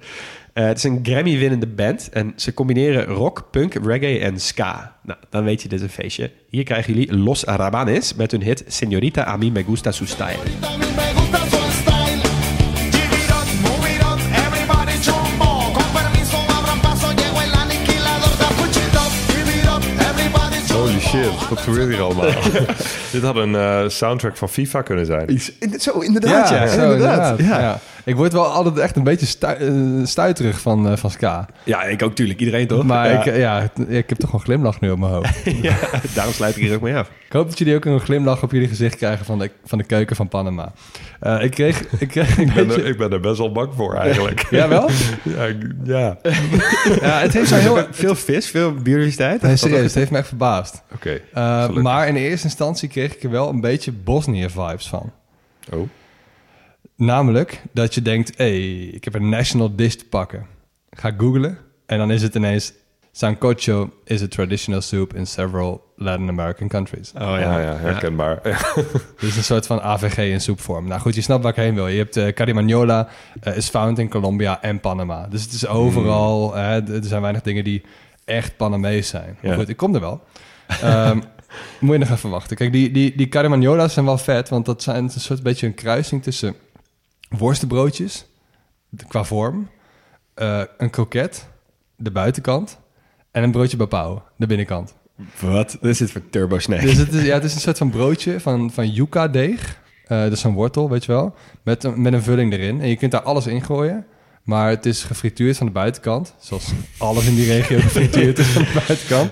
[0.53, 4.97] Eh, het is een Grammy-winnende band en ze combineren rock, punk, reggae en ska.
[5.03, 6.31] Nou, dan weet je, dit is een feestje.
[6.49, 11.04] Hier krijgen jullie Los Arabanes met hun hit Señorita a mí me gusta su style.
[21.49, 22.30] Wat gebeurt hier allemaal?
[23.12, 25.40] Dit had een eh, soundtrack van FIFA kunnen zijn.
[25.78, 26.66] Zo, inderdaad, ja.
[26.66, 27.38] zo, inderdaad.
[27.38, 27.61] Ja.
[27.61, 27.80] Ja.
[28.05, 29.72] Ik word wel altijd echt een beetje stu eh,
[30.05, 31.47] stuiterig van, eh, van ska.
[31.64, 32.38] Ja, ik ook natuurlijk.
[32.38, 32.84] Iedereen toch?
[32.84, 33.24] Maar ja.
[33.24, 35.40] Ik, ja, ik heb toch een glimlach nu op mijn hoofd.
[35.62, 35.76] ja,
[36.14, 37.11] daarom sluit ik hier ook mee af.
[37.35, 39.85] Ik hoop dat jullie ook een glimlach op jullie gezicht krijgen van de, van de
[39.85, 40.72] keuken van Panama.
[41.20, 41.93] Eh, ik kreeg...
[42.01, 42.82] Ik kreeg Ik ben, beetje...
[42.82, 44.47] er, ik ben er best wel bang voor eigenlijk.
[44.51, 44.91] Ja, wel?
[45.22, 45.47] ja,
[45.85, 46.18] ja.
[47.01, 49.43] Ja, het heeft zo heel veel vis, veel biodiversiteit.
[49.43, 50.82] Nee, serieus, het heeft me echt verbaasd.
[50.93, 51.20] Oké.
[51.32, 55.12] Eh, maar in eerste instantie kreeg ik er wel een beetje Bosnië-vibes van.
[55.72, 55.89] Oh.
[56.97, 60.47] Namelijk dat je denkt, hey, ik heb een national dish te pakken.
[60.91, 62.72] Ga googlen en dan is het ineens...
[63.12, 67.12] Sancocho is a traditional soup in several Latin American countries.
[67.14, 68.40] Oh Ja, ja, ja, herkenbaar.
[68.49, 68.59] Ja.
[69.20, 70.86] Dus een soort van AVG in soepvorm.
[70.86, 71.86] Nou goed, je snapt waar ik heen wil.
[71.88, 73.09] Je hebt uh, Carimañola,
[73.40, 75.26] eh, is found in Colombia en Panama.
[75.26, 76.49] Dus het is overal...
[76.49, 76.55] Mm.
[76.55, 77.82] hè, er zijn weinig dingen die
[78.24, 79.36] echt Panamees zijn.
[79.42, 79.57] Maar Ja.
[79.57, 80.22] goed, ik kom er wel.
[80.66, 81.20] Ehm,
[81.80, 82.57] moet je nog even wachten.
[82.57, 85.74] Kijk, die, die, die Carimañola's zijn wel vet, want dat zijn een soort beetje een
[85.74, 86.55] kruising tussen
[87.28, 88.26] worstenbroodjes,
[89.09, 89.68] qua vorm,
[90.34, 91.49] eh, een kroket,
[91.97, 92.78] de buitenkant,
[93.30, 94.95] en een broodje bapau, de binnenkant.
[95.41, 95.77] Wat?
[95.81, 96.81] Wat is dit voor turbo snack?
[96.81, 99.83] Dus het is, ja, het is een soort van broodje van, van yuca-deeg.
[100.07, 101.35] Eh dus een wortel, weet je wel.
[101.62, 102.81] Met een, met een vulling erin.
[102.81, 104.07] En je kunt daar alles in gooien.
[104.43, 106.35] Maar het is gefrituurd van de buitenkant.
[106.39, 109.31] Zoals alles in die regio gefrituurd is van de buitenkant.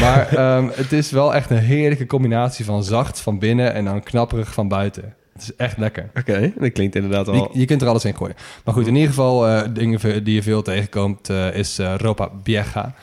[0.00, 4.02] Maar ehm, het is wel echt een heerlijke combinatie van zacht van binnen en dan
[4.02, 5.14] knapperig van buiten.
[5.32, 6.10] Het is echt lekker.
[6.14, 7.34] Oké, dat klinkt inderdaad al...
[7.34, 8.36] Je, je kunt er alles in gooien.
[8.64, 12.94] Maar goed, in ieder geval eh, dingen die je veel tegenkomt eh, is ropa vieja.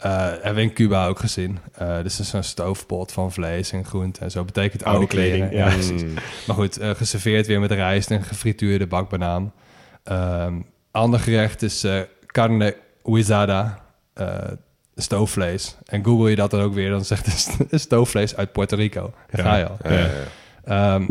[0.00, 1.58] Eh hebben we in Cuba ook gezien.
[1.72, 4.44] Eh dus het is zo'n stoofpot van vlees en groenten en zo.
[4.44, 5.66] Betekent oude, Oude kleding, kleren.
[5.68, 5.74] ja.
[5.74, 6.02] precies.
[6.46, 9.52] Maar goed, eh, geserveerd weer met rijst en gefrituurde bakbanaan.
[10.04, 10.54] Ehm
[10.90, 11.86] ander gerecht is
[12.26, 13.78] carne huizada,
[14.96, 15.76] stoofvlees.
[15.84, 17.26] En google je dat dan ook weer, dan zegt
[17.70, 19.12] het stoofvlees uit Puerto Rico.
[19.30, 19.76] Daar ga je al.
[19.82, 20.94] Ja, ja, ja.
[20.94, 21.06] Ehm,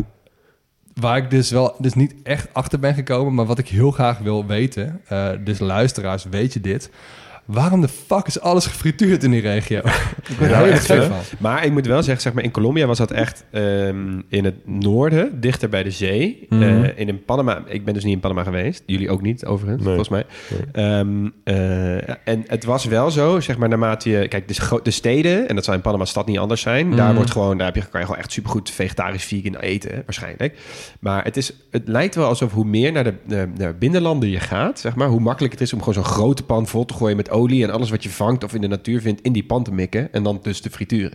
[0.94, 4.18] waar ik dus wel dus niet echt achter ben gekomen, maar wat ik heel graag
[4.18, 5.00] wil weten,
[5.44, 6.90] dus luisteraars, weet je dit?
[7.50, 9.78] Waarom de fuck is alles gefrituurd in die regio?
[10.30, 11.10] ik ben er Ja, heel echt, van.
[11.38, 14.54] Maar ik moet wel zeggen, zeg maar, in Colombia was dat echt ehm, in het
[14.66, 16.46] noorden, dichter bij de zee.
[16.48, 16.62] Mhm.
[16.62, 18.82] Eh, in, in Panama, ik ben dus niet in Panama geweest.
[18.86, 19.94] Jullie ook niet, overigens, Nee.
[19.96, 20.24] volgens mij.
[20.72, 24.28] Ehm, eh, en het was wel zo, zeg maar, naarmate je...
[24.28, 26.96] Kijk, de, de steden, en dat zou in Panama stad niet anders zijn.
[26.96, 27.14] Daar, Mhm.
[27.16, 30.58] wordt gewoon, daar heb je, kan je gewoon echt supergoed vegetarisch vegan eten, waarschijnlijk.
[31.00, 34.40] Maar het, is, het lijkt wel alsof hoe meer naar de, de, de binnenlanden je
[34.40, 37.16] gaat, zeg maar, hoe makkelijk het is om gewoon zo'n grote pan vol te gooien
[37.16, 39.62] met olie en alles wat je vangt of in de natuur vindt in die pan
[39.62, 41.12] te mikken en dan dus te frituren.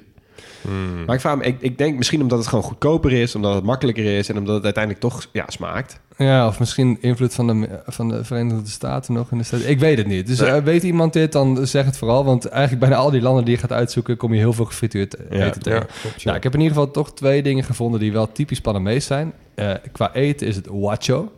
[1.05, 3.63] Maar ik, vraag me, ik, ik denk misschien omdat het gewoon goedkoper is, omdat het
[3.63, 5.99] makkelijker is en omdat het uiteindelijk toch ja, smaakt.
[6.17, 9.59] Ja, of misschien invloed van de, van de Verenigde Staten nog in de stad.
[9.65, 10.27] Ik weet het niet.
[10.27, 12.25] Dus eh, weet iemand dit, dan zeg het vooral.
[12.25, 15.19] Want eigenlijk bijna al die landen die je gaat uitzoeken, kom je heel veel gefrituurd
[15.19, 15.79] eten Ja, tegen.
[15.79, 16.25] ja, klopt.
[16.25, 19.33] Nou, ik heb in ieder geval toch twee dingen gevonden die wel typisch Panamees zijn.
[19.55, 21.31] Eh, qua eten is het huacho.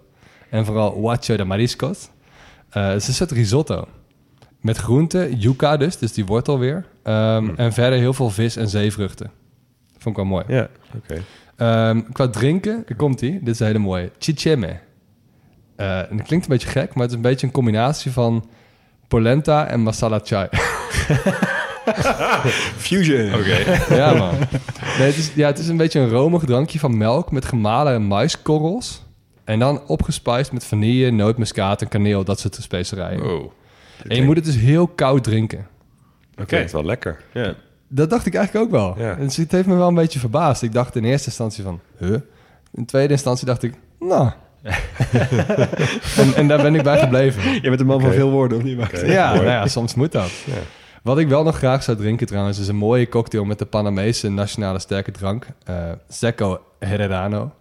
[0.49, 2.09] En vooral huacho de mariscos.
[2.69, 3.87] Eh, het is een soort risotto.
[4.61, 6.85] Met groenten, yuca dus, dus die wortel weer.
[7.03, 9.31] Ehm, En verder heel veel vis en zeevruchten.
[9.91, 10.43] Vond ik wel mooi.
[10.47, 10.67] Ja.
[10.95, 11.21] Oké.
[11.55, 13.39] Ehm, qua drinken, daar komt ie.
[13.43, 14.11] Dit is een hele mooie.
[14.19, 14.79] Chicheme.
[15.75, 18.49] Eh, en dat klinkt een beetje gek, maar het is een beetje een combinatie van
[19.07, 20.47] polenta en masala chai.
[22.77, 23.33] Fusion.
[23.33, 23.57] Oké.
[23.95, 24.33] ja, man.
[24.97, 28.03] Nee, het, is, ja, het is een beetje een romig drankje van melk met gemalen
[28.03, 29.03] maiskorrels.
[29.43, 33.23] En dan opgespiced met vanille, nootmuskaat en kaneel, dat soort specerijen.
[33.23, 33.51] Oh.
[34.07, 35.67] En je moet het dus heel koud drinken.
[36.35, 36.45] Oké.
[36.45, 37.21] Klinkt wel lekker.
[37.33, 37.53] Ja.
[37.87, 38.95] Dat dacht ik eigenlijk ook wel.
[38.97, 39.15] Ja.
[39.15, 40.61] Dus het heeft me wel een beetje verbaasd.
[40.61, 42.15] Ik dacht in eerste instantie van, huh?
[42.73, 44.29] In tweede instantie dacht ik, nou...
[46.17, 47.53] en, en daar ben ik bij gebleven.
[47.53, 48.79] Je bent een man van veel woorden, of niet?
[48.79, 49.05] Oké.
[49.05, 50.31] Ja, nou ja, soms moet dat.
[50.45, 50.53] Ja.
[51.03, 52.59] Wat ik wel nog graag zou drinken trouwens...
[52.59, 55.45] is een mooie cocktail met de Panamese nationale sterke drank.
[55.63, 55.75] eh
[56.09, 57.51] Seco Herrerano.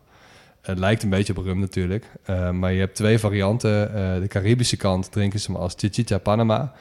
[0.66, 2.04] Het lijkt een beetje op rum natuurlijk.
[2.24, 3.94] eh, maar je hebt twee varianten.
[3.94, 6.72] Eh, de Caribische kant drinken ze hem als Chichita Panama.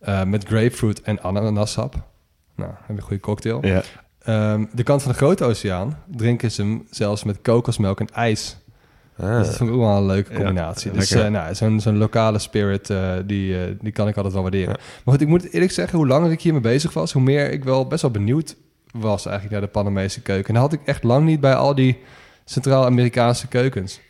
[0.00, 1.94] eh, met grapefruit en ananassap.
[2.56, 3.66] Nou, heb je een goede cocktail.
[3.66, 3.82] Ja.
[4.22, 8.56] Ehm, de kant van de Grote Oceaan drinken ze hem zelfs met kokosmelk en ijs.
[9.18, 9.38] Ah.
[9.38, 10.90] Dus dat ik ook wel een leuke Ja, combinatie.
[10.90, 12.92] dus nou, zo'n lokale spirit,
[13.26, 14.76] die, die kan ik altijd wel waarderen.
[15.04, 17.12] Maar goed, ik moet eerlijk zeggen, hoe langer ik hiermee bezig was...
[17.12, 18.56] hoe meer ik wel best wel benieuwd
[18.92, 20.48] was eigenlijk naar de Panamese keuken.
[20.48, 21.98] En dat had ik echt lang niet bij al die
[22.44, 24.00] Centraal-Amerikaanse keukens.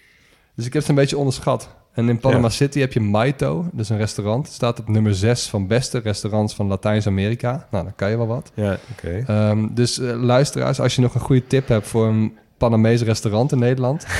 [0.55, 1.69] Dus ik heb het een beetje onderschat.
[1.93, 2.49] En in Panama Ja.
[2.53, 4.49] City heb je Maito, dat is een restaurant.
[4.49, 7.67] Staat op nummer 6 van beste restaurants van Latijns-Amerika.
[7.71, 8.51] Nou, dan kan je wel wat.
[8.55, 8.79] Ja.
[8.93, 9.25] Oké.
[9.27, 13.53] Ehm, dus eh, luisteraars, als je nog een goede tip hebt voor een Panamese restaurant
[13.53, 14.07] in Nederland...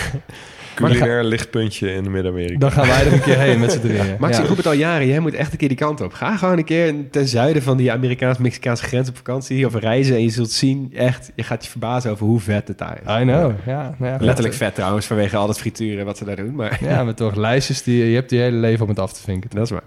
[0.75, 2.59] Culinair lichtpuntje in Midden-Amerika.
[2.59, 4.17] dan gaan wij er een keer heen met z'n drieën.
[4.19, 4.43] Max, Ja.
[4.43, 5.07] ik roep het al jaren.
[5.07, 6.13] Jij moet echt een keer die kant op.
[6.13, 10.15] Ga gewoon een keer ten zuiden van die Amerikaans-Mexicaanse grens op vakantie of reizen.
[10.17, 13.23] En je zult zien, echt, je gaat je verbazen over hoe vet het daar is.
[13.23, 13.95] I know, ja.
[13.99, 16.55] nou ja Letterlijk vet trouwens, vanwege al dat frituren wat ze daar doen.
[16.55, 19.23] Maar Ja, maar toch lijstjes die je hebt je hele leven om het af te
[19.23, 19.51] vinken.
[19.51, 19.83] dat is waar.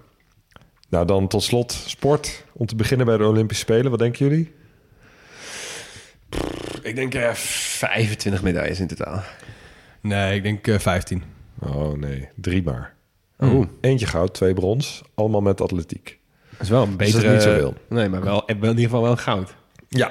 [0.90, 2.44] Nou, dan tot slot sport.
[2.52, 3.90] Om te beginnen bij de Olympische Spelen.
[3.90, 4.52] Wat denken jullie?
[6.82, 9.22] Ik denk eh 25 medailles in totaal.
[10.08, 11.22] Nee, ik denk eh 15.
[11.58, 12.94] Oh nee, drie maar.
[13.38, 15.02] Oh, Eentje goud, twee brons.
[15.14, 16.18] Allemaal met atletiek.
[16.50, 17.26] dat is wel een Dus betere...
[17.26, 17.74] is niet zoveel.
[17.88, 19.54] Nee, maar wel, wel in ieder geval wel goud.
[19.88, 20.10] Ja.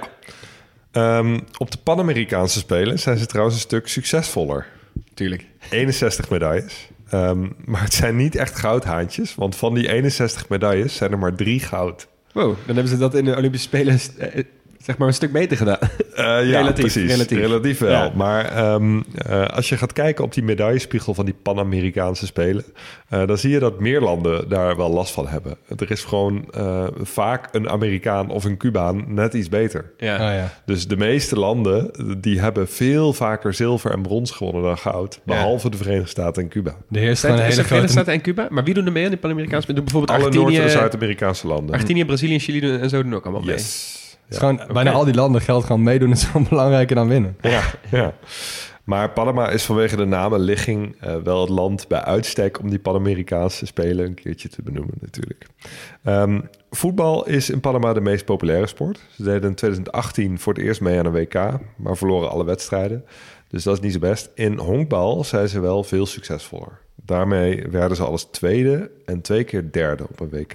[0.92, 4.66] Ehm, op de Pan-Amerikaanse Spelen zijn ze trouwens een stuk succesvoller.
[5.14, 5.46] Tuurlijk.
[5.70, 6.90] 61 medailles.
[7.10, 9.36] Ehm, maar het zijn niet echt goudhaantjes.
[9.36, 12.08] Want van die 61 medailles zijn er maar drie goud.
[12.34, 14.44] Wow, dan hebben ze dat in de Olympische Spelen eh,
[14.88, 15.78] zeg maar een stuk beter gedaan.
[15.80, 17.12] Eh, ja, Relatief, precies.
[17.12, 17.38] relatief.
[17.38, 17.92] Relatief, wel.
[17.92, 18.12] Ja.
[18.16, 22.64] Maar ehm, eh, als je gaat kijken op die medaillespiegel van die Pan-Amerikaanse Spelen...
[23.10, 25.58] eh, dan zie je dat meer landen daar wel last van hebben.
[25.78, 29.92] Er is gewoon eh, vaak een Amerikaan of een Cubaan net iets beter.
[29.98, 30.16] Ja.
[30.16, 30.54] Ah ja.
[30.66, 31.92] Dus de meeste landen
[32.22, 35.20] die hebben veel vaker zilver en brons gewonnen dan goud.
[35.24, 36.76] Behalve de Verenigde Staten en Cuba.
[36.90, 37.92] De heerst een hele Verenigde grote...
[37.92, 38.48] Staten en Cuba?
[38.50, 39.74] Maar wie doen er mee aan die Pan-Amerikaanse?
[39.74, 41.72] Bijvoorbeeld Alle Noord- en Zuid-Amerikaanse landen.
[41.72, 43.56] Argentinië, Brazilië en Chili doen, en zo doen ook allemaal mee.
[43.56, 43.92] Yes.
[44.02, 47.38] Het is gewoon, Bijna al die landen geldt gewoon meedoen is gewoon belangrijker dan winnen.
[47.42, 48.14] Ja, ja.
[48.88, 53.66] Maar Panama is vanwege de namenligging eh, wel het land bij uitstek om die Pan-Amerikaanse
[53.66, 55.46] Spelen een keertje te benoemen natuurlijk.
[56.04, 59.00] Ehm, voetbal is in Panama de meest populaire sport.
[59.16, 63.06] Ze deden in 2018 voor het eerst mee aan een WK, maar verloren alle wedstrijden.
[63.48, 64.30] Dus dat is niet zo best.
[64.36, 66.80] In honkbal zijn ze wel veel succesvoller.
[66.96, 70.54] Daarmee werden ze alles tweede en twee keer derde op een WK.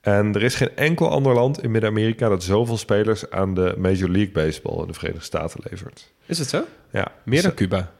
[0.00, 4.08] En er is geen enkel ander land in Midden-Amerika dat zoveel spelers aan de Major
[4.08, 6.12] League Baseball in de Verenigde Staten levert.
[6.26, 6.62] Is het zo?
[6.90, 7.90] Ja, Meer dan Sa- Cuba?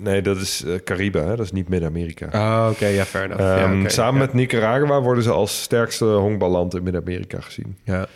[0.00, 1.36] Nee, dat is eh, Caribe, hè?
[1.36, 2.26] dat is niet Midden-Amerika.
[2.32, 2.86] Oh, oké.
[2.86, 3.42] ja, fair enough.
[3.42, 4.26] ja, Ehm, samen ja.
[4.26, 7.78] met Nicaragua worden ze als sterkste honkballand in Midden-Amerika gezien.
[7.84, 8.06] Ja.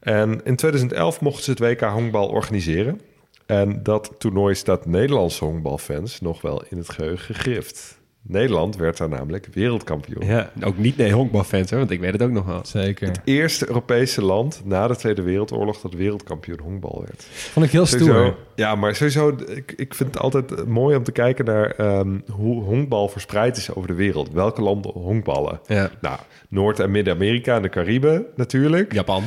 [0.00, 3.00] En in 2011 mochten ze het WK honkbal organiseren.
[3.46, 7.99] En dat toernooi staat Nederlandse honkbalfans nog wel in het geheugen gegrift.
[8.22, 10.26] Nederland werd daar namelijk wereldkampioen.
[10.26, 12.60] ja, ook niet nee honkbalfans hoor, want ik weet het ook nog wel.
[12.64, 13.10] Zeker.
[13.24, 17.26] Eerste Europese land na de Tweede Wereldoorlog dat wereldkampioen honkbal werd.
[17.30, 18.36] Vond ik heel stoer.
[18.54, 22.62] Ja, maar sowieso, ik, ik vind het altijd mooi om te kijken naar ehm, hoe
[22.62, 24.32] honkbal verspreid is over de wereld.
[24.32, 25.60] Welke landen honkballen?
[25.66, 25.90] Ja.
[26.00, 26.18] Nou,
[26.48, 28.92] Noord- en Midden-Amerika en de Cariben natuurlijk.
[28.92, 29.22] Japan.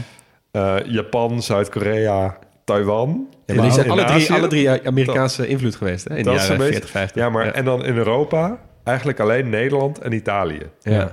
[0.52, 3.28] Eh, Japan, Zuid-Korea, Taiwan.
[3.46, 6.40] Ja, maar die zijn alle drie, alle drie Amerikaanse invloed geweest hè, in de dat
[6.40, 7.22] is jaren een 40, 50.
[7.22, 10.62] Ja, maar en dan in Europa eigenlijk alleen Nederland en Italië.
[10.82, 11.12] Ja.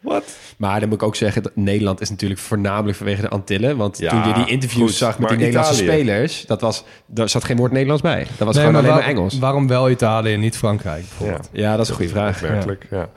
[0.00, 0.24] Wat?
[0.56, 3.76] Maar dan moet ik ook zeggen, dat Nederland is natuurlijk voornamelijk vanwege de Antillen.
[3.76, 5.98] Want Ja, toen je die interviews goed, zag met maar die Nederlandse Italië.
[6.00, 8.26] spelers, dat was, daar zat geen woord Nederlands bij.
[8.36, 9.38] Dat was Nee, gewoon alleen waar- maar Engels.
[9.38, 11.48] Waarom wel Italië en niet Frankrijk bijvoorbeeld?
[11.52, 12.42] Ja, dat is een goede vraag.
[12.42, 13.08] Opmerkelijk, ja.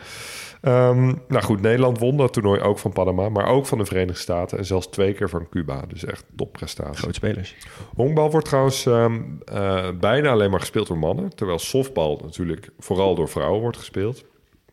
[0.64, 4.22] Ehm, nou goed, Nederland won dat toernooi ook van Panama, maar ook van de Verenigde
[4.22, 5.82] Staten en zelfs twee keer van Cuba.
[5.88, 6.98] Dus echt topprestatie.
[6.98, 7.56] Grote spelers.
[7.96, 13.16] Honkbal wordt trouwens ehm, eh, bijna alleen maar gespeeld door mannen, terwijl softbal natuurlijk vooral
[13.16, 14.24] door vrouwen wordt gespeeld.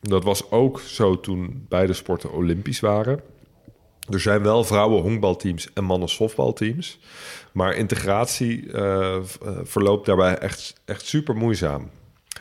[0.01, 3.21] Dat was ook zo toen beide sporten olympisch waren.
[4.09, 6.99] Er zijn wel vrouwen honkbalteams en mannen softbalteams,
[7.53, 9.23] maar integratie eh, eh,
[9.63, 11.91] verloopt daarbij echt, echt super moeizaam.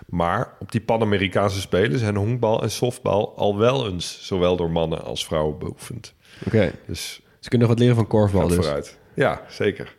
[0.07, 5.03] Maar op die Pan-Amerikaanse Spelen zijn honkbal en softbal al wel eens zowel door mannen
[5.03, 6.13] als vrouwen beoefend.
[6.45, 6.71] Oké.
[6.87, 8.55] Dus Ze kunnen nog wat leren van korfbal dus.
[8.57, 8.97] vooruit.
[9.13, 9.95] Ja, zeker.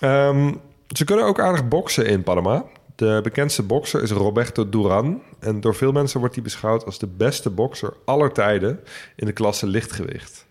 [0.00, 0.52] Ehm,
[0.96, 2.64] ze kunnen ook aardig boksen in Panama.
[2.96, 5.22] De bekendste bokser is Roberto Duran.
[5.40, 8.80] En door veel mensen wordt hij beschouwd als de beste bokser aller tijden
[9.16, 10.46] in de klasse lichtgewicht.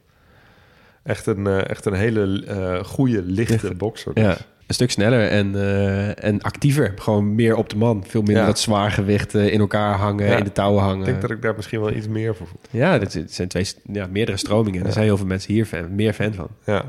[1.03, 4.13] Echt een, eh, echt een hele eh goede lichte bokser.
[4.13, 4.23] dus.
[4.23, 4.37] Ja,
[4.71, 6.93] een stuk sneller en, eh, en actiever.
[6.95, 8.03] Gewoon meer op de man.
[8.07, 8.45] Veel minder Ja.
[8.45, 10.37] dat zwaar gewicht eh, in elkaar hangen, Ja.
[10.37, 10.99] in de touwen hangen.
[10.99, 12.59] Ik denk dat ik daar misschien wel iets meer voor voel.
[12.69, 14.85] Ja, dat zijn twee, ja, meerdere stromingen.
[14.85, 16.47] Er zijn heel veel mensen hier fan, meer fan van.
[16.65, 16.83] Ja.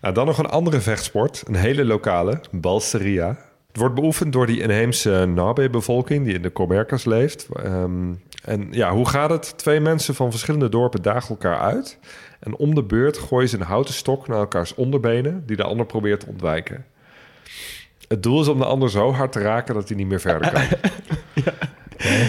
[0.00, 3.28] Nou, dan nog een andere vechtsport, een hele lokale, balseria.
[3.68, 7.48] Het wordt beoefend door die inheemse Nabe-bevolking die in de Comercas leeft.
[7.52, 8.12] Ehm,
[8.44, 9.58] en ja, hoe gaat het?
[9.58, 11.98] Twee mensen van verschillende dorpen dagen elkaar uit.
[12.40, 15.42] En om de beurt gooien ze een houten stok naar elkaars onderbenen...
[15.46, 16.84] die de ander probeert te ontwijken.
[18.14, 20.50] Het doel is om de ander zo hard te raken dat hij niet meer verder
[20.52, 20.62] kan.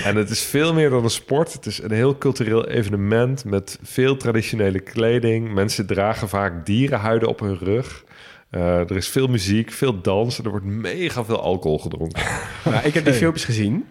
[0.03, 1.53] En het is veel meer dan een sport.
[1.53, 5.53] Het is een heel cultureel evenement met veel traditionele kleding.
[5.53, 8.03] Mensen dragen vaak dierenhuiden op hun rug.
[8.49, 12.23] Eh, er is veel muziek, veel dans en er wordt mega veel alcohol gedronken.
[12.63, 13.85] Maar ik heb die filmpjes gezien.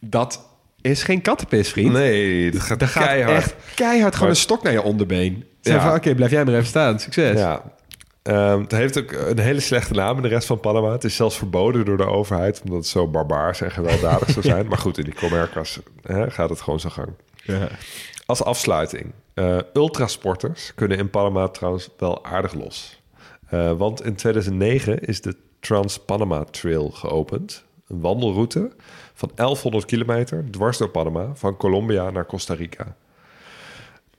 [0.00, 0.48] Dat
[0.80, 1.92] is geen kattenpis, vriend.
[1.92, 3.36] Nee, dat gaat, gaat keihard.
[3.36, 5.44] echt keihard gewoon Maar- een stok naar je onderbeen.
[5.60, 5.82] Zeg Ja.
[5.82, 7.00] van, oké, blijf jij maar even staan.
[7.00, 7.38] Succes.
[7.38, 7.62] Ja.
[8.28, 10.92] Ehm, het heeft ook een hele slechte naam in de rest van Panama.
[10.92, 14.66] Het is zelfs verboden door de overheid, omdat het zo barbaars en gewelddadig zou zijn.
[14.68, 17.08] Maar goed, in die Comercas hè, gaat het gewoon zo gang.
[18.26, 19.12] Als afsluiting.
[19.34, 23.00] eh, ultrasporters kunnen in Panama trouwens wel aardig los.
[23.48, 27.64] Eh, want in 2009 is de Trans-Panama Trail geopend.
[27.88, 28.70] Een wandelroute
[29.14, 31.30] van 1100 kilometer dwars door Panama...
[31.34, 32.96] van Colombia naar Costa Rica.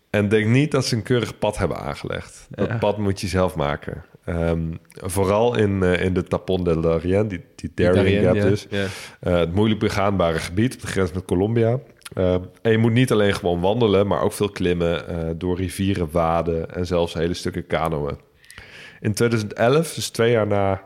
[0.09, 2.47] En denk niet dat ze een keurig pad hebben aangelegd.
[2.49, 4.03] Dat pad moet je zelf maken.
[4.25, 8.43] Ehm, vooral in, eh, in de Tapon del Darien, die, die Darien Gap ja.
[8.43, 8.67] dus.
[8.69, 8.85] Ja.
[9.19, 11.79] Eh, het moeilijk begaanbare gebied op de grens met Colombia.
[12.13, 16.11] Eh, en je moet niet alleen gewoon wandelen, maar ook veel klimmen, eh, door rivieren
[16.11, 18.17] waden en zelfs hele stukken kanoën.
[18.99, 20.81] In 2011, dus twee jaar na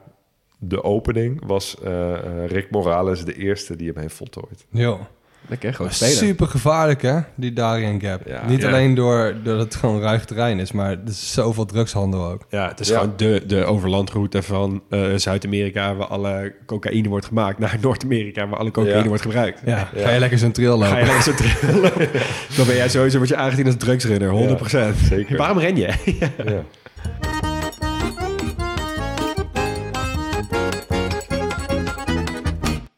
[0.59, 4.65] de opening, was eh, eh, Rick Morales de eerste die hem heeft voltooid.
[4.69, 5.07] Jo.
[5.47, 6.13] Lekker, gewoon spelen.
[6.15, 7.19] Super gevaarlijk, hè?
[7.35, 8.21] Die Darien Gap.
[8.27, 8.41] Ja.
[8.47, 8.67] Niet Ja.
[8.67, 12.45] alleen door, doordat het gewoon ruig terrein is, maar er is zoveel drugshandel ook.
[12.49, 12.99] Ja, het is Ja.
[12.99, 15.95] gewoon de, de overlandroute van eh, Zuid-Amerika...
[15.95, 17.59] waar alle cocaïne wordt gemaakt...
[17.59, 19.07] naar Noord-Amerika waar alle cocaïne Ja.
[19.07, 19.61] wordt gebruikt.
[19.65, 20.87] Ja, ga je lekker zo'n trail lopen.
[20.87, 21.59] Ga je lekker zo terug
[22.57, 24.57] Dan ben jij sowieso word je aangezien als drugsrunner,
[24.93, 25.07] 100%.
[25.09, 25.37] zeker.
[25.37, 25.93] Waarom ren je?
[26.45, 26.63] Ja.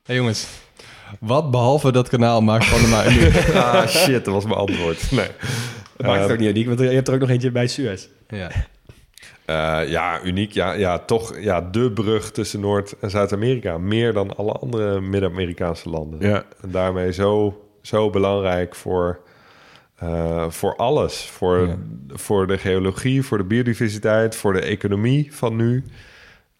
[0.04, 0.48] hey, jongens,
[1.26, 3.34] wat behalve dat kanaal maakt Panama uniek?
[3.56, 5.12] Ah, shit, dat was mijn antwoord.
[5.12, 5.28] Nee.
[5.98, 8.08] Dat maakt het ook niet uniek, want je hebt er ook nog eentje bij Suez.
[8.28, 8.50] ja.
[9.46, 10.52] Eh, ja, uniek.
[10.52, 13.78] Ja, ja, toch ja, de brug tussen Noord- en Zuid-Amerika.
[13.78, 16.30] Meer dan alle andere Midden-Amerikaanse landen.
[16.30, 16.44] Ja.
[16.62, 19.20] En daarmee zo, zo belangrijk voor,
[19.96, 21.16] eh, voor alles.
[21.26, 21.76] Voor, Ja.
[22.08, 25.84] voor de geologie, voor de biodiversiteit, voor de economie van nu.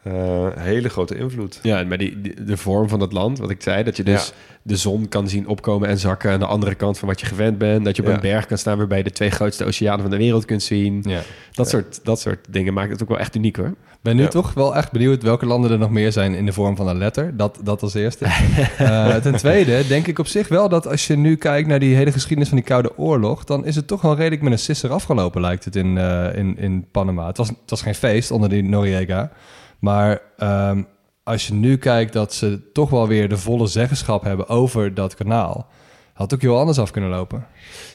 [0.04, 1.60] Eh, hele grote invloed.
[1.62, 4.28] Ja, maar die, die- de vorm van het land, wat ik zei, dat je dus
[4.28, 4.34] Ja.
[4.68, 7.58] De zon kan zien opkomen en zakken aan de andere kant van wat je gewend
[7.58, 7.86] bent.
[7.86, 8.14] Dat je op Ja.
[8.14, 11.04] een berg kan staan waarbij je de twee grootste oceanen van de wereld kunt zien.
[11.08, 11.22] ja.
[11.52, 13.74] Dat, soort, dat soort dingen maakt het ook wel echt uniek hoor.
[14.02, 14.28] ben nu Ja.
[14.28, 16.98] toch wel echt benieuwd welke landen er nog meer zijn in de vorm van een
[16.98, 17.38] letter.
[17.38, 18.26] Dat, dat als eerste.
[18.78, 21.96] Eh, ten tweede denk ik op zich wel dat als je nu kijkt naar die
[21.96, 23.44] hele geschiedenis van die Koude Oorlog...
[23.44, 26.58] dan is het toch wel redelijk met een sisser afgelopen, lijkt het in, eh, in,
[26.58, 27.28] in Panama.
[27.28, 29.32] Het was, het was geen feest onder die Noriega.
[29.80, 30.82] Maar ehm,
[31.26, 35.16] als je nu kijkt dat ze toch wel weer de volle zeggenschap hebben over dat
[35.16, 35.68] kanaal...
[36.14, 37.48] had het ook heel anders af kunnen lopen.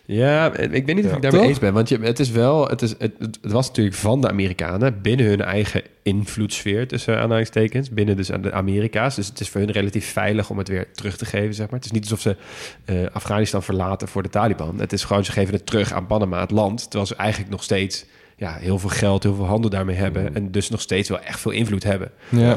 [0.04, 1.16] Ja, ik weet niet of Ja.
[1.16, 1.72] ik daarmee eens ben.
[1.72, 5.26] Want je, het is wel, het, is, het, het was natuurlijk van de Amerikanen binnen
[5.26, 9.14] hun eigen invloedssfeer, tussen aanhalingstekens, binnen dus aan de Amerika's.
[9.14, 11.76] Dus het is voor hun relatief veilig om het weer terug te geven, zeg maar.
[11.78, 12.36] Het is niet alsof ze
[12.84, 14.78] eh, Afghanistan verlaten voor de Taliban.
[14.80, 17.62] Het is gewoon, ze geven het terug aan Panama, het land, terwijl ze eigenlijk nog
[17.62, 18.04] steeds
[18.40, 21.40] ja, heel veel geld, heel veel handel daarmee hebben en dus nog steeds wel echt
[21.40, 22.10] veel invloed hebben.
[22.28, 22.56] Ja,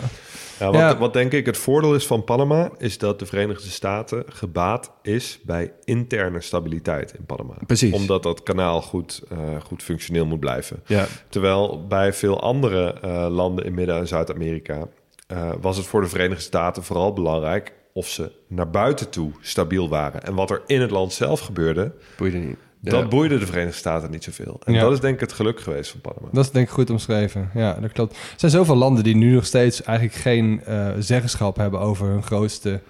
[0.60, 0.97] Ja, wat, Ja.
[0.97, 2.69] wat denk ik het voordeel is van Panama...
[2.77, 7.53] is dat de Verenigde Staten gebaat is bij interne stabiliteit in Panama.
[7.68, 7.93] Precies.
[7.93, 10.84] Omdat dat kanaal goed, eh, goed functioneel moet blijven.
[10.85, 14.88] Ja, Terwijl bij veel andere eh, landen in Midden- en Zuid-Amerika...
[15.27, 17.73] eh, was het voor de Verenigde Staten vooral belangrijk...
[17.93, 20.23] of ze naar buiten toe stabiel waren.
[20.23, 21.91] En wat er in het land zelf gebeurde...
[22.18, 22.57] boeide niet.
[22.91, 23.07] Dat Ja.
[23.07, 24.60] boeide de Verenigde Staten niet zoveel.
[24.65, 24.81] En Ja.
[24.81, 26.27] dat is denk ik het geluk geweest van Panama.
[26.31, 27.49] dat is denk ik goed omschreven.
[27.53, 28.14] Ja, dat klopt.
[28.14, 32.23] Er zijn zoveel landen die nu nog steeds eigenlijk geen eh, zeggenschap hebben over hun
[32.23, 32.81] grootste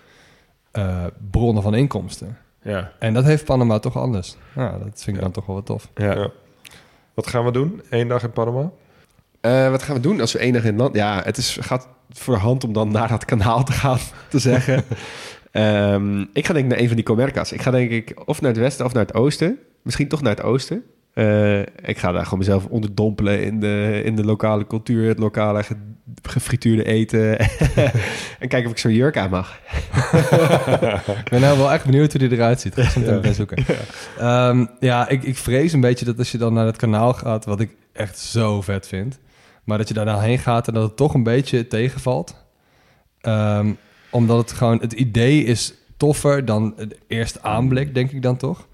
[0.71, 2.37] eh, bronnen van inkomsten.
[2.61, 2.91] Ja.
[2.99, 4.35] En dat heeft Panama toch anders.
[4.55, 5.21] Ja, dat vind ik Ja.
[5.21, 5.89] dan toch wel wat tof.
[5.95, 6.13] Ja.
[6.15, 6.29] Ja.
[7.13, 7.81] Wat gaan we doen?
[7.89, 8.71] Eén dag in Panama?
[9.41, 10.95] Eh, wat gaan we doen als we enig in het land...
[10.95, 13.97] Ja, het is, gaat voor de hand om dan naar dat kanaal te gaan,
[14.29, 14.83] te zeggen.
[15.51, 17.51] Ehm, ik ga denk ik naar een van die comercas.
[17.51, 19.59] Ik ga denk ik of naar het westen of naar het oosten.
[19.83, 20.83] Misschien toch naar het oosten.
[21.13, 25.63] Eh, ik ga daar gewoon mezelf onderdompelen in de, in de lokale cultuur, het lokale
[25.63, 25.75] ge-
[26.21, 27.39] gefrituurde eten.
[28.39, 29.59] en kijken of ik zo'n jurk aan mag.
[31.23, 32.77] Ik ben nou wel echt benieuwd hoe die eruit ziet.
[32.77, 33.65] Ik ga bij zoeken.
[34.17, 37.45] Ehm, ja, ik, ik vrees een beetje dat als je dan naar het kanaal gaat,
[37.45, 39.19] wat ik echt zo vet vind,
[39.63, 42.35] maar dat je daar dan heen gaat en dat het toch een beetje tegenvalt.
[43.21, 43.71] Ehm,
[44.09, 48.67] omdat het gewoon, het idee is toffer dan de eerste aanblik, denk ik dan toch.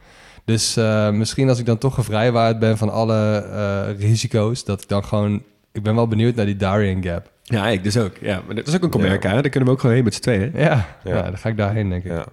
[0.50, 4.88] Dus eh, misschien als ik dan toch gevrijwaard ben van alle eh, risico's, dat ik
[4.88, 5.44] dan gewoon...
[5.72, 7.32] Ik ben wel benieuwd naar die Darien Gap.
[7.50, 8.12] Ja, ik dus ook.
[8.22, 9.42] Ja, maar dat is ook een Comerica, hè?
[9.42, 10.52] Daar kunnen we ook gewoon heen met z'n tweeën.
[10.56, 11.16] Ja, ja.
[11.16, 11.22] Ja.
[11.22, 12.12] dan ga ik daarheen, denk ik.
[12.12, 12.26] Ja.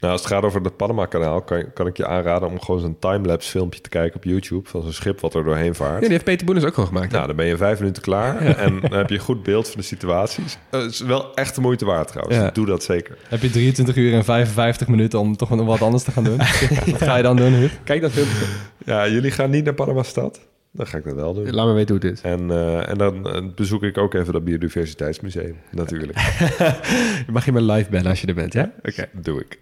[0.00, 2.96] Nou, als het gaat over het Panama-kanaal, kan, kan ik je aanraden om gewoon zo'n
[2.98, 5.94] timelapse filmpje te kijken op YouTube van zo'n schip wat er doorheen vaart.
[5.94, 7.10] Ja, die heeft Peter Boenens ook gewoon gemaakt.
[7.10, 7.14] hè?
[7.14, 9.68] Nou, dan ben je in vijf minuten klaar en dan heb je een goed beeld
[9.68, 10.58] van de situaties.
[10.70, 12.36] Het is wel echt de moeite waard trouwens.
[12.38, 12.50] Ja.
[12.50, 13.16] Doe dat zeker.
[13.28, 16.36] Heb je 23 uur en 55 minuten om toch nog wat anders te gaan doen?
[16.90, 17.70] wat ga je dan doen, Huub?
[17.84, 18.44] Kijk dat filmpje.
[18.84, 20.40] Ja, jullie gaan niet naar Panama-stad?
[20.78, 21.50] Dan ga ik dat wel doen.
[21.50, 22.22] Laat me weten hoe het is.
[22.22, 26.18] En, eh, en dan eh, bezoek ik ook even dat biodiversiteitsmuseum, natuurlijk.
[27.26, 28.72] Je mag je maar live bellen als je er bent, ja?
[28.82, 29.08] Oké.
[29.12, 29.58] Doe ik.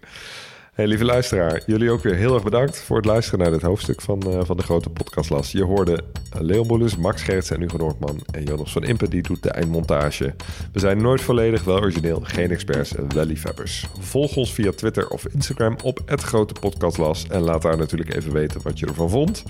[0.77, 4.01] Hey, lieve luisteraar, jullie ook weer heel erg bedankt voor het luisteren naar dit hoofdstuk
[4.01, 5.51] van, eh, van de grote podcastlas.
[5.51, 9.21] Je hoorde eh, Leon Boelens, Max Gertsen en Hugo Noordman en Jonas van Impen, die
[9.21, 10.35] doet de eindmontage.
[10.71, 13.87] We zijn nooit volledig, wel origineel, geen experts en wel liefhebbers.
[13.99, 18.33] Volg ons via Twitter of Instagram op het grote podcastlas en laat daar natuurlijk even
[18.33, 19.43] weten wat je ervan vond.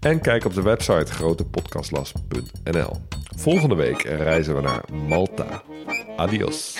[0.00, 2.96] En kijk op de website grotepodcastlas.nl.
[3.36, 5.62] Volgende week reizen we naar Malta.
[6.16, 6.74] Adios.